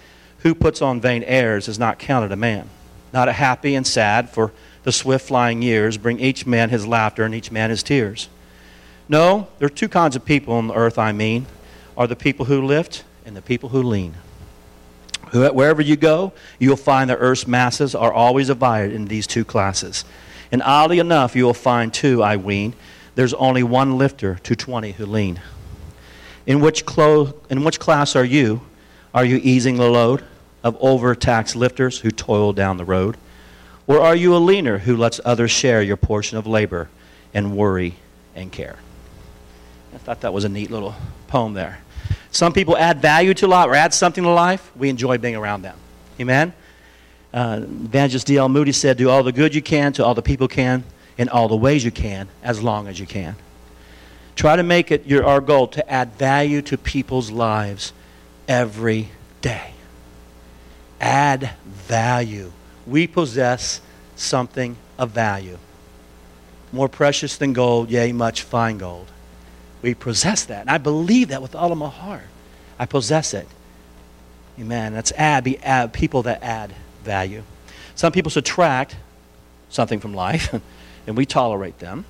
who 0.41 0.55
puts 0.55 0.81
on 0.81 1.01
vain 1.01 1.25
airs 1.25 1.67
is 1.67 1.79
not 1.79 1.99
counted 1.99 2.31
a 2.31 2.37
man. 2.37 2.69
Not 3.13 3.29
a 3.29 3.33
happy 3.33 3.75
and 3.75 3.87
sad, 3.87 4.31
for 4.31 4.53
the 4.85 4.93
swift 4.93 5.27
flying 5.27 5.63
years 5.63 5.99
bring 5.99 6.21
each 6.21 6.47
man 6.47 6.71
his 6.71 6.87
laughter 6.87 7.25
and 7.25 7.35
each 7.35 7.51
man 7.51 7.71
his 7.71 7.83
tears. 7.83 8.29
No, 9.09 9.49
there 9.59 9.67
are 9.67 9.71
two 9.71 9.89
kinds 9.89 10.15
of 10.15 10.25
people 10.25 10.55
on 10.55 10.69
the 10.69 10.75
earth, 10.75 10.99
I 10.99 11.11
mean, 11.11 11.47
are 11.97 12.07
the 12.07 12.17
people 12.17 12.47
who 12.47 12.65
lift 12.65 13.03
and 13.27 13.37
the 13.37 13.43
people 13.43 13.71
who 13.71 13.83
lean. 13.83 14.15
Wherever 15.33 15.81
you 15.81 15.97
go, 15.97 16.33
you'll 16.59 16.77
find 16.77 17.09
the 17.09 17.17
earth's 17.17 17.47
masses 17.47 17.95
are 17.95 18.13
always 18.13 18.49
divided 18.49 18.93
in 18.93 19.07
these 19.07 19.27
two 19.27 19.45
classes. 19.45 20.05
And 20.53 20.63
oddly 20.63 20.99
enough, 20.99 21.37
you 21.37 21.45
will 21.45 21.55
find 21.55 21.95
too, 21.95 22.23
I 22.23 22.37
ween, 22.37 22.75
there's 23.15 23.35
only 23.35 23.63
one 23.63 23.99
lifter 23.99 24.37
to 24.43 24.57
20 24.57 24.93
who 24.93 25.07
lean. 25.07 25.41
In 26.47 26.61
which, 26.61 26.85
clo- 26.85 27.35
in 27.49 27.65
which 27.65 27.79
class 27.79 28.17
are 28.17 28.25
you? 28.25 28.63
Are 29.15 29.25
you 29.25 29.41
easing 29.43 29.77
the 29.77 29.91
load 29.91 30.25
of 30.63 30.77
overtaxed 30.81 31.55
lifters 31.57 32.01
who 32.01 32.11
toil 32.11 32.53
down 32.53 32.77
the 32.77 32.85
road? 32.85 33.17
Or 33.87 34.01
are 34.01 34.15
you 34.15 34.35
a 34.35 34.39
leaner 34.39 34.79
who 34.79 34.97
lets 34.97 35.21
others 35.25 35.51
share 35.51 35.83
your 35.83 35.97
portion 35.97 36.39
of 36.39 36.47
labor 36.47 36.89
and 37.35 37.57
worry 37.57 37.97
and 38.35 38.51
care? 38.51 38.77
I 39.95 39.99
thought 39.99 40.21
that 40.21 40.33
was 40.33 40.45
a 40.45 40.49
neat 40.49 40.71
little 40.71 40.95
poem 41.27 41.55
there. 41.55 41.81
Some 42.31 42.53
people 42.53 42.77
add 42.77 43.03
value 43.03 43.35
to 43.35 43.47
life 43.47 43.69
or 43.69 43.75
add 43.75 43.93
something 43.93 44.23
to 44.25 44.31
life. 44.31 44.71
We 44.77 44.89
enjoy 44.89 45.19
being 45.19 45.37
around 45.37 45.63
them. 45.63 45.77
Amen? 46.21 46.53
Uh, 47.33 47.61
Evangelist 47.63 48.27
D.L. 48.27 48.49
Moody 48.49 48.73
said, 48.73 48.97
Do 48.97 49.11
all 49.11 49.23
the 49.23 49.33
good 49.33 49.55
you 49.55 49.63
can 49.63 49.93
to 49.95 50.05
all 50.05 50.15
the 50.15 50.23
people 50.23 50.49
can 50.49 50.85
in 51.19 51.29
all 51.29 51.49
the 51.49 51.57
ways 51.57 51.85
you 51.85 51.91
can 51.91 52.29
as 52.43 52.63
long 52.63 52.89
as 52.89 52.99
you 52.99 53.07
can. 53.07 53.37
Try 54.37 54.57
to 54.57 54.63
make 54.63 54.91
it 54.91 55.07
your, 55.07 55.25
our 55.25 55.41
goal 55.41 55.69
to 55.69 55.91
add 55.91 56.15
value 56.15 56.63
to 56.63 56.79
people's 56.79 57.31
lives 57.31 57.93
every 58.49 59.11
day. 59.43 59.73
Add 61.01 61.51
value. 61.67 62.53
We 62.87 63.07
possess 63.07 63.81
something 64.17 64.77
of 64.99 65.11
value. 65.11 65.59
More 66.73 66.89
precious 66.89 67.37
than 67.37 67.53
gold, 67.53 67.91
yea, 67.91 68.13
much 68.13 68.43
fine 68.43 68.79
gold. 68.79 69.11
We 69.83 69.95
possess 69.95 70.45
that. 70.47 70.63
And 70.63 70.71
I 70.71 70.79
believe 70.79 71.29
that 71.29 71.43
with 71.43 71.55
all 71.55 71.73
of 71.73 71.79
my 71.79 71.89
heart. 71.89 72.25
I 72.79 72.87
possess 72.87 73.35
it. 73.35 73.47
Amen. 74.59 74.93
That's 74.93 75.13
add, 75.13 75.45
be 75.45 75.59
add, 75.59 75.93
people 75.93 76.23
that 76.25 76.43
add 76.43 76.75
value. 77.03 77.43
Some 77.95 78.13
people 78.13 78.31
subtract 78.31 78.97
something 79.69 80.01
from 80.01 80.15
life, 80.15 80.53
and 81.07 81.17
we 81.17 81.27
tolerate 81.27 81.79
them. 81.79 82.05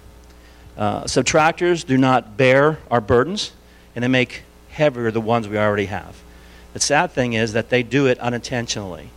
Uh, 0.77 1.05
subtractors 1.05 1.87
do 1.87 1.97
not 1.99 2.37
bear 2.37 2.79
our 2.91 3.01
burdens, 3.01 3.53
and 3.95 4.03
they 4.03 4.09
make 4.09 4.43
heavier 4.71 5.11
the 5.11 5.21
ones 5.21 5.49
we 5.49 5.59
already 5.59 5.87
have. 5.87 6.17
The 6.73 6.81
sad 6.81 7.11
thing 7.11 7.33
is 7.35 7.53
that 7.53 7.69
they 7.69 7.83
do 7.83 8.07
it 8.07 8.19
unintentionally. 8.21 9.11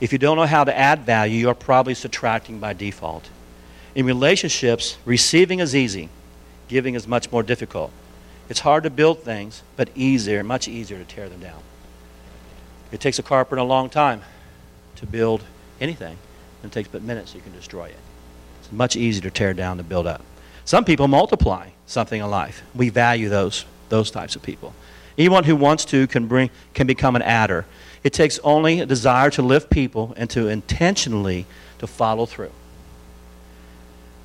If 0.00 0.12
you 0.12 0.18
don't 0.18 0.36
know 0.36 0.46
how 0.46 0.64
to 0.64 0.76
add 0.76 1.00
value, 1.00 1.38
you're 1.38 1.54
probably 1.54 1.94
subtracting 1.94 2.58
by 2.58 2.72
default. 2.72 3.28
In 3.94 4.06
relationships, 4.06 4.98
receiving 5.04 5.60
is 5.60 5.74
easy 5.74 6.08
giving 6.68 6.94
is 6.94 7.06
much 7.06 7.30
more 7.30 7.42
difficult. 7.42 7.90
It's 8.48 8.60
hard 8.60 8.84
to 8.84 8.90
build 8.90 9.20
things, 9.22 9.62
but 9.76 9.88
easier, 9.94 10.42
much 10.42 10.68
easier 10.68 10.98
to 10.98 11.04
tear 11.04 11.28
them 11.28 11.40
down. 11.40 11.62
It 12.92 13.00
takes 13.00 13.18
a 13.18 13.22
carpenter 13.22 13.60
a 13.60 13.64
long 13.64 13.88
time 13.90 14.22
to 14.96 15.06
build 15.06 15.42
anything, 15.80 16.18
and 16.62 16.70
it 16.70 16.74
takes 16.74 16.88
but 16.88 17.02
minutes 17.02 17.34
you 17.34 17.40
can 17.40 17.52
destroy 17.52 17.86
it. 17.86 17.96
It's 18.60 18.72
much 18.72 18.96
easier 18.96 19.22
to 19.22 19.30
tear 19.30 19.54
down 19.54 19.78
than 19.78 19.86
build 19.86 20.06
up. 20.06 20.22
Some 20.64 20.84
people 20.84 21.08
multiply 21.08 21.70
something 21.86 22.20
in 22.20 22.30
life. 22.30 22.62
We 22.74 22.88
value 22.88 23.28
those, 23.28 23.64
those 23.88 24.10
types 24.10 24.36
of 24.36 24.42
people. 24.42 24.74
Anyone 25.16 25.44
who 25.44 25.56
wants 25.56 25.84
to 25.86 26.06
can, 26.06 26.26
bring, 26.26 26.50
can 26.72 26.86
become 26.86 27.16
an 27.16 27.22
adder. 27.22 27.66
It 28.02 28.12
takes 28.12 28.38
only 28.40 28.80
a 28.80 28.86
desire 28.86 29.30
to 29.30 29.42
lift 29.42 29.70
people 29.70 30.12
and 30.16 30.28
to 30.30 30.48
intentionally 30.48 31.46
to 31.78 31.86
follow 31.86 32.26
through. 32.26 32.50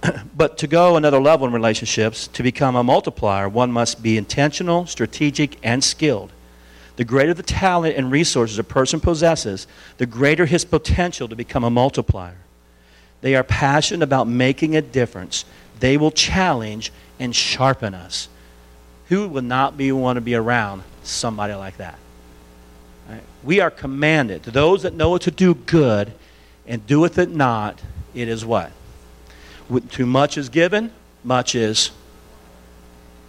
but 0.36 0.58
to 0.60 0.68
go 0.68 0.96
another 0.96 1.20
level 1.20 1.48
in 1.48 1.54
relationships, 1.54 2.28
to 2.28 2.44
become 2.44 2.76
a 2.76 2.84
multiplier, 2.84 3.50
one 3.50 3.72
must 3.72 4.02
be 4.02 4.18
intentional, 4.18 4.86
strategic, 4.86 5.58
and 5.64 5.84
skilled. 5.84 6.32
The 6.96 7.06
greater 7.06 7.34
the 7.34 7.44
talent 7.44 7.96
and 7.96 8.12
resources 8.12 8.60
a 8.60 8.64
person 8.64 9.00
possesses, 9.00 9.68
the 9.98 10.06
greater 10.06 10.46
his 10.46 10.66
potential 10.66 11.28
to 11.28 11.36
become 11.36 11.64
a 11.64 11.70
multiplier. 11.70 12.38
They 13.22 13.36
are 13.36 13.44
passionate 13.44 14.04
about 14.04 14.28
making 14.28 14.76
a 14.76 14.82
difference. 14.82 15.46
They 15.80 15.98
will 15.98 16.12
challenge 16.12 16.92
and 17.20 17.36
sharpen 17.36 17.94
us. 17.94 18.28
Who 19.08 19.28
would 19.30 19.44
not 19.44 19.78
be 19.78 19.92
want 19.92 20.18
to 20.18 20.22
be 20.22 20.36
around 20.36 20.84
somebody 21.04 21.54
like 21.54 21.78
that? 21.78 21.98
Right? 23.10 23.24
We 23.44 23.60
are 23.60 23.72
commanded 23.72 24.44
to 24.44 24.52
those 24.52 24.84
that 24.84 24.94
know 24.94 25.10
what 25.10 25.24
to 25.24 25.32
do 25.32 25.56
good 25.56 26.14
and 26.68 26.86
doeth 26.86 27.18
it 27.18 27.30
not, 27.30 27.82
it 28.14 28.28
is 28.28 28.46
what? 28.46 28.72
Too 29.90 30.06
much 30.06 30.38
is 30.38 30.50
given, 30.50 30.92
much 31.24 31.56
is. 31.56 31.92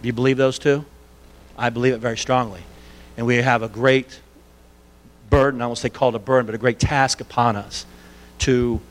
Do 0.01 0.07
you 0.07 0.13
believe 0.13 0.37
those 0.37 0.57
two? 0.57 0.85
I 1.57 1.69
believe 1.69 1.93
it 1.93 1.99
very 1.99 2.17
strongly. 2.17 2.61
And 3.17 3.25
we 3.25 3.37
have 3.37 3.61
a 3.61 3.69
great 3.69 4.19
burden, 5.29 5.61
I 5.61 5.67
won't 5.67 5.77
say 5.77 5.89
called 5.89 6.15
a 6.15 6.19
burden, 6.19 6.45
but 6.47 6.55
a 6.55 6.57
great 6.57 6.79
task 6.79 7.21
upon 7.21 7.55
us 7.55 7.85
to 8.39 8.81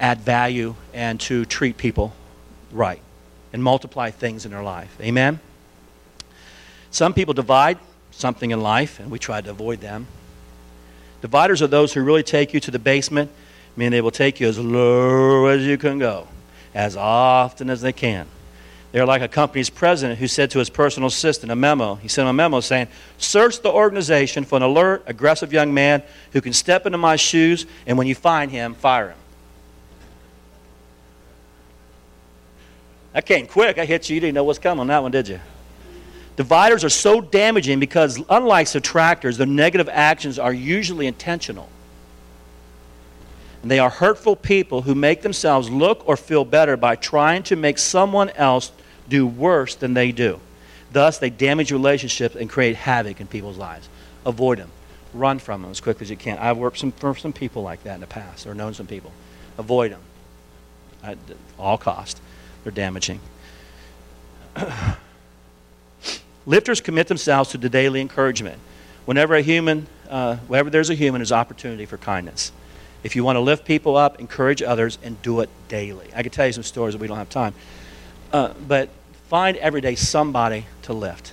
add 0.00 0.20
value 0.20 0.74
and 0.94 1.20
to 1.20 1.44
treat 1.44 1.76
people 1.76 2.14
right 2.72 3.00
and 3.52 3.62
multiply 3.62 4.10
things 4.10 4.44
in 4.44 4.50
their 4.50 4.62
life. 4.62 4.96
Amen? 5.00 5.40
Some 6.90 7.12
people 7.12 7.34
divide 7.34 7.78
something 8.10 8.50
in 8.50 8.62
life, 8.62 8.98
and 8.98 9.10
we 9.10 9.18
try 9.18 9.40
to 9.42 9.50
avoid 9.50 9.80
them. 9.80 10.06
Dividers 11.20 11.60
are 11.60 11.66
those 11.66 11.92
who 11.92 12.02
really 12.02 12.22
take 12.22 12.54
you 12.54 12.60
to 12.60 12.70
the 12.70 12.78
basement, 12.78 13.30
meaning 13.76 13.90
they 13.90 14.00
will 14.00 14.10
take 14.10 14.40
you 14.40 14.48
as 14.48 14.58
low 14.58 15.46
as 15.46 15.62
you 15.62 15.76
can 15.76 15.98
go 15.98 16.26
as 16.76 16.94
often 16.94 17.70
as 17.70 17.80
they 17.80 17.92
can. 17.92 18.28
They're 18.92 19.06
like 19.06 19.22
a 19.22 19.28
company's 19.28 19.70
president 19.70 20.18
who 20.18 20.28
said 20.28 20.50
to 20.52 20.58
his 20.58 20.70
personal 20.70 21.08
assistant 21.08 21.50
a 21.50 21.56
memo. 21.56 21.96
He 21.96 22.06
sent 22.08 22.26
him 22.26 22.30
a 22.30 22.32
memo 22.34 22.60
saying, 22.60 22.88
Search 23.18 23.60
the 23.62 23.72
organization 23.72 24.44
for 24.44 24.56
an 24.56 24.62
alert, 24.62 25.02
aggressive 25.06 25.52
young 25.52 25.74
man 25.74 26.02
who 26.32 26.40
can 26.40 26.52
step 26.52 26.86
into 26.86 26.98
my 26.98 27.16
shoes, 27.16 27.66
and 27.86 27.98
when 27.98 28.06
you 28.06 28.14
find 28.14 28.50
him, 28.50 28.74
fire 28.74 29.08
him. 29.08 29.18
That 33.14 33.24
came 33.24 33.46
quick. 33.46 33.78
I 33.78 33.86
hit 33.86 34.10
you. 34.10 34.14
You 34.14 34.20
didn't 34.20 34.34
know 34.34 34.44
what's 34.44 34.58
coming 34.58 34.80
on 34.80 34.86
that 34.88 35.02
one, 35.02 35.10
did 35.10 35.28
you? 35.28 35.40
Dividers 36.36 36.84
are 36.84 36.90
so 36.90 37.22
damaging 37.22 37.80
because, 37.80 38.22
unlike 38.28 38.66
subtractors, 38.66 39.38
their 39.38 39.46
negative 39.46 39.88
actions 39.90 40.38
are 40.38 40.52
usually 40.52 41.06
intentional. 41.06 41.70
And 43.66 43.70
they 43.72 43.80
are 43.80 43.90
hurtful 43.90 44.36
people 44.36 44.82
who 44.82 44.94
make 44.94 45.22
themselves 45.22 45.68
look 45.68 46.08
or 46.08 46.16
feel 46.16 46.44
better 46.44 46.76
by 46.76 46.94
trying 46.94 47.42
to 47.42 47.56
make 47.56 47.78
someone 47.78 48.30
else 48.36 48.70
do 49.08 49.26
worse 49.26 49.74
than 49.74 49.92
they 49.92 50.12
do. 50.12 50.38
Thus, 50.92 51.18
they 51.18 51.30
damage 51.30 51.72
relationships 51.72 52.36
and 52.36 52.48
create 52.48 52.76
havoc 52.76 53.20
in 53.20 53.26
people's 53.26 53.56
lives. 53.56 53.88
Avoid 54.24 54.58
them. 54.58 54.70
Run 55.12 55.40
from 55.40 55.62
them 55.62 55.72
as 55.72 55.80
quickly 55.80 56.04
as 56.04 56.10
you 56.10 56.16
can. 56.16 56.38
I've 56.38 56.58
worked 56.58 56.78
some, 56.78 56.92
for 56.92 57.16
some 57.16 57.32
people 57.32 57.64
like 57.64 57.82
that 57.82 57.96
in 57.96 58.00
the 58.00 58.06
past, 58.06 58.46
or 58.46 58.54
known 58.54 58.72
some 58.72 58.86
people. 58.86 59.10
Avoid 59.58 59.90
them 59.90 60.02
at 61.02 61.18
all 61.58 61.76
cost. 61.76 62.20
They're 62.62 62.70
damaging. 62.70 63.18
Lifters 66.46 66.80
commit 66.80 67.08
themselves 67.08 67.50
to 67.50 67.58
the 67.58 67.68
daily 67.68 68.00
encouragement. 68.00 68.60
Whenever 69.06 69.34
a 69.34 69.42
human, 69.42 69.88
uh, 70.08 70.36
whenever 70.46 70.70
there's 70.70 70.88
a 70.88 70.94
human, 70.94 71.18
there's 71.18 71.32
opportunity 71.32 71.84
for 71.84 71.98
kindness. 71.98 72.52
If 73.06 73.14
you 73.14 73.22
want 73.22 73.36
to 73.36 73.40
lift 73.40 73.64
people 73.64 73.96
up, 73.96 74.18
encourage 74.18 74.62
others, 74.62 74.98
and 75.00 75.22
do 75.22 75.38
it 75.38 75.48
daily. 75.68 76.08
I 76.12 76.24
could 76.24 76.32
tell 76.32 76.44
you 76.44 76.52
some 76.52 76.64
stories, 76.64 76.96
but 76.96 77.02
we 77.02 77.06
don't 77.06 77.18
have 77.18 77.30
time. 77.30 77.54
Uh, 78.32 78.52
but 78.66 78.88
find 79.28 79.56
every 79.58 79.80
day 79.80 79.94
somebody 79.94 80.66
to 80.82 80.92
lift. 80.92 81.32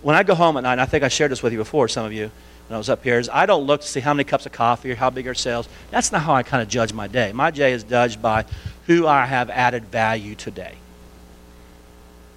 When 0.00 0.16
I 0.16 0.22
go 0.22 0.34
home 0.34 0.56
at 0.56 0.62
night, 0.62 0.78
I 0.78 0.86
think 0.86 1.04
I 1.04 1.08
shared 1.08 1.32
this 1.32 1.42
with 1.42 1.52
you 1.52 1.58
before, 1.58 1.86
some 1.88 2.06
of 2.06 2.14
you, 2.14 2.30
when 2.68 2.74
I 2.74 2.78
was 2.78 2.88
up 2.88 3.04
here, 3.04 3.18
is 3.18 3.28
I 3.28 3.44
don't 3.44 3.66
look 3.66 3.82
to 3.82 3.86
see 3.86 4.00
how 4.00 4.14
many 4.14 4.24
cups 4.24 4.46
of 4.46 4.52
coffee 4.52 4.90
or 4.90 4.94
how 4.94 5.10
big 5.10 5.28
our 5.28 5.34
sales. 5.34 5.68
That's 5.90 6.12
not 6.12 6.22
how 6.22 6.34
I 6.34 6.42
kind 6.42 6.62
of 6.62 6.68
judge 6.68 6.94
my 6.94 7.08
day. 7.08 7.30
My 7.30 7.50
day 7.50 7.74
is 7.74 7.84
judged 7.84 8.22
by 8.22 8.46
who 8.86 9.06
I 9.06 9.26
have 9.26 9.50
added 9.50 9.84
value 9.84 10.34
today. 10.34 10.76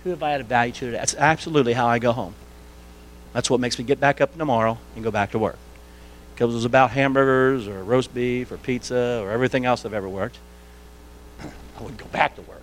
Who 0.04 0.10
have 0.10 0.22
I 0.22 0.34
added 0.34 0.48
value 0.48 0.74
to 0.74 0.80
today? 0.82 0.98
That's 0.98 1.16
absolutely 1.16 1.72
how 1.72 1.88
I 1.88 1.98
go 1.98 2.12
home. 2.12 2.36
That's 3.32 3.50
what 3.50 3.62
makes 3.62 3.80
me 3.80 3.86
get 3.86 4.02
back 4.02 4.20
up 4.20 4.38
tomorrow 4.38 4.78
and 4.96 5.04
go 5.06 5.12
back 5.12 5.32
to 5.32 5.40
work. 5.40 5.58
Because 6.40 6.54
it 6.54 6.56
was 6.56 6.64
about 6.64 6.92
hamburgers 6.92 7.68
or 7.68 7.84
roast 7.84 8.14
beef 8.14 8.50
or 8.50 8.56
pizza 8.56 9.20
or 9.22 9.30
everything 9.30 9.66
else 9.66 9.84
I've 9.84 9.94
ever 9.94 10.08
worked, 10.08 10.38
I 11.42 11.82
wouldn't 11.82 12.00
go 12.00 12.06
back 12.06 12.38
to 12.38 12.42
work. 12.44 12.62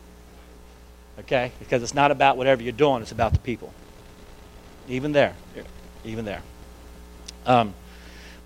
Okay? 1.18 1.52
Because 1.58 1.82
it's 1.82 1.92
not 1.92 2.10
about 2.10 2.38
whatever 2.38 2.62
you're 2.62 2.72
doing, 2.72 3.02
it's 3.02 3.12
about 3.12 3.34
the 3.34 3.38
people. 3.38 3.74
Even 4.88 5.12
there. 5.12 5.34
Even 6.06 6.24
there. 6.24 6.40
Um, 7.44 7.74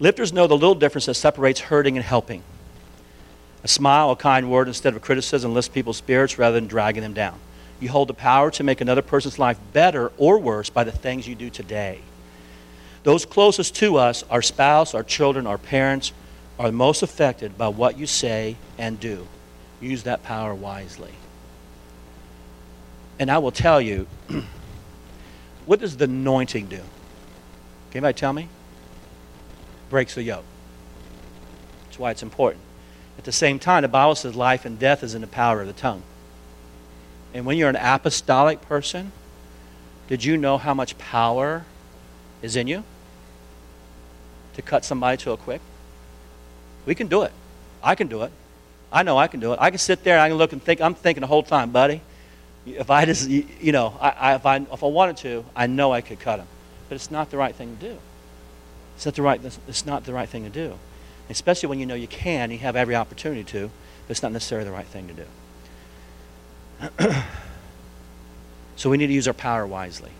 lifters 0.00 0.32
know 0.32 0.48
the 0.48 0.56
little 0.56 0.74
difference 0.74 1.06
that 1.06 1.14
separates 1.14 1.60
hurting 1.60 1.96
and 1.96 2.04
helping. 2.04 2.42
A 3.62 3.68
smile, 3.68 4.10
a 4.10 4.16
kind 4.16 4.50
word 4.50 4.66
instead 4.66 4.96
of 4.96 5.00
criticism 5.00 5.54
lifts 5.54 5.68
people's 5.68 5.98
spirits 5.98 6.38
rather 6.38 6.56
than 6.56 6.66
dragging 6.66 7.04
them 7.04 7.14
down. 7.14 7.38
You 7.78 7.90
hold 7.90 8.08
the 8.08 8.14
power 8.14 8.50
to 8.50 8.64
make 8.64 8.80
another 8.80 9.02
person's 9.02 9.38
life 9.38 9.60
better 9.72 10.10
or 10.16 10.40
worse 10.40 10.70
by 10.70 10.82
the 10.82 10.90
things 10.90 11.28
you 11.28 11.36
do 11.36 11.50
today. 11.50 12.00
Those 13.02 13.24
closest 13.24 13.74
to 13.76 13.96
us, 13.96 14.24
our 14.30 14.42
spouse, 14.42 14.94
our 14.94 15.02
children, 15.02 15.46
our 15.46 15.58
parents, 15.58 16.12
are 16.58 16.70
most 16.70 17.02
affected 17.02 17.56
by 17.56 17.68
what 17.68 17.98
you 17.98 18.06
say 18.06 18.56
and 18.76 19.00
do. 19.00 19.26
Use 19.80 20.02
that 20.02 20.22
power 20.22 20.54
wisely. 20.54 21.12
And 23.18 23.30
I 23.30 23.38
will 23.38 23.52
tell 23.52 23.80
you, 23.80 24.06
what 25.66 25.80
does 25.80 25.96
the 25.96 26.04
anointing 26.04 26.66
do? 26.66 26.82
Can 27.90 28.04
anybody 28.04 28.18
tell 28.18 28.32
me? 28.32 28.48
Breaks 29.88 30.14
the 30.14 30.22
yoke. 30.22 30.44
That's 31.86 31.98
why 31.98 32.10
it's 32.10 32.22
important. 32.22 32.62
At 33.18 33.24
the 33.24 33.32
same 33.32 33.58
time, 33.58 33.82
the 33.82 33.88
Bible 33.88 34.14
says 34.14 34.36
life 34.36 34.64
and 34.64 34.78
death 34.78 35.02
is 35.02 35.14
in 35.14 35.22
the 35.22 35.26
power 35.26 35.60
of 35.60 35.66
the 35.66 35.72
tongue. 35.72 36.02
And 37.32 37.46
when 37.46 37.56
you're 37.56 37.68
an 37.68 37.76
apostolic 37.76 38.60
person, 38.62 39.12
did 40.08 40.24
you 40.24 40.36
know 40.36 40.58
how 40.58 40.74
much 40.74 40.98
power 40.98 41.64
is 42.42 42.56
in 42.56 42.66
you 42.66 42.84
to 44.54 44.62
cut 44.62 44.84
somebody 44.84 45.16
to 45.18 45.32
a 45.32 45.36
quick? 45.36 45.60
We 46.86 46.94
can 46.94 47.06
do 47.06 47.22
it. 47.22 47.32
I 47.82 47.94
can 47.94 48.08
do 48.08 48.22
it. 48.22 48.32
I 48.92 49.02
know 49.02 49.16
I 49.18 49.28
can 49.28 49.40
do 49.40 49.52
it. 49.52 49.58
I 49.60 49.70
can 49.70 49.78
sit 49.78 50.02
there 50.02 50.14
and 50.14 50.22
I 50.22 50.28
can 50.28 50.38
look 50.38 50.52
and 50.52 50.62
think. 50.62 50.80
I'm 50.80 50.94
thinking 50.94 51.20
the 51.20 51.26
whole 51.26 51.42
time, 51.42 51.70
buddy. 51.70 52.02
If 52.66 52.90
I 52.90 53.04
just, 53.04 53.28
you 53.28 53.72
know, 53.72 53.96
I, 54.00 54.10
I, 54.10 54.34
if, 54.34 54.44
I, 54.44 54.56
if 54.56 54.82
I 54.82 54.86
wanted 54.86 55.16
to, 55.18 55.44
I 55.54 55.66
know 55.66 55.92
I 55.92 56.00
could 56.00 56.20
cut 56.20 56.40
him. 56.40 56.46
But 56.88 56.96
it's 56.96 57.10
not 57.10 57.30
the 57.30 57.36
right 57.36 57.54
thing 57.54 57.76
to 57.76 57.88
do. 57.90 57.98
It's 58.96 59.06
not 59.06 59.14
the 59.14 59.22
right, 59.22 59.40
it's 59.68 59.86
not 59.86 60.04
the 60.04 60.12
right 60.12 60.28
thing 60.28 60.44
to 60.44 60.50
do. 60.50 60.78
Especially 61.30 61.68
when 61.68 61.78
you 61.78 61.86
know 61.86 61.94
you 61.94 62.08
can, 62.08 62.50
you 62.50 62.58
have 62.58 62.76
every 62.76 62.96
opportunity 62.96 63.44
to, 63.44 63.70
but 64.06 64.10
it's 64.10 64.22
not 64.22 64.32
necessarily 64.32 64.64
the 64.64 64.72
right 64.72 64.86
thing 64.86 65.08
to 65.08 65.14
do. 65.14 65.24
so 68.76 68.90
we 68.90 68.96
need 68.96 69.06
to 69.06 69.12
use 69.12 69.28
our 69.28 69.34
power 69.34 69.66
wisely, 69.66 70.10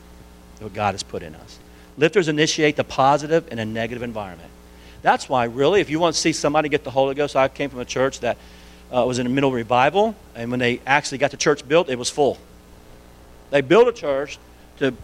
what 0.61 0.73
God 0.73 0.95
has 0.95 1.03
put 1.03 1.23
in 1.23 1.35
us. 1.35 1.59
Lifters 2.01 2.29
initiate 2.29 2.77
the 2.77 2.85
positive 2.85 3.53
in 3.53 3.59
a 3.59 3.65
negative 3.67 4.03
environment. 4.03 4.49
That's 5.03 5.29
why, 5.29 5.45
really, 5.45 5.83
if 5.83 5.91
you 5.91 6.01
want 6.01 6.15
to 6.15 6.21
see 6.21 6.33
somebody 6.33 6.71
get 6.71 6.83
the 6.83 6.91
Holy 6.91 7.15
Ghost, 7.15 7.37
I 7.37 7.47
came 7.49 7.69
from 7.69 7.81
a 7.81 7.85
church 7.85 8.21
that 8.21 8.39
uh, 8.91 9.05
was 9.07 9.19
in 9.19 9.27
the 9.27 9.31
middle 9.31 9.51
of 9.51 9.55
revival, 9.55 10.17
and 10.35 10.51
when 10.51 10.61
they 10.61 10.81
actually 10.87 11.19
got 11.19 11.31
the 11.31 11.37
church 11.37 11.69
built, 11.69 11.91
it 11.91 11.99
was 11.99 12.09
full. 12.09 12.39
They 13.51 13.61
built 13.61 13.87
a 13.87 13.93
church 13.93 14.39
to, 14.79 14.95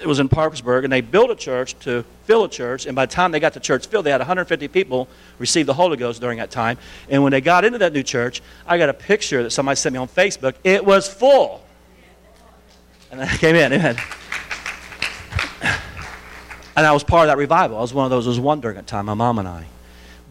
it 0.00 0.06
was 0.06 0.20
in 0.20 0.30
Parkersburg, 0.30 0.84
and 0.84 0.92
they 0.92 1.02
built 1.02 1.30
a 1.30 1.36
church 1.36 1.78
to 1.80 2.02
fill 2.24 2.44
a 2.44 2.48
church, 2.48 2.86
and 2.86 2.96
by 2.96 3.04
the 3.04 3.12
time 3.12 3.30
they 3.30 3.40
got 3.40 3.52
the 3.52 3.60
church 3.60 3.86
filled, 3.86 4.06
they 4.06 4.10
had 4.10 4.20
150 4.20 4.68
people 4.68 5.06
receive 5.38 5.66
the 5.66 5.74
Holy 5.74 5.98
Ghost 5.98 6.18
during 6.18 6.38
that 6.38 6.50
time. 6.50 6.78
And 7.10 7.22
when 7.22 7.32
they 7.32 7.42
got 7.42 7.66
into 7.66 7.78
that 7.80 7.92
new 7.92 8.02
church, 8.02 8.40
I 8.66 8.78
got 8.78 8.88
a 8.88 8.94
picture 8.94 9.42
that 9.42 9.50
somebody 9.50 9.76
sent 9.76 9.92
me 9.92 9.98
on 9.98 10.08
Facebook. 10.08 10.54
It 10.64 10.82
was 10.82 11.12
full. 11.12 11.62
And 13.10 13.20
I 13.20 13.36
came 13.36 13.54
in, 13.54 13.70
amen. 13.74 13.98
And 16.78 16.86
I 16.86 16.92
was 16.92 17.02
part 17.02 17.22
of 17.22 17.26
that 17.26 17.38
revival. 17.38 17.76
I 17.76 17.80
was 17.80 17.92
one 17.92 18.04
of 18.04 18.10
those 18.10 18.28
was 18.28 18.38
one 18.38 18.60
during 18.60 18.76
that 18.76 18.86
time, 18.86 19.06
my 19.06 19.14
mom 19.14 19.40
and 19.40 19.48
I. 19.48 19.66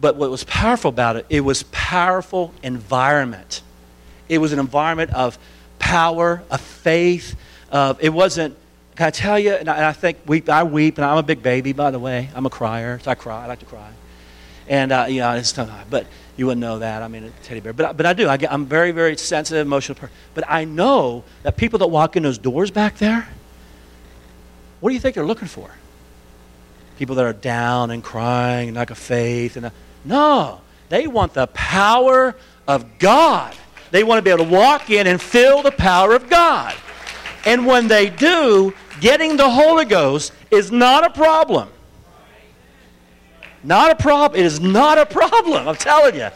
But 0.00 0.16
what 0.16 0.30
was 0.30 0.44
powerful 0.44 0.88
about 0.88 1.16
it, 1.16 1.26
it 1.28 1.42
was 1.42 1.64
powerful 1.64 2.54
environment. 2.62 3.60
It 4.30 4.38
was 4.38 4.54
an 4.54 4.58
environment 4.58 5.12
of 5.12 5.38
power, 5.78 6.42
of 6.50 6.62
faith. 6.62 7.38
Of, 7.70 8.02
it 8.02 8.08
wasn't, 8.08 8.56
can 8.96 9.08
I 9.08 9.10
tell 9.10 9.38
you, 9.38 9.52
and 9.52 9.68
I, 9.68 9.76
and 9.76 9.84
I 9.84 9.92
think 9.92 10.20
weep, 10.24 10.48
I 10.48 10.62
weep, 10.62 10.96
and 10.96 11.04
I'm 11.04 11.18
a 11.18 11.22
big 11.22 11.42
baby, 11.42 11.74
by 11.74 11.90
the 11.90 11.98
way. 11.98 12.30
I'm 12.34 12.46
a 12.46 12.50
crier, 12.50 12.98
so 12.98 13.10
I 13.10 13.14
cry. 13.14 13.44
I 13.44 13.46
like 13.46 13.58
to 13.58 13.66
cry. 13.66 13.90
And, 14.68 14.90
uh, 14.90 15.04
you 15.06 15.20
know, 15.20 15.32
it's 15.32 15.52
but 15.52 16.06
you 16.38 16.46
wouldn't 16.46 16.62
know 16.62 16.78
that. 16.78 17.02
I 17.02 17.08
mean, 17.08 17.24
a 17.24 17.30
teddy 17.42 17.60
bear. 17.60 17.74
But, 17.74 17.94
but 17.98 18.06
I 18.06 18.14
do. 18.14 18.26
I 18.26 18.38
get, 18.38 18.50
I'm 18.50 18.64
very, 18.64 18.92
very 18.92 19.18
sensitive, 19.18 19.66
emotional 19.66 19.98
person. 19.98 20.16
But 20.32 20.44
I 20.48 20.64
know 20.64 21.24
that 21.42 21.58
people 21.58 21.78
that 21.80 21.88
walk 21.88 22.16
in 22.16 22.22
those 22.22 22.38
doors 22.38 22.70
back 22.70 22.96
there, 22.96 23.28
what 24.80 24.88
do 24.88 24.94
you 24.94 25.00
think 25.00 25.14
they're 25.14 25.26
looking 25.26 25.48
for? 25.48 25.72
People 26.98 27.16
that 27.16 27.24
are 27.24 27.32
down 27.32 27.90
and 27.90 28.02
crying 28.02 28.68
and 28.68 28.76
lack 28.76 28.90
of 28.90 28.98
faith. 28.98 29.56
And, 29.56 29.66
uh, 29.66 29.70
no, 30.04 30.60
they 30.88 31.06
want 31.06 31.32
the 31.32 31.46
power 31.48 32.34
of 32.66 32.98
God. 32.98 33.54
They 33.90 34.04
want 34.04 34.18
to 34.18 34.22
be 34.22 34.30
able 34.30 34.44
to 34.44 34.50
walk 34.50 34.90
in 34.90 35.06
and 35.06 35.20
feel 35.20 35.62
the 35.62 35.70
power 35.70 36.14
of 36.14 36.28
God. 36.28 36.74
And 37.46 37.66
when 37.66 37.88
they 37.88 38.10
do, 38.10 38.74
getting 39.00 39.36
the 39.36 39.48
Holy 39.48 39.84
Ghost 39.84 40.32
is 40.50 40.70
not 40.70 41.04
a 41.04 41.10
problem. 41.10 41.68
Not 43.62 43.90
a 43.90 43.94
problem. 43.96 44.38
It 44.38 44.44
is 44.44 44.60
not 44.60 44.98
a 44.98 45.06
problem. 45.06 45.66
I'm 45.68 45.76
telling 45.76 46.16
you. 46.16 46.28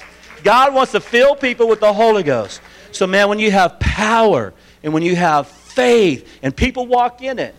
God 0.42 0.74
wants 0.74 0.92
to 0.92 1.00
fill 1.00 1.36
people 1.36 1.68
with 1.68 1.80
the 1.80 1.92
Holy 1.92 2.22
Ghost. 2.22 2.60
So, 2.90 3.06
man, 3.06 3.28
when 3.28 3.38
you 3.38 3.50
have 3.50 3.78
power 3.78 4.52
and 4.82 4.92
when 4.92 5.02
you 5.02 5.14
have 5.16 5.48
faith 5.48 6.28
and 6.42 6.56
people 6.56 6.86
walk 6.86 7.22
in 7.22 7.38
it, 7.38 7.54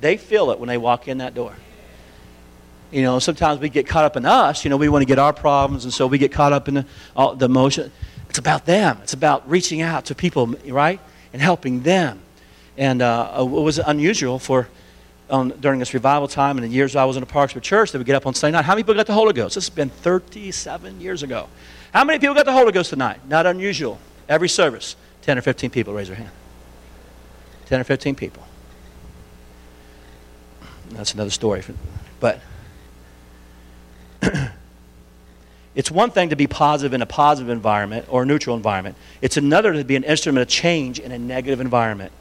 they 0.00 0.16
feel 0.16 0.50
it 0.50 0.58
when 0.58 0.68
they 0.68 0.78
walk 0.78 1.08
in 1.08 1.18
that 1.18 1.34
door. 1.34 1.54
You 2.92 3.02
know, 3.02 3.18
sometimes 3.18 3.58
we 3.58 3.70
get 3.70 3.86
caught 3.86 4.04
up 4.04 4.16
in 4.16 4.26
us. 4.26 4.64
You 4.64 4.70
know, 4.70 4.76
we 4.76 4.88
want 4.88 5.02
to 5.02 5.06
get 5.06 5.18
our 5.18 5.32
problems, 5.32 5.84
and 5.84 5.92
so 5.92 6.06
we 6.06 6.18
get 6.18 6.30
caught 6.30 6.52
up 6.52 6.68
in 6.68 6.74
the, 6.74 6.86
all, 7.16 7.34
the 7.34 7.46
emotion. 7.46 7.90
It's 8.28 8.38
about 8.38 8.66
them. 8.66 8.98
It's 9.02 9.14
about 9.14 9.48
reaching 9.48 9.80
out 9.80 10.04
to 10.06 10.14
people, 10.14 10.46
right, 10.68 11.00
and 11.32 11.40
helping 11.40 11.82
them. 11.82 12.20
And 12.76 13.02
uh, 13.02 13.32
it 13.38 13.44
was 13.44 13.78
unusual 13.78 14.38
for 14.38 14.68
um, 15.30 15.48
during 15.60 15.78
this 15.78 15.94
revival 15.94 16.28
time 16.28 16.58
and 16.58 16.64
the 16.64 16.70
years 16.70 16.94
I 16.94 17.04
was 17.04 17.16
in 17.16 17.20
the 17.20 17.26
Parkersburg 17.26 17.62
church, 17.62 17.92
they 17.92 17.98
would 17.98 18.06
get 18.06 18.16
up 18.16 18.26
on 18.26 18.34
Sunday 18.34 18.56
night. 18.56 18.66
How 18.66 18.74
many 18.74 18.82
people 18.82 18.94
got 18.94 19.06
the 19.06 19.14
Holy 19.14 19.32
Ghost? 19.32 19.54
This 19.54 19.64
has 19.64 19.74
been 19.74 19.88
37 19.88 21.00
years 21.00 21.22
ago. 21.22 21.48
How 21.92 22.04
many 22.04 22.18
people 22.18 22.34
got 22.34 22.44
the 22.44 22.52
Holy 22.52 22.72
Ghost 22.72 22.90
tonight? 22.90 23.20
Not 23.26 23.46
unusual. 23.46 23.98
Every 24.28 24.48
service, 24.48 24.96
10 25.22 25.38
or 25.38 25.42
15 25.42 25.70
people 25.70 25.94
raise 25.94 26.08
their 26.08 26.16
hand. 26.16 26.30
10 27.66 27.80
or 27.80 27.84
15 27.84 28.14
people. 28.14 28.42
That's 30.90 31.14
another 31.14 31.30
story. 31.30 31.62
But 32.20 32.40
it's 35.74 35.90
one 35.90 36.10
thing 36.10 36.28
to 36.30 36.36
be 36.36 36.46
positive 36.46 36.92
in 36.92 37.02
a 37.02 37.06
positive 37.06 37.50
environment 37.50 38.06
or 38.08 38.22
a 38.22 38.26
neutral 38.26 38.56
environment, 38.56 38.96
it's 39.20 39.36
another 39.36 39.72
to 39.72 39.84
be 39.84 39.96
an 39.96 40.04
instrument 40.04 40.42
of 40.42 40.48
change 40.48 40.98
in 40.98 41.12
a 41.12 41.18
negative 41.18 41.60
environment. 41.60 42.12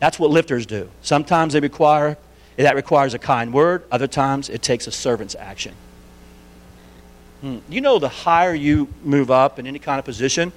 That's 0.00 0.18
what 0.18 0.30
lifters 0.30 0.66
do. 0.66 0.90
Sometimes 1.02 1.54
they 1.54 1.60
require 1.60 2.18
that 2.56 2.74
requires 2.74 3.12
a 3.12 3.18
kind 3.18 3.52
word, 3.52 3.84
other 3.90 4.06
times 4.06 4.48
it 4.48 4.62
takes 4.62 4.86
a 4.86 4.92
servant's 4.92 5.34
action. 5.34 5.74
Hmm. 7.42 7.58
You 7.68 7.82
know, 7.82 7.98
the 7.98 8.08
higher 8.08 8.54
you 8.54 8.88
move 9.04 9.30
up 9.30 9.58
in 9.58 9.66
any 9.66 9.78
kind 9.78 9.98
of 9.98 10.04
position, 10.04 10.52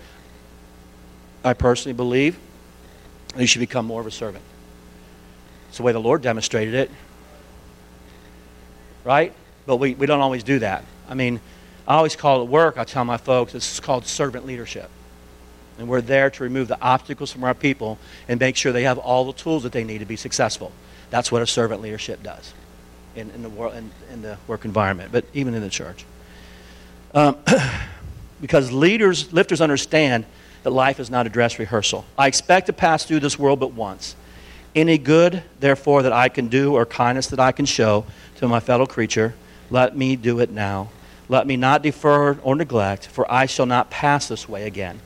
I 1.44 1.54
personally 1.54 1.94
believe 1.94 2.40
you 3.38 3.46
should 3.46 3.60
become 3.60 3.86
more 3.86 4.00
of 4.00 4.08
a 4.08 4.12
servant. 4.12 4.44
It's 5.68 5.78
the 5.78 5.84
way 5.84 5.92
the 5.92 6.00
Lord 6.00 6.22
demonstrated 6.22 6.74
it. 6.74 6.92
Right? 9.04 9.34
But 9.66 9.78
we, 9.78 9.94
we 9.94 10.06
don't 10.06 10.22
always 10.22 10.44
do 10.44 10.60
that. 10.60 10.84
I 11.08 11.16
mean, 11.16 11.42
I 11.90 11.96
always 11.96 12.16
call 12.16 12.44
it 12.44 12.48
work. 12.48 12.78
I 12.78 12.84
tell 12.84 13.04
my 13.04 13.18
folks 13.18 13.56
is 13.56 13.80
called 13.80 14.06
servant 14.06 14.46
leadership. 14.46 14.92
And 15.80 15.88
we're 15.88 16.02
there 16.02 16.30
to 16.30 16.44
remove 16.44 16.68
the 16.68 16.80
obstacles 16.80 17.32
from 17.32 17.44
our 17.44 17.56
people 17.56 17.98
and 18.28 18.40
make 18.40 18.56
sure 18.56 18.72
they 18.72 18.84
have 18.84 19.00
all 19.00 19.26
the 19.26 19.34
tools 19.34 19.64
that 19.64 19.72
they 19.72 19.84
need 19.84 19.98
to 19.98 20.06
be 20.06 20.16
successful. 20.16 20.72
That's 21.10 21.32
what 21.32 21.42
a 21.42 21.48
servant 21.48 21.82
leadership 21.82 22.22
does 22.22 22.54
in, 23.16 23.32
in, 23.32 23.42
the, 23.42 23.50
world, 23.50 23.74
in, 23.74 23.90
in 24.12 24.22
the 24.22 24.38
work 24.48 24.66
environment, 24.66 25.12
but 25.12 25.26
even 25.34 25.56
in 25.56 25.62
the 25.62 25.70
church. 25.70 26.06
Um, 27.16 27.38
because 28.42 28.72
leaders, 28.72 29.34
lifters 29.34 29.60
understand 29.60 30.26
that 30.62 30.70
life 30.70 31.00
is 31.00 31.10
not 31.10 31.26
a 31.26 31.30
dress 31.30 31.58
rehearsal. 31.58 32.06
I 32.18 32.28
expect 32.28 32.68
to 32.68 32.74
pass 32.74 33.04
through 33.04 33.22
this 33.22 33.40
world 33.40 33.60
but 33.60 33.74
once. 33.74 34.16
Any 34.76 35.00
good, 35.00 35.42
therefore, 35.60 36.04
that 36.04 36.14
I 36.14 36.30
can 36.30 36.50
do 36.50 36.76
or 36.76 36.86
kindness 36.86 37.28
that 37.28 37.40
I 37.40 37.52
can 37.52 37.66
show 37.66 38.06
to 38.36 38.48
my 38.48 38.60
fellow 38.60 38.86
creature, 38.86 39.34
let 39.72 39.98
me 39.98 40.16
do 40.16 40.40
it 40.40 40.52
now. 40.52 40.90
Let 41.30 41.46
me 41.46 41.56
not 41.56 41.84
defer 41.84 42.34
or 42.42 42.56
neglect, 42.56 43.06
for 43.08 43.32
I 43.32 43.46
shall 43.46 43.68
not 43.68 43.92
pass 43.92 44.28
this 44.28 44.50
way 44.50 44.66
again. 44.66 45.00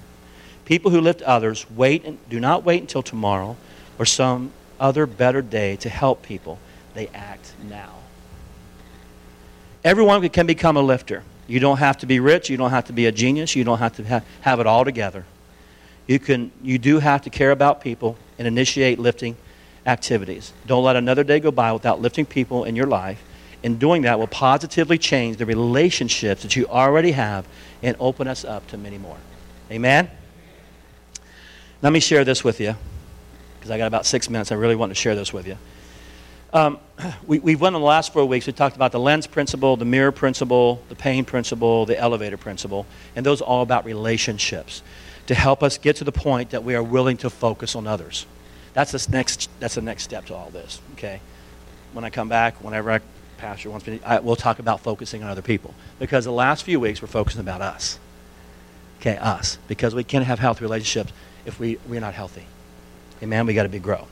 People 0.65 0.91
who 0.91 1.01
lift 1.01 1.21
others 1.21 1.69
wait 1.69 2.05
and 2.05 2.17
do 2.29 2.39
not 2.39 2.63
wait 2.63 2.81
until 2.81 3.03
tomorrow 3.03 3.57
or 3.99 4.05
some 4.05 4.51
other 4.79 5.05
better 5.05 5.41
day 5.41 5.75
to 5.77 5.89
help 5.89 6.23
people. 6.23 6.57
They 6.93 7.07
act 7.07 7.53
now. 7.69 7.95
Everyone 9.83 10.27
can 10.29 10.47
become 10.47 10.77
a 10.77 10.81
lifter. 10.81 11.23
You 11.45 11.59
don't 11.59 11.77
have 11.77 11.97
to 11.97 12.05
be 12.05 12.21
rich. 12.21 12.49
You 12.49 12.55
don't 12.55 12.69
have 12.69 12.85
to 12.85 12.93
be 12.93 13.05
a 13.05 13.11
genius. 13.11 13.55
You 13.55 13.65
don't 13.65 13.79
have 13.79 13.95
to 13.97 14.03
ha- 14.03 14.21
have 14.41 14.61
it 14.61 14.67
all 14.67 14.85
together. 14.85 15.25
You, 16.07 16.19
can, 16.19 16.51
you 16.61 16.77
do 16.77 16.99
have 16.99 17.21
to 17.23 17.29
care 17.29 17.51
about 17.51 17.81
people 17.81 18.17
and 18.39 18.47
initiate 18.47 18.97
lifting 18.97 19.35
activities. 19.85 20.53
Don't 20.65 20.83
let 20.83 20.95
another 20.95 21.23
day 21.25 21.41
go 21.41 21.51
by 21.51 21.73
without 21.73 21.99
lifting 21.99 22.25
people 22.25 22.63
in 22.63 22.77
your 22.77 22.87
life. 22.87 23.21
And 23.63 23.79
doing 23.79 24.01
that 24.01 24.19
will 24.19 24.27
positively 24.27 24.97
change 24.97 25.37
the 25.37 25.45
relationships 25.45 26.41
that 26.43 26.55
you 26.55 26.67
already 26.67 27.11
have 27.11 27.47
and 27.81 27.95
open 27.99 28.27
us 28.27 28.43
up 28.43 28.67
to 28.67 28.77
many 28.77 28.97
more. 28.97 29.17
Amen? 29.71 30.09
Let 31.81 31.93
me 31.93 31.99
share 31.99 32.23
this 32.23 32.43
with 32.43 32.59
you 32.59 32.75
because 33.59 33.71
I 33.71 33.77
got 33.77 33.87
about 33.87 34.05
six 34.05 34.29
minutes. 34.29 34.51
I 34.51 34.55
really 34.55 34.75
want 34.75 34.89
to 34.91 34.95
share 34.95 35.15
this 35.15 35.31
with 35.31 35.47
you. 35.47 35.57
Um, 36.53 36.77
we, 37.27 37.39
we've 37.39 37.59
went 37.59 37.75
in 37.75 37.81
the 37.81 37.87
last 37.87 38.13
four 38.13 38.25
weeks, 38.25 38.45
we 38.45 38.53
talked 38.53 38.75
about 38.75 38.91
the 38.91 38.99
lens 38.99 39.25
principle, 39.25 39.75
the 39.75 39.85
mirror 39.85 40.11
principle, 40.11 40.83
the 40.89 40.95
pain 40.95 41.25
principle, 41.25 41.85
the 41.85 41.97
elevator 41.97 42.37
principle, 42.37 42.85
and 43.15 43.25
those 43.25 43.41
are 43.41 43.45
all 43.45 43.63
about 43.63 43.85
relationships 43.85 44.83
to 45.25 45.35
help 45.35 45.63
us 45.63 45.77
get 45.77 45.95
to 45.97 46.03
the 46.03 46.11
point 46.11 46.51
that 46.51 46.63
we 46.63 46.75
are 46.75 46.83
willing 46.83 47.17
to 47.17 47.29
focus 47.29 47.75
on 47.75 47.87
others. 47.87 48.25
That's 48.73 48.91
the 48.91 49.11
next, 49.11 49.49
that's 49.59 49.75
the 49.75 49.81
next 49.81 50.03
step 50.03 50.25
to 50.25 50.35
all 50.35 50.49
this, 50.49 50.81
okay? 50.93 51.21
When 51.93 52.03
I 52.03 52.09
come 52.09 52.29
back, 52.29 52.63
whenever 52.63 52.91
I, 52.91 52.99
Pastor 53.43 53.69
wants 53.69 53.85
me, 53.85 53.99
I, 54.05 54.19
we'll 54.19 54.37
talk 54.37 54.59
about 54.59 54.79
focusing 54.79 55.21
on 55.21 55.29
other 55.29 55.41
people. 55.41 55.73
Because 55.99 56.23
the 56.23 56.31
last 56.31 56.63
few 56.63 56.79
weeks, 56.79 57.01
we're 57.01 57.09
focusing 57.09 57.41
about 57.41 57.61
us. 57.61 57.99
Okay, 59.01 59.17
us. 59.17 59.57
Because 59.67 59.93
we 59.93 60.05
can't 60.05 60.23
have 60.23 60.39
healthy 60.39 60.63
relationships 60.63 61.11
if 61.45 61.59
we, 61.59 61.77
we're 61.85 61.99
not 61.99 62.13
healthy. 62.13 62.45
Amen? 63.21 63.45
We 63.45 63.53
got 63.53 63.63
to 63.63 63.69
be 63.69 63.79
grow. 63.79 64.07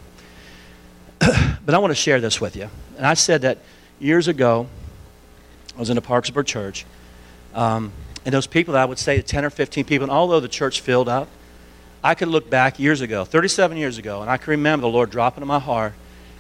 but 1.20 1.74
I 1.74 1.78
want 1.78 1.92
to 1.92 1.96
share 1.96 2.20
this 2.20 2.42
with 2.42 2.58
you. 2.58 2.70
And 2.98 3.08
I 3.08 3.14
said 3.14 3.44
that 3.44 3.60
years 4.02 4.28
ago, 4.28 4.68
I 5.78 5.80
was 5.80 5.90
in 5.90 5.98
a 5.98 6.02
Parkersburg 6.02 6.46
church, 6.46 6.86
um, 7.56 7.94
and 8.26 8.34
those 8.34 8.48
people 8.48 8.74
that 8.74 8.82
I 8.82 8.86
would 8.86 9.00
say 9.00 9.22
10 9.22 9.46
or 9.46 9.50
15 9.50 9.86
people, 9.86 10.04
and 10.04 10.12
although 10.12 10.42
the 10.42 10.50
church 10.50 10.82
filled 10.82 11.08
up, 11.08 11.30
I 12.04 12.16
could 12.16 12.28
look 12.28 12.50
back 12.50 12.80
years 12.80 13.00
ago, 13.00 13.24
37 13.24 13.78
years 13.78 13.98
ago, 13.98 14.20
and 14.20 14.30
I 14.30 14.36
can 14.36 14.52
remember 14.52 14.82
the 14.82 14.90
Lord 14.90 15.10
dropping 15.10 15.42
in 15.42 15.48
my 15.48 15.60
heart. 15.60 15.94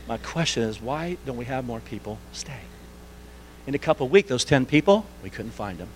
My 0.09 0.17
question 0.17 0.63
is, 0.63 0.81
why 0.81 1.15
don't 1.25 1.37
we 1.37 1.45
have 1.45 1.63
more 1.63 1.79
people 1.79 2.19
stay? 2.33 2.59
In 3.67 3.75
a 3.75 3.79
couple 3.79 4.05
of 4.05 4.11
weeks, 4.11 4.29
those 4.29 4.43
10 4.43 4.65
people, 4.65 5.05
we 5.23 5.29
couldn't 5.29 5.51
find 5.51 5.77
them. 5.77 5.87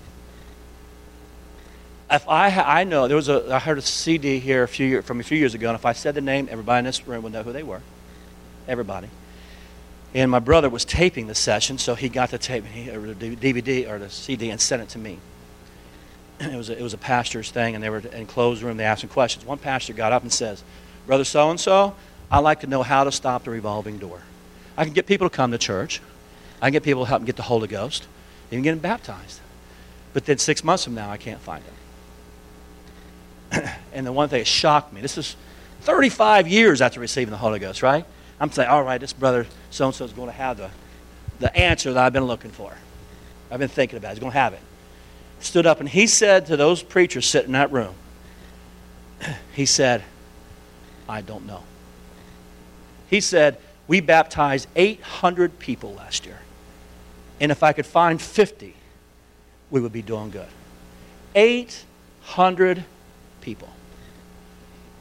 If 2.09 2.27
I, 2.29 2.49
I 2.49 2.83
know, 2.83 3.07
there 3.07 3.15
was 3.15 3.29
a, 3.29 3.53
I 3.53 3.59
heard 3.59 3.79
a 3.79 3.81
CD 3.81 4.39
here 4.39 4.63
a 4.63 4.67
few 4.67 5.01
from 5.01 5.19
a 5.19 5.23
few 5.23 5.37
years 5.37 5.55
ago, 5.55 5.69
and 5.69 5.75
if 5.75 5.85
I 5.85 5.93
said 5.93 6.13
the 6.13 6.21
name, 6.21 6.47
everybody 6.51 6.79
in 6.79 6.85
this 6.85 7.07
room 7.07 7.23
would 7.23 7.33
know 7.33 7.41
who 7.41 7.51
they 7.51 7.63
were. 7.63 7.81
Everybody. 8.67 9.09
And 10.13 10.29
my 10.29 10.39
brother 10.39 10.69
was 10.69 10.85
taping 10.85 11.27
the 11.27 11.35
session, 11.35 11.77
so 11.79 11.95
he 11.95 12.07
got 12.07 12.29
the 12.29 12.37
tape, 12.37 12.63
or 12.93 13.13
the 13.13 13.35
DVD 13.35 13.89
or 13.89 13.97
the 13.97 14.09
CD, 14.09 14.51
and 14.51 14.61
sent 14.61 14.83
it 14.83 14.89
to 14.89 14.99
me. 14.99 15.19
It 16.39 16.55
was 16.55 16.69
a, 16.69 16.77
it 16.77 16.81
was 16.81 16.93
a 16.93 16.97
pastor's 16.97 17.49
thing, 17.49 17.75
and 17.75 17.83
they 17.83 17.89
were 17.89 17.99
in 17.99 18.27
closed 18.27 18.61
room. 18.61 18.77
They 18.77 18.83
asked 18.83 19.01
some 19.01 19.09
questions. 19.09 19.45
One 19.45 19.57
pastor 19.57 19.93
got 19.93 20.11
up 20.11 20.21
and 20.21 20.31
says, 20.31 20.63
"Brother 21.07 21.23
so 21.23 21.49
and 21.49 21.59
so, 21.59 21.95
I'd 22.29 22.39
like 22.39 22.59
to 22.61 22.67
know 22.67 22.83
how 22.83 23.05
to 23.05 23.11
stop 23.11 23.45
the 23.45 23.51
revolving 23.51 23.97
door. 23.97 24.21
I 24.77 24.83
can 24.83 24.93
get 24.93 25.07
people 25.07 25.29
to 25.29 25.35
come 25.35 25.51
to 25.51 25.57
church. 25.57 26.01
I 26.61 26.67
can 26.67 26.73
get 26.73 26.83
people 26.83 27.03
to 27.03 27.09
help 27.09 27.21
them 27.21 27.25
get 27.25 27.35
the 27.35 27.43
Holy 27.43 27.67
Ghost, 27.67 28.07
even 28.51 28.63
get 28.63 28.71
them 28.71 28.79
baptized. 28.79 29.39
But 30.13 30.25
then 30.25 30.37
six 30.37 30.63
months 30.63 30.85
from 30.85 30.95
now, 30.95 31.09
I 31.09 31.17
can't 31.17 31.41
find 31.41 31.63
them. 33.51 33.69
and 33.93 34.07
the 34.07 34.11
one 34.11 34.29
thing 34.29 34.39
that 34.39 34.45
shocked 34.47 34.93
me. 34.93 35.01
This 35.01 35.17
is 35.17 35.35
35 35.81 36.47
years 36.47 36.81
after 36.81 36.99
receiving 36.99 37.31
the 37.31 37.37
Holy 37.37 37.59
Ghost, 37.59 37.83
right? 37.83 38.05
I'm 38.39 38.51
saying, 38.51 38.69
all 38.69 38.83
right, 38.83 38.99
this 38.99 39.13
brother 39.13 39.45
so 39.69 39.85
and 39.87 39.95
so 39.95 40.05
is 40.05 40.13
going 40.13 40.27
to 40.27 40.33
have 40.33 40.57
the, 40.57 40.69
the 41.39 41.55
answer 41.55 41.93
that 41.93 42.03
I've 42.05 42.13
been 42.13 42.25
looking 42.25 42.51
for. 42.51 42.73
I've 43.51 43.59
been 43.59 43.69
thinking 43.69 43.97
about. 43.97 44.09
It. 44.09 44.13
He's 44.13 44.19
going 44.19 44.31
to 44.31 44.37
have 44.37 44.53
it. 44.53 44.61
Stood 45.39 45.65
up 45.65 45.79
and 45.79 45.87
he 45.87 46.07
said 46.07 46.47
to 46.47 46.57
those 46.57 46.81
preachers 46.81 47.25
sitting 47.25 47.49
in 47.49 47.53
that 47.53 47.71
room, 47.71 47.93
he 49.53 49.65
said, 49.65 50.03
I 51.07 51.21
don't 51.21 51.45
know. 51.45 51.63
He 53.09 53.21
said, 53.21 53.57
We 53.87 53.99
baptized 54.01 54.67
800 54.75 55.59
people 55.59 55.93
last 55.93 56.25
year. 56.25 56.39
And 57.39 57.51
if 57.51 57.63
I 57.63 57.73
could 57.73 57.85
find 57.85 58.21
50, 58.21 58.73
we 59.69 59.81
would 59.81 59.93
be 59.93 60.01
doing 60.01 60.31
good. 60.31 60.47
800 61.35 62.85
people. 63.41 63.69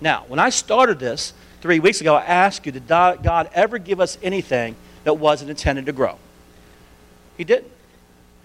Now, 0.00 0.24
when 0.28 0.38
I 0.38 0.50
started 0.50 0.98
this, 0.98 1.32
three 1.60 1.78
weeks 1.78 2.02
ago, 2.02 2.14
I 2.16 2.24
asked 2.24 2.66
you, 2.66 2.72
did 2.72 2.86
God 2.86 3.48
ever 3.54 3.78
give 3.78 4.00
us 4.00 4.18
anything 4.22 4.76
that 5.04 5.14
wasn't 5.14 5.48
intended 5.48 5.86
to 5.86 5.92
grow? 5.92 6.18
He 7.38 7.44
didn't. 7.44 7.70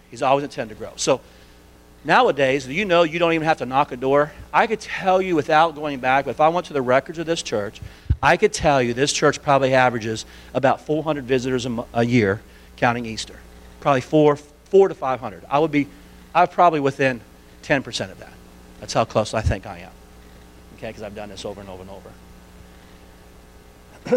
He's 0.09 0.21
always 0.21 0.43
intended 0.43 0.75
to 0.75 0.79
grow. 0.79 0.93
So 0.95 1.19
nowadays, 2.05 2.65
you 2.65 2.85
know 2.85 3.03
you 3.03 3.19
don't 3.19 3.33
even 3.33 3.45
have 3.45 3.57
to 3.57 3.65
knock 3.65 3.91
a 3.91 3.97
door. 3.97 4.31
I 4.53 4.67
could 4.67 4.79
tell 4.79 5.21
you 5.21 5.35
without 5.35 5.75
going 5.75 5.99
back, 5.99 6.27
if 6.27 6.39
I 6.39 6.47
went 6.47 6.67
to 6.67 6.73
the 6.73 6.81
records 6.81 7.19
of 7.19 7.25
this 7.25 7.43
church, 7.43 7.81
I 8.21 8.37
could 8.37 8.53
tell 8.53 8.81
you 8.81 8.93
this 8.93 9.13
church 9.13 9.41
probably 9.41 9.73
averages 9.73 10.25
about 10.53 10.81
400 10.81 11.25
visitors 11.25 11.65
a, 11.65 11.85
a 11.93 12.05
year, 12.05 12.41
counting 12.75 13.05
Easter. 13.05 13.35
Probably 13.79 14.01
four, 14.01 14.35
four 14.35 14.89
to 14.89 14.95
500. 14.95 15.45
I 15.49 15.59
would 15.59 15.71
be, 15.71 15.87
I'm 16.35 16.47
probably 16.47 16.79
within 16.79 17.21
10% 17.63 18.11
of 18.11 18.19
that. 18.19 18.33
That's 18.79 18.93
how 18.93 19.05
close 19.05 19.33
I 19.33 19.41
think 19.41 19.65
I 19.65 19.79
am. 19.79 19.91
Okay, 20.77 20.87
because 20.87 21.03
I've 21.03 21.15
done 21.15 21.29
this 21.29 21.45
over 21.45 21.61
and 21.61 21.69
over 21.69 21.81
and 21.81 21.91
over. 21.91 22.11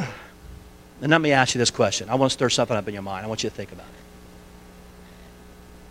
and 1.00 1.10
let 1.10 1.20
me 1.20 1.32
ask 1.32 1.54
you 1.54 1.58
this 1.58 1.70
question. 1.70 2.08
I 2.08 2.14
want 2.16 2.30
to 2.30 2.34
stir 2.34 2.48
something 2.48 2.76
up 2.76 2.86
in 2.88 2.94
your 2.94 3.02
mind. 3.02 3.24
I 3.24 3.28
want 3.28 3.42
you 3.42 3.50
to 3.50 3.54
think 3.54 3.72
about 3.72 3.86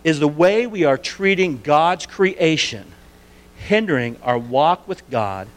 it. 0.04 0.08
Is 0.08 0.18
the 0.18 0.28
way 0.28 0.66
we 0.66 0.84
are 0.84 0.98
treating 0.98 1.60
God's 1.62 2.06
creation 2.06 2.92
hindering 3.66 4.16
our 4.22 4.38
walk 4.38 4.86
with 4.88 5.08
God 5.10 5.48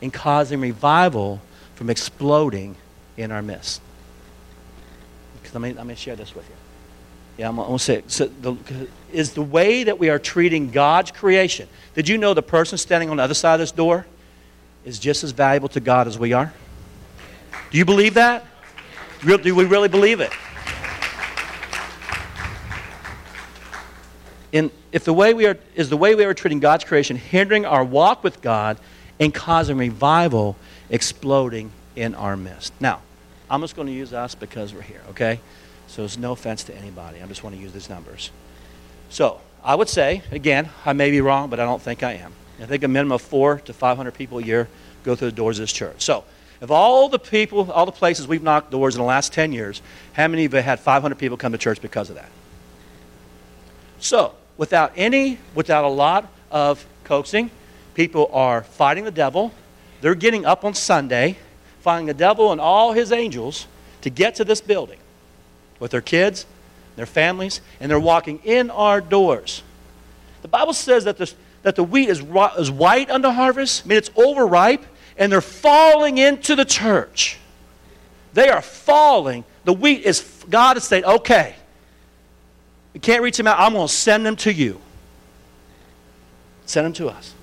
and 0.00 0.12
causing 0.12 0.60
revival 0.60 1.40
from 1.74 1.90
exploding 1.90 2.76
in 3.16 3.32
our 3.32 3.42
midst? 3.42 3.80
Because 5.42 5.58
me, 5.60 5.72
let 5.72 5.86
me 5.86 5.94
share 5.94 6.16
this 6.16 6.34
with 6.34 6.48
you. 6.48 6.54
Yeah, 7.38 7.48
I'm, 7.48 7.56
going 7.56 7.72
to 7.72 7.78
say, 7.78 8.02
so 8.08 8.26
the, 8.26 8.56
is 9.12 9.32
the 9.32 9.42
way 9.42 9.84
that 9.84 9.98
we 9.98 10.10
are 10.10 10.18
treating 10.18 10.70
God's 10.70 11.10
creation. 11.10 11.66
Did 11.94 12.08
you 12.08 12.18
know 12.18 12.34
the 12.34 12.42
person 12.42 12.76
standing 12.76 13.10
on 13.10 13.16
the 13.16 13.22
other 13.22 13.34
side 13.34 13.54
of 13.54 13.60
this 13.60 13.72
door 13.72 14.06
is 14.84 14.98
just 14.98 15.24
as 15.24 15.32
valuable 15.32 15.68
to 15.70 15.80
God 15.80 16.06
as 16.06 16.18
we 16.18 16.32
are? 16.32 16.52
Do 17.70 17.78
you 17.78 17.84
believe 17.84 18.14
that? 18.14 18.44
Do 19.24 19.54
we 19.54 19.64
really 19.64 19.88
believe 19.88 20.20
it? 20.20 20.32
And 24.52 24.70
if 24.90 25.04
the 25.04 25.12
way 25.14 25.32
we 25.32 25.46
are 25.46 25.56
is 25.74 25.88
the 25.88 25.96
way 25.96 26.14
we 26.14 26.24
are 26.24 26.34
treating 26.34 26.60
God's 26.60 26.84
creation 26.84 27.16
hindering 27.16 27.64
our 27.64 27.84
walk 27.84 28.22
with 28.22 28.42
God 28.42 28.78
and 29.18 29.32
causing 29.32 29.78
revival 29.78 30.56
exploding 30.92 31.72
in 31.96 32.14
our 32.14 32.36
midst. 32.36 32.72
Now, 32.80 33.00
I'm 33.50 33.60
just 33.62 33.74
going 33.74 33.88
to 33.88 33.92
use 33.92 34.12
us 34.12 34.36
because 34.36 34.72
we're 34.72 34.82
here, 34.82 35.00
okay? 35.10 35.40
So 35.88 36.04
it's 36.04 36.16
no 36.16 36.32
offense 36.32 36.62
to 36.64 36.76
anybody. 36.76 37.20
I 37.20 37.26
just 37.26 37.42
want 37.42 37.56
to 37.56 37.60
use 37.60 37.72
these 37.72 37.90
numbers. 37.90 38.30
So 39.10 39.40
I 39.64 39.74
would 39.74 39.88
say, 39.88 40.22
again, 40.30 40.70
I 40.86 40.92
may 40.92 41.10
be 41.10 41.20
wrong, 41.20 41.50
but 41.50 41.58
I 41.58 41.64
don't 41.64 41.82
think 41.82 42.04
I 42.04 42.12
am. 42.12 42.32
I 42.60 42.66
think 42.66 42.84
a 42.84 42.88
minimum 42.88 43.12
of 43.12 43.22
four 43.22 43.58
to 43.58 43.72
500 43.72 44.14
people 44.14 44.38
a 44.38 44.42
year 44.42 44.68
go 45.02 45.16
through 45.16 45.30
the 45.30 45.36
doors 45.36 45.58
of 45.58 45.64
this 45.64 45.72
church. 45.72 46.02
So 46.02 46.24
of 46.60 46.70
all 46.70 47.08
the 47.08 47.18
people, 47.18 47.70
all 47.72 47.86
the 47.86 47.92
places 47.92 48.28
we've 48.28 48.42
knocked 48.42 48.70
doors 48.70 48.94
in 48.94 49.00
the 49.00 49.06
last 49.06 49.32
10 49.32 49.52
years, 49.52 49.82
how 50.12 50.28
many 50.28 50.44
of 50.44 50.54
you 50.54 50.60
had 50.60 50.78
500 50.78 51.18
people 51.18 51.36
come 51.36 51.50
to 51.50 51.58
church 51.58 51.82
because 51.82 52.08
of 52.08 52.14
that? 52.14 52.30
So, 53.98 54.34
without 54.56 54.92
any, 54.96 55.38
without 55.54 55.84
a 55.84 55.88
lot 55.88 56.30
of 56.52 56.86
coaxing, 57.02 57.50
people 57.94 58.30
are 58.32 58.62
fighting 58.62 59.04
the 59.04 59.10
devil. 59.10 59.52
They're 60.02 60.16
getting 60.16 60.44
up 60.44 60.64
on 60.64 60.74
Sunday, 60.74 61.38
fighting 61.80 62.06
the 62.06 62.14
devil 62.14 62.50
and 62.50 62.60
all 62.60 62.92
his 62.92 63.12
angels 63.12 63.68
to 64.00 64.10
get 64.10 64.34
to 64.34 64.44
this 64.44 64.60
building 64.60 64.98
with 65.78 65.92
their 65.92 66.00
kids, 66.00 66.44
their 66.96 67.06
families, 67.06 67.60
and 67.78 67.88
they're 67.88 68.00
walking 68.00 68.40
in 68.42 68.68
our 68.70 69.00
doors. 69.00 69.62
The 70.42 70.48
Bible 70.48 70.72
says 70.72 71.04
that 71.04 71.18
the, 71.18 71.32
that 71.62 71.76
the 71.76 71.84
wheat 71.84 72.08
is, 72.08 72.20
is 72.58 72.70
white 72.70 73.10
unto 73.10 73.30
harvest. 73.30 73.84
I 73.84 73.88
mean, 73.88 73.98
it's 73.98 74.10
overripe 74.16 74.84
and 75.16 75.30
they're 75.30 75.40
falling 75.40 76.18
into 76.18 76.56
the 76.56 76.64
church. 76.64 77.38
They 78.34 78.48
are 78.48 78.60
falling. 78.60 79.44
The 79.64 79.72
wheat 79.72 80.02
is, 80.02 80.44
God 80.50 80.76
is 80.78 80.82
saying, 80.82 81.04
okay, 81.04 81.54
we 82.92 82.98
can't 82.98 83.22
reach 83.22 83.36
them 83.36 83.46
out. 83.46 83.60
I'm 83.60 83.74
going 83.74 83.86
to 83.86 83.92
send 83.92 84.26
them 84.26 84.34
to 84.36 84.52
you. 84.52 84.80
Send 86.66 86.86
them 86.86 86.92
to 86.94 87.08
us. 87.08 87.34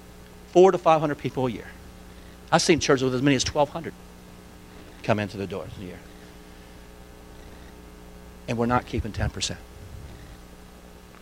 Four 0.51 0.73
to 0.73 0.77
500 0.77 1.15
people 1.17 1.47
a 1.47 1.51
year. 1.51 1.67
I've 2.51 2.61
seen 2.61 2.79
churches 2.79 3.03
with 3.03 3.15
as 3.15 3.21
many 3.21 3.35
as 3.35 3.45
1,200 3.45 3.93
come 5.03 5.19
into 5.19 5.37
the 5.37 5.47
doors 5.47 5.71
a 5.79 5.83
year. 5.83 5.99
And 8.47 8.57
we're 8.57 8.65
not 8.65 8.85
keeping 8.85 9.11
10%. 9.11 9.55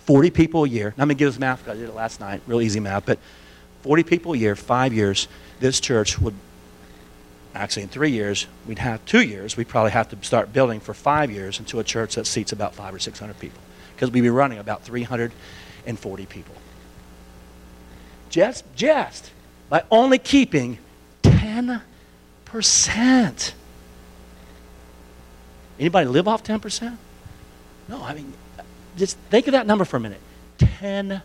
40 0.06 0.32
people 0.32 0.64
a 0.64 0.70
year. 0.70 0.90
I'm 0.98 1.08
going 1.08 1.10
to 1.10 1.16
give 1.16 1.30
this 1.30 1.40
math, 1.40 1.60
because 1.60 1.78
I 1.78 1.82
did 1.82 1.90
it 1.90 1.96
last 1.96 2.22
night, 2.22 2.42
real 2.48 2.62
easy 2.62 2.80
math, 2.80 3.06
but 3.06 3.20
40 3.82 4.04
people 4.04 4.34
a 4.34 4.38
year, 4.38 4.56
five 4.56 4.94
years, 4.94 5.28
this 5.60 5.82
church 5.82 6.18
would, 6.20 6.34
actually 7.54 7.84
in 7.84 7.90
three 7.90 8.12
years, 8.12 8.48
we'd 8.66 8.80
have 8.80 9.04
two 9.06 9.22
years, 9.22 9.58
we'd 9.58 9.68
probably 9.68 9.92
have 9.92 10.10
to 10.10 10.26
start 10.26 10.54
building 10.54 10.80
for 10.80 10.94
five 10.94 11.30
years 11.30 11.60
into 11.60 11.80
a 11.80 11.84
church 11.84 12.16
that 12.16 12.26
seats 12.26 12.54
about 12.54 12.74
five 12.74 12.94
or 12.94 13.00
600 13.00 13.38
people. 13.38 13.60
Because 13.96 14.12
we'd 14.12 14.22
be 14.22 14.30
running 14.30 14.60
about 14.60 14.84
340 14.84 16.26
people. 16.28 16.56
Just, 18.30 18.64
just 18.76 19.32
by 19.70 19.84
only 19.92 20.20
keeping 20.20 20.78
10%. 21.38 23.54
Anybody 25.80 26.08
live 26.08 26.28
off 26.28 26.44
10%? 26.44 26.98
No, 27.88 28.04
I 28.04 28.14
mean, 28.14 28.34
just 28.98 29.18
think 29.30 29.48
of 29.48 29.54
that 29.54 29.68
number 29.68 29.86
for 29.86 29.98
a 29.98 30.00
minute. 30.00 30.22
10%. 30.58 31.22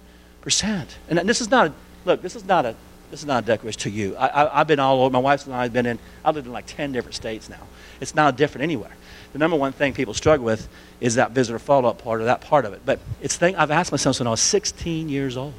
And 1.08 1.28
this 1.28 1.40
is 1.40 1.50
not, 1.50 1.68
a, 1.68 1.72
look, 2.04 2.22
this 2.22 2.36
is 2.36 2.44
not 2.44 2.66
a, 2.66 2.74
this 3.10 3.20
is 3.20 3.26
not 3.26 3.44
a 3.44 3.46
declaration 3.46 3.80
to 3.80 3.90
you. 3.90 4.16
I, 4.18 4.58
have 4.58 4.66
been 4.66 4.80
all 4.80 5.02
over, 5.02 5.12
my 5.12 5.18
wife 5.18 5.46
and 5.46 5.54
I 5.54 5.64
have 5.64 5.72
been 5.72 5.86
in, 5.86 5.98
I've 6.24 6.34
lived 6.34 6.46
in 6.46 6.52
like 6.52 6.66
10 6.66 6.92
different 6.92 7.14
states 7.14 7.48
now. 7.48 7.66
It's 8.00 8.14
not 8.14 8.36
different 8.36 8.62
anywhere. 8.62 8.92
The 9.32 9.38
number 9.38 9.56
one 9.56 9.72
thing 9.72 9.92
people 9.92 10.14
struggle 10.14 10.44
with 10.44 10.68
is 11.00 11.16
that 11.16 11.32
visitor 11.32 11.58
follow-up 11.58 12.02
part 12.02 12.20
or 12.20 12.24
that 12.24 12.40
part 12.40 12.64
of 12.64 12.72
it. 12.72 12.82
But 12.84 13.00
it's 13.20 13.36
thing 13.36 13.56
I've 13.56 13.70
asked 13.70 13.92
myself 13.92 14.16
since 14.16 14.26
I 14.26 14.30
was 14.30 14.40
16 14.40 15.08
years 15.08 15.36
old. 15.36 15.54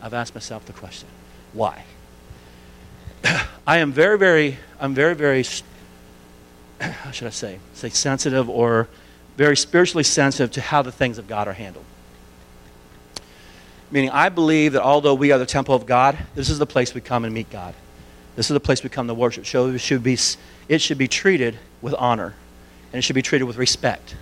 I've 0.00 0.14
asked 0.14 0.34
myself 0.34 0.64
the 0.66 0.72
question, 0.72 1.08
why? 1.52 1.84
I 3.66 3.78
am 3.78 3.92
very, 3.92 4.18
very, 4.18 4.58
I'm 4.80 4.94
very, 4.94 5.14
very, 5.14 5.44
how 6.80 7.10
should 7.10 7.26
I 7.26 7.30
say, 7.30 7.58
say 7.74 7.88
sensitive 7.88 8.48
or 8.48 8.88
very 9.36 9.56
spiritually 9.56 10.04
sensitive 10.04 10.50
to 10.52 10.60
how 10.60 10.82
the 10.82 10.92
things 10.92 11.18
of 11.18 11.26
God 11.26 11.48
are 11.48 11.52
handled. 11.52 11.84
Meaning, 13.90 14.10
I 14.10 14.28
believe 14.30 14.72
that 14.72 14.82
although 14.82 15.14
we 15.14 15.32
are 15.32 15.38
the 15.38 15.46
temple 15.46 15.74
of 15.74 15.84
God, 15.86 16.18
this 16.34 16.48
is 16.48 16.58
the 16.58 16.66
place 16.66 16.94
we 16.94 17.00
come 17.00 17.24
and 17.24 17.34
meet 17.34 17.50
God. 17.50 17.74
This 18.36 18.50
is 18.50 18.54
the 18.54 18.60
place 18.60 18.82
we 18.82 18.88
come 18.88 19.06
to 19.08 19.14
worship. 19.14 19.46
So 19.46 19.68
it 19.68 19.78
should 19.78 20.02
be, 20.02 20.16
it 20.68 20.80
should 20.80 20.96
be 20.96 21.08
treated 21.08 21.58
with 21.82 21.94
honor, 21.98 22.34
and 22.92 22.98
it 22.98 23.02
should 23.02 23.14
be 23.14 23.22
treated 23.22 23.44
with 23.44 23.56
respect. 23.56 24.16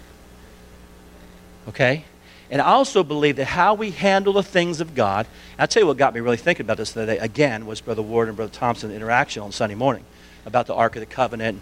Okay? 1.68 2.04
And 2.50 2.60
I 2.60 2.66
also 2.66 3.04
believe 3.04 3.36
that 3.36 3.46
how 3.46 3.74
we 3.74 3.92
handle 3.92 4.32
the 4.32 4.42
things 4.42 4.80
of 4.80 4.94
God, 4.94 5.26
I'll 5.58 5.68
tell 5.68 5.82
you 5.82 5.86
what 5.86 5.96
got 5.96 6.14
me 6.14 6.20
really 6.20 6.36
thinking 6.36 6.66
about 6.66 6.78
this 6.78 6.92
today, 6.92 7.18
again, 7.18 7.64
was 7.64 7.80
Brother 7.80 8.02
Ward 8.02 8.26
and 8.26 8.36
Brother 8.36 8.52
Thompson's 8.52 8.92
interaction 8.92 9.42
on 9.42 9.52
Sunday 9.52 9.76
morning 9.76 10.04
about 10.44 10.66
the 10.66 10.74
Ark 10.74 10.96
of 10.96 11.00
the 11.00 11.06
Covenant 11.06 11.58
and 11.58 11.60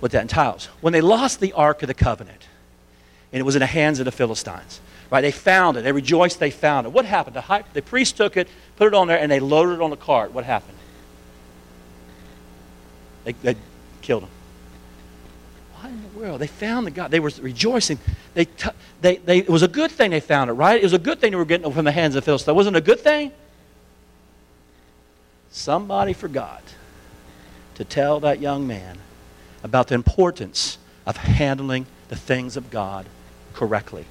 what 0.00 0.12
that 0.12 0.20
entails. 0.20 0.66
When 0.82 0.92
they 0.92 1.00
lost 1.00 1.40
the 1.40 1.54
Ark 1.54 1.82
of 1.82 1.86
the 1.86 1.94
Covenant, 1.94 2.48
and 3.32 3.40
it 3.40 3.44
was 3.44 3.56
in 3.56 3.60
the 3.60 3.66
hands 3.66 3.98
of 3.98 4.04
the 4.04 4.12
Philistines, 4.12 4.80
right? 5.10 5.22
They 5.22 5.32
found 5.32 5.78
it. 5.78 5.82
They 5.82 5.92
rejoiced 5.92 6.38
they 6.38 6.50
found 6.50 6.86
it. 6.86 6.90
What 6.90 7.06
happened? 7.06 7.36
The, 7.36 7.40
high, 7.40 7.64
the 7.72 7.82
priest 7.82 8.16
took 8.16 8.36
it, 8.36 8.46
put 8.76 8.88
it 8.88 8.94
on 8.94 9.08
there, 9.08 9.18
and 9.18 9.32
they 9.32 9.40
loaded 9.40 9.76
it 9.76 9.80
on 9.80 9.90
the 9.90 9.96
cart. 9.96 10.32
What 10.32 10.44
happened? 10.44 10.76
They, 13.24 13.32
they 13.32 13.56
killed 14.02 14.24
him. 14.24 14.30
World? 16.16 16.40
They 16.40 16.46
found 16.46 16.86
the 16.86 16.90
God. 16.90 17.10
They 17.10 17.20
were 17.20 17.30
rejoicing. 17.40 17.98
They, 18.34 18.46
t- 18.46 18.70
they, 19.00 19.16
they, 19.18 19.38
it 19.38 19.48
was 19.48 19.62
a 19.62 19.68
good 19.68 19.90
thing 19.90 20.10
they 20.10 20.20
found 20.20 20.50
it, 20.50 20.54
right? 20.54 20.80
It 20.80 20.82
was 20.82 20.92
a 20.92 20.98
good 20.98 21.20
thing 21.20 21.30
they 21.30 21.36
were 21.36 21.44
getting 21.44 21.70
it 21.70 21.74
from 21.74 21.84
the 21.84 21.92
hands 21.92 22.16
of 22.16 22.22
the 22.22 22.24
Philistines. 22.24 22.54
Wasn't 22.54 22.76
it 22.76 22.78
a 22.78 22.82
good 22.82 23.00
thing? 23.00 23.32
Somebody 25.50 26.12
forgot 26.12 26.62
to 27.76 27.84
tell 27.84 28.20
that 28.20 28.40
young 28.40 28.66
man 28.66 28.98
about 29.62 29.88
the 29.88 29.94
importance 29.94 30.78
of 31.06 31.16
handling 31.16 31.86
the 32.08 32.16
things 32.16 32.56
of 32.56 32.70
God 32.70 33.06
correctly. 33.52 34.04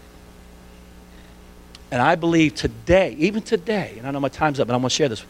And 1.91 2.01
I 2.01 2.16
believe 2.16 2.56
today, 2.56 3.16
even 3.20 3.41
today, 3.41 3.95
and 3.97 4.08
I 4.08 4.12
know 4.12 4.20
my 4.20 4.30
time's 4.30 4.60
up, 4.60 4.68
but 4.68 4.74
I'm 4.74 4.82
going 4.82 4.89
to 4.89 4.95
share 4.95 5.10
this. 5.10 5.24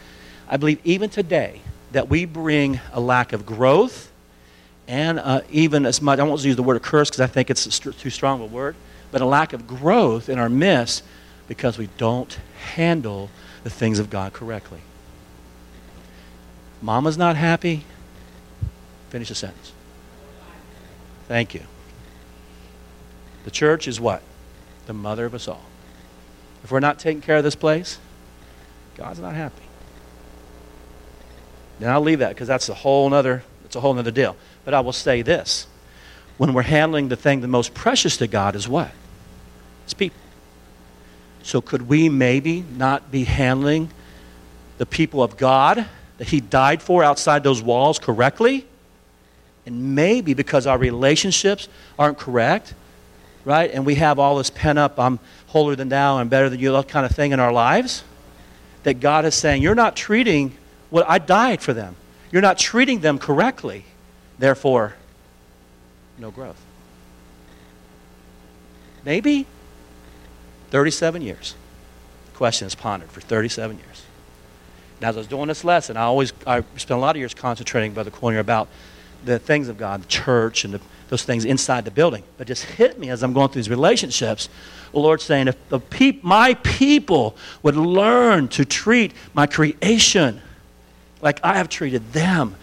I 0.48 0.58
believe 0.58 0.80
even 0.84 1.10
today 1.10 1.62
that 1.92 2.10
we 2.10 2.26
bring 2.26 2.80
a 2.94 3.00
lack 3.00 3.34
of 3.34 3.46
growth 3.46 4.12
and 4.88 5.20
uh, 5.20 5.42
even 5.50 5.86
as 5.86 6.02
much, 6.02 6.20
I 6.20 6.24
won't 6.24 6.44
use 6.44 6.56
the 6.56 6.64
word 6.64 6.82
curse 6.82 7.10
because 7.10 7.22
I 7.22 7.28
think 7.28 7.50
it's 7.50 7.74
st- 7.74 7.98
too 7.98 8.10
strong 8.10 8.42
of 8.42 8.52
a 8.52 8.56
word, 8.56 8.76
but 9.12 9.22
a 9.22 9.26
lack 9.26 9.54
of 9.54 9.68
growth 9.68 10.30
in 10.30 10.38
our 10.38 10.50
midst 10.50 11.04
because 11.48 11.78
we 11.78 11.90
don't 11.98 12.38
handle 12.76 13.30
the 13.64 13.70
things 13.70 13.98
of 14.00 14.10
God 14.10 14.34
correctly. 14.34 14.82
Mama's 16.82 17.18
not 17.18 17.36
happy. 17.36 17.84
Finish 19.10 19.30
the 19.30 19.36
sentence. 19.36 19.72
Thank 21.28 21.56
you. 21.56 21.62
The 23.44 23.52
church 23.52 23.88
is 23.88 24.00
what? 24.00 24.22
The 24.86 24.94
mother 24.94 25.26
of 25.26 25.34
us 25.34 25.48
all. 25.48 25.66
If 26.64 26.72
we're 26.72 26.80
not 26.80 27.00
taking 27.00 27.22
care 27.22 27.38
of 27.38 27.44
this 27.44 27.56
place, 27.56 27.98
God's 28.98 29.20
not 29.20 29.34
happy. 29.34 29.64
Then 31.80 31.92
I'll 31.92 32.02
leave 32.02 32.20
that 32.20 32.30
because 32.30 32.48
that's 32.48 32.70
a 32.70 32.74
whole 32.74 33.14
other 33.14 33.44
it's 33.66 33.76
a 33.76 33.82
whole 33.82 33.98
other 33.98 34.12
deal. 34.12 34.36
But 34.66 34.74
I 34.74 34.82
will 34.82 34.94
say 34.94 35.22
this. 35.22 35.68
When 36.38 36.54
we're 36.54 36.64
handling 36.64 37.08
the 37.08 37.16
thing 37.16 37.40
the 37.40 37.48
most 37.48 37.74
precious 37.74 38.18
to 38.18 38.28
God 38.28 38.56
is 38.56 38.68
what? 38.68 38.92
It's 39.86 39.94
people. 39.94 40.20
So 41.44 41.62
could 41.62 41.84
we 41.84 42.10
maybe 42.10 42.66
not 42.76 43.12
be 43.12 43.24
handling 43.24 43.92
the 44.78 44.86
people 44.86 45.24
of 45.24 45.38
God 45.38 45.86
that 46.18 46.28
He 46.28 46.42
died 46.42 46.82
for 46.82 47.04
outside 47.04 47.44
those 47.44 47.62
walls 47.62 48.00
correctly? 48.00 48.66
And 49.66 49.96
maybe 49.96 50.34
because 50.34 50.68
our 50.68 50.78
relationships 50.78 51.70
aren't 51.98 52.18
correct, 52.18 52.74
right? 53.46 53.72
And 53.72 53.86
we 53.86 53.96
have 53.96 54.20
all 54.20 54.38
this 54.38 54.50
pent 54.50 54.78
up, 54.78 55.00
I'm 55.00 55.20
holier 55.48 55.76
than 55.76 55.90
thou, 55.90 56.18
I'm 56.18 56.30
better 56.30 56.50
than 56.50 56.60
you, 56.60 56.72
that 56.74 56.88
kind 56.88 57.06
of 57.06 57.14
thing 57.14 57.32
in 57.32 57.40
our 57.40 57.54
lives, 57.54 58.04
that 58.84 59.00
God 59.00 59.24
is 59.24 59.36
saying, 59.36 59.62
You're 59.62 59.76
not 59.76 59.96
treating 59.96 60.58
what 60.90 61.08
I 61.08 61.20
died 61.20 61.62
for 61.62 61.74
them. 61.74 61.96
You're 62.32 62.42
not 62.42 62.58
treating 62.58 63.00
them 63.00 63.18
correctly. 63.18 63.86
Therefore, 64.38 64.96
no 66.18 66.32
growth. 66.32 66.62
Maybe 69.04 69.46
37 70.72 71.22
years. 71.22 71.56
Question 72.34 72.68
is 72.68 72.76
pondered 72.76 73.10
for 73.12 73.22
37 73.22 73.78
years. 73.78 74.04
Now, 75.00 75.10
as 75.10 75.16
I 75.16 75.20
was 75.20 75.28
doing 75.28 75.48
this 75.48 75.64
lesson, 75.64 75.98
I 75.98 76.04
always 76.04 76.34
I 76.48 76.62
spent 76.78 76.98
a 76.98 77.02
lot 77.02 77.16
of 77.16 77.20
years 77.20 77.34
concentrating, 77.34 77.94
Brother 77.94 78.12
Cornier, 78.12 78.40
about 78.40 78.68
the 79.24 79.40
things 79.40 79.68
of 79.68 79.78
God, 79.78 80.04
the 80.04 80.08
church, 80.08 80.66
and 80.66 80.74
the, 80.74 80.82
those 81.10 81.24
things 81.24 81.46
inside 81.46 81.86
the 81.86 81.92
building. 81.92 82.24
But 82.38 82.48
just 82.48 82.64
hit 82.64 83.00
me 83.00 83.10
as 83.10 83.24
I'm 83.24 83.34
going 83.34 83.50
through 83.50 83.62
these 83.62 83.70
relationships. 83.70 84.50
The 84.92 85.00
Lord's 85.00 85.24
saying, 85.24 85.48
if 85.48 85.70
the 85.70 85.80
peop- 85.80 86.24
my 86.24 86.54
people 86.56 87.36
would 87.64 87.76
learn 87.76 88.48
to 88.50 88.66
treat 88.66 89.14
my 89.34 89.48
creation 89.48 90.42
like 91.22 91.40
I 91.44 91.58
have 91.58 91.70
treated 91.70 92.14
them, 92.14 92.56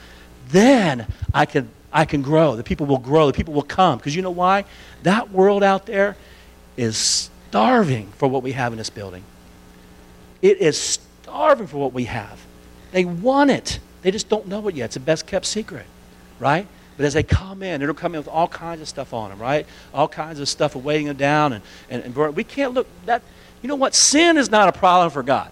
then 0.53 1.07
I 1.34 1.46
can, 1.46 1.68
I 1.92 2.05
can 2.05 2.22
grow. 2.22 2.57
The 2.57 2.62
people 2.62 2.86
will 2.86 2.98
grow. 2.98 3.26
The 3.26 3.32
people 3.32 3.55
will 3.55 3.62
come. 3.62 3.98
Because 3.98 4.14
you 4.14 4.22
know 4.22 4.30
why? 4.30 4.64
That 5.03 5.30
world 5.30 5.62
out 5.62 5.86
there 5.86 6.16
is 6.76 7.30
starving 7.48 8.12
for 8.16 8.28
what 8.28 8.42
we 8.42 8.53
have 8.53 8.72
in 8.72 8.78
this 8.78 8.90
building. 8.90 9.24
It 10.40 10.59
is 10.59 10.78
starving 10.78 11.66
for 11.66 11.78
what 11.78 11.92
we 11.92 12.05
have. 12.05 12.40
They 12.92 13.05
want 13.05 13.50
it. 13.50 13.80
They 14.03 14.11
just 14.11 14.28
don't 14.28 14.48
know 14.48 14.66
it 14.68 14.74
yet. 14.74 14.86
It's 14.86 14.96
a 14.96 15.00
best 15.00 15.26
kept 15.26 15.46
secret, 15.46 15.86
right? 16.38 16.66
But 16.96 17.07
as 17.07 17.14
they 17.14 17.22
come 17.22 17.62
in, 17.62 17.80
they'll 17.80 17.94
come 17.94 18.14
in 18.14 18.20
with 18.20 18.28
all 18.28 18.48
kinds 18.48 18.80
of 18.80 18.88
stuff 18.88 19.14
on 19.14 19.30
them, 19.30 19.38
right? 19.38 19.66
All 19.94 20.09
kinds 20.09 20.40
of 20.40 20.48
stuff 20.48 20.76
weighing 20.76 21.07
them 21.07 21.16
down. 21.16 21.53
And, 21.55 21.62
and, 21.88 22.05
and 22.05 22.36
we 22.36 22.44
can't 22.44 22.74
look 22.74 22.86
that. 23.07 23.22
You 23.62 23.68
know 23.68 23.76
what? 23.76 23.94
Sin 23.94 24.36
is 24.36 24.50
not 24.50 24.68
a 24.68 24.72
problem 24.72 25.11
for 25.11 25.22
God. 25.22 25.50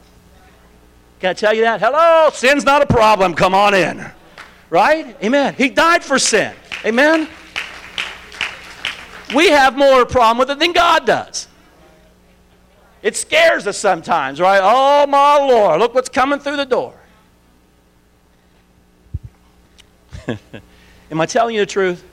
Can 1.20 1.30
I 1.30 1.32
tell 1.34 1.54
you 1.54 1.62
that? 1.62 1.80
Hello, 1.80 2.30
sin's 2.32 2.64
not 2.64 2.82
a 2.82 2.86
problem. 2.86 3.34
Come 3.34 3.54
on 3.54 3.74
in. 3.74 4.10
Right? 4.70 5.16
Amen. 5.22 5.54
He 5.54 5.68
died 5.68 6.02
for 6.04 6.18
sin. 6.18 6.54
Amen. 6.84 7.28
We 9.34 9.50
have 9.50 9.76
more 9.76 10.06
problem 10.06 10.38
with 10.38 10.50
it 10.50 10.58
than 10.58 10.72
God 10.72 11.06
does. 11.06 11.48
It 13.02 13.16
scares 13.16 13.66
us 13.66 13.78
sometimes, 13.78 14.40
right? 14.40 14.60
Oh, 14.62 15.06
my 15.06 15.36
Lord, 15.36 15.80
look 15.80 15.94
what's 15.94 16.08
coming 16.08 16.38
through 16.38 16.56
the 16.56 16.66
door. 16.66 16.94
Am 21.10 21.20
I 21.20 21.26
telling 21.26 21.54
you 21.54 21.62
the 21.62 21.66
truth? 21.66 22.04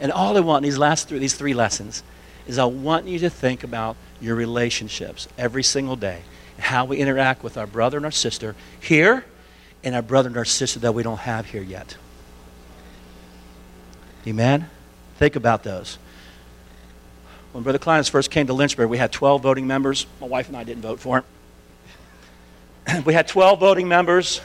And 0.00 0.10
all 0.10 0.36
I 0.36 0.40
want 0.40 0.64
in 0.64 0.70
these 0.70 0.78
last 0.78 1.08
three, 1.08 1.18
these 1.18 1.34
three 1.34 1.54
lessons 1.54 2.02
is 2.46 2.58
I 2.58 2.64
want 2.64 3.06
you 3.06 3.18
to 3.20 3.30
think 3.30 3.62
about 3.62 3.96
your 4.20 4.34
relationships 4.34 5.28
every 5.38 5.62
single 5.62 5.96
day 5.96 6.22
how 6.58 6.84
we 6.84 6.98
interact 6.98 7.42
with 7.42 7.56
our 7.56 7.66
brother 7.66 7.96
and 7.96 8.06
our 8.06 8.12
sister 8.12 8.54
here 8.80 9.24
and 9.84 9.94
our 9.94 10.02
brother 10.02 10.28
and 10.28 10.36
our 10.36 10.44
sister 10.44 10.80
that 10.80 10.94
we 10.94 11.02
don't 11.02 11.20
have 11.20 11.46
here 11.46 11.62
yet. 11.62 11.96
Amen? 14.26 14.68
Think 15.18 15.36
about 15.36 15.62
those. 15.62 15.98
When 17.52 17.62
Brother 17.62 17.78
Klein 17.78 18.02
first 18.04 18.30
came 18.30 18.46
to 18.48 18.52
Lynchburg, 18.52 18.88
we 18.88 18.98
had 18.98 19.12
12 19.12 19.42
voting 19.42 19.66
members. 19.66 20.06
My 20.20 20.26
wife 20.26 20.48
and 20.48 20.56
I 20.56 20.64
didn't 20.64 20.82
vote 20.82 20.98
for 20.98 21.18
him. 22.86 23.04
we 23.04 23.14
had 23.14 23.28
12 23.28 23.60
voting 23.60 23.86
members. 23.86 24.40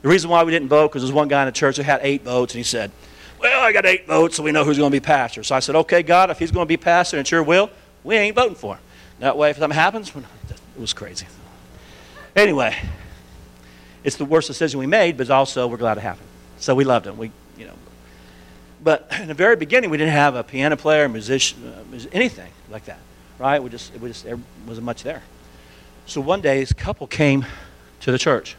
The 0.00 0.08
reason 0.08 0.28
why 0.28 0.42
we 0.42 0.50
didn't 0.50 0.68
vote 0.68 0.88
because 0.88 1.02
there 1.02 1.06
was 1.06 1.12
one 1.12 1.28
guy 1.28 1.42
in 1.42 1.46
the 1.46 1.52
church 1.52 1.76
that 1.76 1.84
had 1.84 2.00
eight 2.02 2.22
votes, 2.22 2.54
and 2.54 2.58
he 2.58 2.64
said, 2.64 2.90
Well, 3.38 3.62
I 3.62 3.72
got 3.72 3.86
eight 3.86 4.06
votes, 4.06 4.36
so 4.36 4.42
we 4.42 4.50
know 4.50 4.64
who's 4.64 4.78
going 4.78 4.90
to 4.90 4.96
be 4.96 5.04
pastor. 5.04 5.44
So 5.44 5.54
I 5.54 5.60
said, 5.60 5.76
Okay, 5.76 6.02
God, 6.02 6.30
if 6.30 6.40
he's 6.40 6.50
going 6.50 6.66
to 6.66 6.68
be 6.68 6.76
pastor 6.76 7.16
and 7.16 7.20
it's 7.20 7.30
your 7.30 7.44
will, 7.44 7.70
we 8.02 8.16
ain't 8.16 8.34
voting 8.34 8.56
for 8.56 8.74
him. 8.74 8.82
That 9.20 9.36
way, 9.36 9.50
if 9.50 9.58
something 9.58 9.76
happens, 9.76 10.10
it 10.48 10.80
was 10.80 10.92
crazy. 10.92 11.26
Anyway, 12.34 12.74
it's 14.04 14.16
the 14.16 14.24
worst 14.24 14.48
decision 14.48 14.80
we 14.80 14.86
made, 14.86 15.16
but 15.16 15.30
also 15.30 15.66
we're 15.66 15.76
glad 15.76 15.98
it 15.98 16.02
happened. 16.02 16.28
So 16.58 16.74
we 16.74 16.84
loved 16.84 17.06
him. 17.06 17.16
We, 17.16 17.30
you 17.56 17.66
know, 17.66 17.74
but 18.82 19.08
in 19.20 19.28
the 19.28 19.34
very 19.34 19.56
beginning, 19.56 19.90
we 19.90 19.96
didn't 19.96 20.12
have 20.12 20.34
a 20.34 20.42
piano 20.42 20.76
player, 20.76 21.08
musician, 21.08 21.66
uh, 21.66 21.98
anything 22.12 22.50
like 22.70 22.84
that, 22.86 22.98
right? 23.38 23.62
We 23.62 23.70
just, 23.70 23.94
we 23.98 24.08
just, 24.08 24.24
there 24.24 24.38
wasn't 24.66 24.86
much 24.86 25.02
there. 25.02 25.22
So 26.06 26.20
one 26.20 26.40
day, 26.40 26.60
this 26.60 26.72
couple 26.72 27.06
came 27.06 27.46
to 28.00 28.12
the 28.12 28.18
church. 28.18 28.56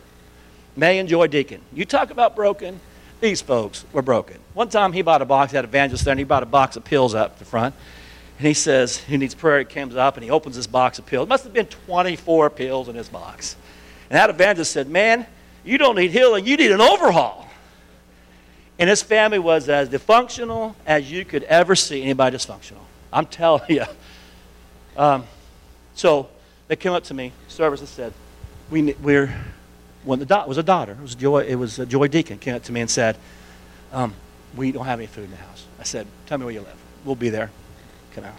May 0.76 0.98
and 1.00 1.08
Joy 1.08 1.28
Deacon. 1.28 1.62
You 1.74 1.86
talk 1.86 2.10
about 2.10 2.36
broken. 2.36 2.80
These 3.20 3.41
folks 3.41 3.86
were 3.94 4.02
broken. 4.02 4.38
One 4.54 4.70
time 4.70 4.91
he 4.91 5.02
bought 5.02 5.22
a 5.22 5.26
box, 5.26 5.52
had 5.52 5.66
evangelist 5.66 6.06
there, 6.06 6.14
and 6.14 6.20
he 6.20 6.24
bought 6.24 6.44
a 6.44 6.48
box 6.48 6.76
of 6.76 6.84
pills 6.84 7.14
up 7.14 7.39
the 7.39 7.46
front. 7.46 7.76
And 8.38 8.48
he 8.48 8.54
says 8.54 8.98
he 8.98 9.18
needs 9.18 9.36
prayer. 9.36 9.60
He 9.60 9.66
comes 9.66 9.96
up 9.96 10.18
and 10.18 10.24
he 10.24 10.32
opens 10.32 10.56
this 10.56 10.68
box 10.68 11.00
of 11.00 11.06
pills. 11.06 11.28
It 11.28 11.30
must 11.30 11.44
have 11.44 11.54
been 11.54 11.68
24 11.68 12.50
pills 12.50 12.89
in 12.89 12.96
his 12.96 13.10
box. 13.10 13.56
And 14.14 14.20
that 14.20 14.30
evangelist 14.30 14.72
said, 14.72 14.89
Man, 14.89 15.26
you 15.64 15.80
don't 15.80 15.95
need 15.95 16.11
healing, 16.11 16.45
you 16.45 16.55
need 16.55 16.72
an 16.72 16.82
overhaul. 16.82 17.49
And 18.78 18.88
his 18.88 19.01
family 19.01 19.39
was 19.39 19.68
as 19.70 19.89
dysfunctional 19.89 20.76
as 20.86 21.11
you 21.11 21.26
could 21.26 21.41
ever 21.45 21.76
see 21.76 22.03
anybody 22.03 22.38
dysfunctional. 22.38 22.84
I'm 23.11 23.26
telling 23.26 23.64
you. 23.70 23.86
Um, 24.95 25.24
so 25.95 26.30
they 26.68 26.76
came 26.76 26.91
up 26.91 27.05
to 27.05 27.16
me, 27.16 27.32
service, 27.47 27.80
and 27.80 27.89
said, 27.89 28.14
we, 28.70 28.93
We're, 28.93 29.36
when 30.03 30.20
the 30.20 30.28
dot 30.28 30.47
was 30.47 30.59
a 30.59 30.64
daughter, 30.64 30.91
it 30.91 31.01
was 31.01 31.16
Joy, 31.16 31.45
it 31.45 31.55
was 31.55 31.78
Joy 31.78 32.07
Deacon, 32.07 32.38
came 32.38 32.53
up 32.53 32.61
to 32.66 32.72
me 32.72 32.82
and 32.82 32.91
said, 32.91 33.18
um, 33.91 34.14
We 34.55 34.72
don't 34.72 34.86
have 34.86 34.99
any 34.99 35.07
food 35.07 35.24
in 35.24 35.32
the 35.32 35.38
house. 35.38 35.66
I 35.80 35.84
said, 35.86 36.05
Tell 36.28 36.38
me 36.38 36.45
where 36.45 36.53
you 36.53 36.61
live. 36.61 36.80
We'll 37.03 37.16
be 37.16 37.30
there. 37.30 37.49
Come 38.11 38.26
out. 38.26 38.38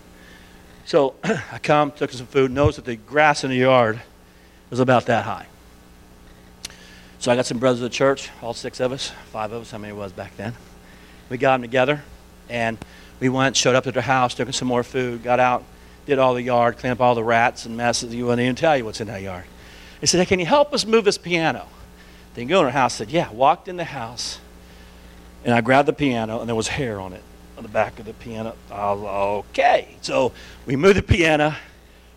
So 0.85 1.17
I 1.25 1.59
come, 1.61 1.91
took 1.91 2.13
some 2.13 2.29
food, 2.29 2.53
noticed 2.53 2.77
that 2.77 2.85
the 2.85 2.95
grass 2.95 3.43
in 3.43 3.51
the 3.51 3.57
yard 3.57 4.01
was 4.71 4.79
about 4.79 5.07
that 5.07 5.25
high. 5.25 5.49
So 7.25 7.33
I 7.33 7.37
got 7.37 7.47
some 7.47 7.57
brothers 7.57 7.81
of 7.81 7.85
the 7.85 7.97
church, 7.97 8.29
all 8.43 8.53
six 8.53 8.81
of 8.81 8.93
us, 8.93 9.11
five 9.33 9.51
of 9.51 9.63
us, 9.63 9.71
how 9.71 9.79
many 9.79 9.95
was 9.95 10.13
back 10.13 10.37
then. 10.37 10.53
We 11.31 11.39
got 11.39 11.55
them 11.55 11.63
together, 11.63 12.03
and 12.51 12.77
we 13.19 13.31
went, 13.31 13.57
showed 13.57 13.75
up 13.75 13.87
at 13.87 13.95
their 13.95 14.03
house, 14.03 14.35
took 14.35 14.53
some 14.53 14.69
more 14.69 14.83
food, 14.83 15.23
got 15.23 15.41
out, 15.41 15.65
did 16.05 16.19
all 16.19 16.35
the 16.35 16.43
yard, 16.43 16.77
cleaned 16.77 16.93
up 16.93 17.01
all 17.01 17.15
the 17.15 17.25
rats 17.25 17.65
and 17.65 17.79
messes. 17.79 18.15
You 18.15 18.27
wouldn't 18.27 18.43
even 18.43 18.57
tell 18.57 18.77
you 18.77 18.85
what's 18.85 19.01
in 19.01 19.07
that 19.07 19.23
yard. 19.23 19.45
They 20.03 20.07
said, 20.07 20.19
hey, 20.19 20.27
can 20.27 20.39
you 20.39 20.45
help 20.45 20.75
us 20.75 20.85
move 20.85 21.07
this 21.07 21.17
piano? 21.17 21.67
They 22.35 22.45
go 22.45 22.61
in 22.61 22.67
our 22.67 22.73
house, 22.73 22.97
said, 22.97 23.09
yeah. 23.11 23.33
Walked 23.33 23.69
in 23.69 23.79
the 23.79 23.85
house, 23.85 24.39
and 25.47 25.55
I 25.55 25.63
grabbed 25.63 25.89
the 25.89 25.95
piano, 25.95 26.41
and 26.41 26.47
there 26.47 26.55
was 26.55 26.69
hair 26.69 27.01
on 27.01 27.15
it, 27.15 27.23
on 27.57 27.63
the 27.63 27.71
back 27.71 27.99
of 27.99 28.05
the 28.05 28.13
piano. 28.13 28.55
Oh, 28.71 29.47
okay. 29.49 29.97
So 30.03 30.35
we 30.67 30.77
moved 30.77 30.99
the 30.99 31.03
piano. 31.03 31.57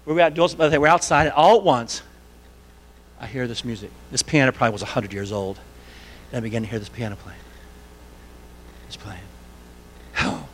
We 0.03 0.15
were 0.15 0.19
out 0.19 0.33
doing 0.33 0.49
something. 0.49 0.69
They 0.69 0.77
were 0.77 0.89
outside, 0.89 1.27
and 1.27 1.33
all 1.33 1.59
at 1.59 1.63
once, 1.63 2.01
I 3.19 3.25
hear 3.25 3.47
this 3.47 3.65
music. 3.65 3.91
This 4.11 4.21
piano 4.21 4.51
probably 4.51 4.73
was 4.73 4.81
100 4.81 5.11
years 5.11 5.31
old. 5.31 5.59
And 6.31 6.37
I 6.37 6.41
began 6.41 6.61
to 6.63 6.67
hear 6.67 6.79
this 6.79 6.89
piano 6.89 7.15
playing. 7.15 7.39
It's 8.87 8.97
playing. 8.97 9.21
Oh. 10.19 10.47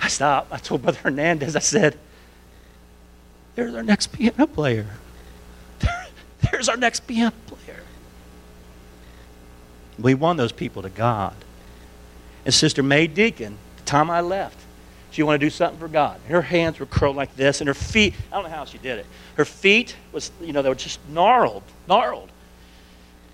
I 0.00 0.08
stopped. 0.08 0.52
I 0.52 0.58
told 0.58 0.82
Brother 0.82 0.98
Hernandez, 1.02 1.56
I 1.56 1.60
said, 1.60 1.98
There's 3.54 3.74
our 3.74 3.82
next 3.82 4.08
piano 4.08 4.46
player. 4.46 4.86
There, 5.80 6.06
there's 6.50 6.68
our 6.68 6.76
next 6.76 7.06
piano 7.06 7.34
player. 7.46 7.82
We 9.98 10.14
won 10.14 10.36
those 10.36 10.52
people 10.52 10.82
to 10.82 10.90
God. 10.90 11.34
And 12.44 12.52
Sister 12.52 12.82
May 12.82 13.06
Deacon, 13.06 13.58
the 13.76 13.82
time 13.84 14.10
I 14.10 14.20
left, 14.20 14.58
she 15.14 15.22
wanted 15.22 15.38
to 15.38 15.46
do 15.46 15.50
something 15.50 15.78
for 15.78 15.86
God. 15.86 16.20
Her 16.26 16.42
hands 16.42 16.80
were 16.80 16.86
curled 16.86 17.14
like 17.14 17.36
this, 17.36 17.60
and 17.60 17.68
her 17.68 17.74
feet, 17.74 18.14
I 18.32 18.34
don't 18.34 18.50
know 18.50 18.56
how 18.56 18.64
she 18.64 18.78
did 18.78 18.98
it. 18.98 19.06
Her 19.36 19.44
feet 19.44 19.94
was, 20.10 20.32
you 20.40 20.52
know, 20.52 20.60
they 20.60 20.68
were 20.68 20.74
just 20.74 20.98
gnarled, 21.08 21.62
gnarled. 21.86 22.30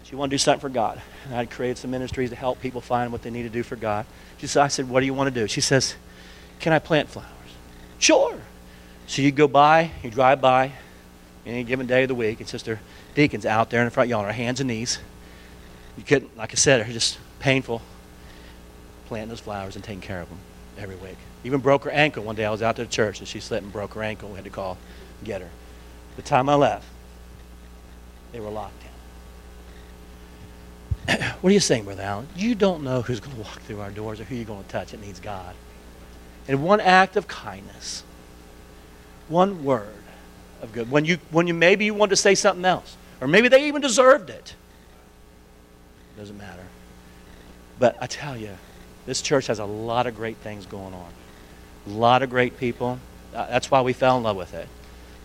She 0.05 0.15
wanted 0.15 0.29
to 0.29 0.35
do 0.35 0.39
something 0.39 0.61
for 0.61 0.69
God. 0.69 1.01
And 1.25 1.35
I'd 1.35 1.51
created 1.51 1.79
some 1.79 1.91
ministries 1.91 2.29
to 2.29 2.37
help 2.37 2.61
people 2.61 2.83
find 2.83 3.11
what 3.11 3.23
they 3.23 3.31
need 3.31 3.45
to 3.45 3.49
do 3.49 3.63
for 3.63 3.77
God. 3.77 4.05
She 4.37 4.47
said, 4.47 4.63
I 4.63 4.69
said, 4.69 4.91
what 4.91 5.01
do 5.01 5.07
you 5.07 5.15
want 5.15 5.35
to 5.35 5.41
do? 5.41 5.49
She 5.49 5.63
says, 5.63 5.95
can 6.59 6.75
I 6.75 6.81
plant 6.81 7.09
flowers? 7.09 7.31
Sure. 7.99 8.39
So 9.07 9.23
you 9.23 9.33
go 9.33 9.49
by, 9.49 9.91
you 10.03 10.11
drive 10.11 10.43
by, 10.43 10.73
any 11.47 11.65
given 11.65 11.87
day 11.87 12.03
of 12.03 12.09
the 12.09 12.15
week, 12.15 12.41
and 12.41 12.49
Sister 12.49 12.79
Deacon's 13.15 13.47
out 13.47 13.71
there 13.71 13.81
in 13.81 13.87
the 13.87 13.91
front 13.91 14.11
yard 14.11 14.25
on 14.25 14.27
her 14.27 14.37
hands 14.37 14.61
and 14.61 14.69
knees. 14.69 14.99
You 15.97 16.03
couldn't, 16.03 16.37
like 16.37 16.53
I 16.53 16.57
said, 16.57 16.85
they're 16.85 16.93
just 16.93 17.19
painful, 17.39 17.81
planting 19.07 19.31
those 19.31 19.41
flowers 19.41 19.77
and 19.77 19.83
taking 19.83 20.03
care 20.03 20.21
of 20.21 20.29
them 20.29 20.41
every 20.81 20.97
week. 20.97 21.17
Even 21.45 21.61
broke 21.61 21.85
her 21.85 21.91
ankle 21.91 22.25
one 22.25 22.35
day. 22.35 22.45
I 22.45 22.51
was 22.51 22.63
out 22.63 22.77
to 22.77 22.85
the 22.85 22.91
church 22.91 23.21
and 23.21 23.29
she 23.29 23.41
slipped 23.41 23.65
and 23.65 23.73
broke 23.73 23.95
her 23.95 24.03
ankle. 24.03 24.29
We 24.31 24.37
had 24.37 24.45
to 24.45 24.51
call 24.51 24.79
get 25.25 25.41
her. 25.41 25.51
The 26.17 26.23
time 26.23 26.49
I 26.49 26.55
left, 26.55 26.87
they 28.33 28.41
were 28.41 28.51
locked 28.51 28.83
in. 31.09 31.21
what 31.41 31.51
are 31.51 31.53
you 31.53 31.61
saying, 31.61 31.85
Brother 31.85 32.03
Allen? 32.03 32.29
You 32.37 32.55
don't 32.55 32.83
know 32.83 33.03
who's 33.03 33.21
going 33.21 33.37
to 33.37 33.43
walk 33.43 33.61
through 33.63 33.81
our 33.81 33.91
doors 33.91 34.21
or 34.21 34.25
who 34.25 34.35
you're 34.35 34.45
going 34.45 34.65
to 34.65 34.69
touch. 34.69 34.95
It 34.95 35.01
needs 35.01 35.21
God. 35.21 35.55
And 36.49 36.63
one 36.63 36.81
act 36.81 37.17
of 37.17 37.29
kindness, 37.29 38.03
one 39.29 39.65
word 39.65 39.89
of 40.63 40.73
good. 40.73 40.91
When 40.91 41.05
you, 41.05 41.19
when 41.31 41.47
you 41.47 41.55
maybe 41.55 41.85
you 41.85 41.95
want 41.95 42.11
to 42.11 42.17
say 42.17 42.35
something 42.35 42.65
else, 42.65 42.97
or 43.21 43.29
maybe 43.29 43.49
they 43.49 43.69
even 43.69 43.83
deserved. 43.83 44.31
It 44.31 44.55
doesn't 46.17 46.39
matter. 46.39 46.65
But 47.79 47.97
I 48.01 48.07
tell 48.07 48.37
you, 48.37 48.57
this 49.11 49.23
church 49.23 49.49
has 49.49 49.59
a 49.59 49.65
lot 49.65 50.07
of 50.07 50.15
great 50.15 50.37
things 50.37 50.67
going 50.67 50.95
on. 50.95 51.13
A 51.89 51.91
lot 51.91 52.23
of 52.23 52.31
great 52.31 52.57
people. 52.59 53.01
Uh, 53.35 53.45
that's 53.49 53.69
why 53.69 53.81
we 53.81 53.93
fell 53.93 54.17
in 54.17 54.23
love 54.23 54.37
with 54.37 54.55
it, 54.55 54.69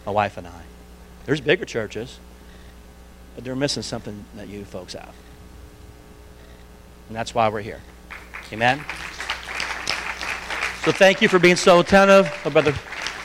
my 0.08 0.12
wife 0.12 0.38
and 0.38 0.48
I. 0.48 0.62
There's 1.28 1.40
bigger 1.40 1.66
churches, 1.66 2.18
but 3.36 3.44
they're 3.44 3.56
missing 3.56 3.84
something 3.84 4.26
that 4.38 4.50
you 4.50 4.66
folks 4.66 4.94
have. 4.94 5.14
And 7.10 7.16
that's 7.16 7.36
why 7.36 7.48
we're 7.48 7.62
here. 7.62 7.80
Amen? 8.52 8.80
So 10.84 10.92
thank 10.92 11.22
you 11.22 11.28
for 11.28 11.38
being 11.38 11.56
so 11.56 11.82
attentive. 11.82 12.36
Brother, 12.52 12.74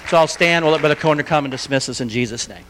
so 0.08 0.18
I'll 0.18 0.26
stand. 0.26 0.62
We'll 0.62 0.72
let 0.72 0.82
Brother 0.82 0.94
Corner 0.94 1.22
come 1.22 1.46
and 1.46 1.52
dismiss 1.52 1.88
us 1.88 2.02
in 2.02 2.10
Jesus' 2.10 2.50
name. 2.50 2.66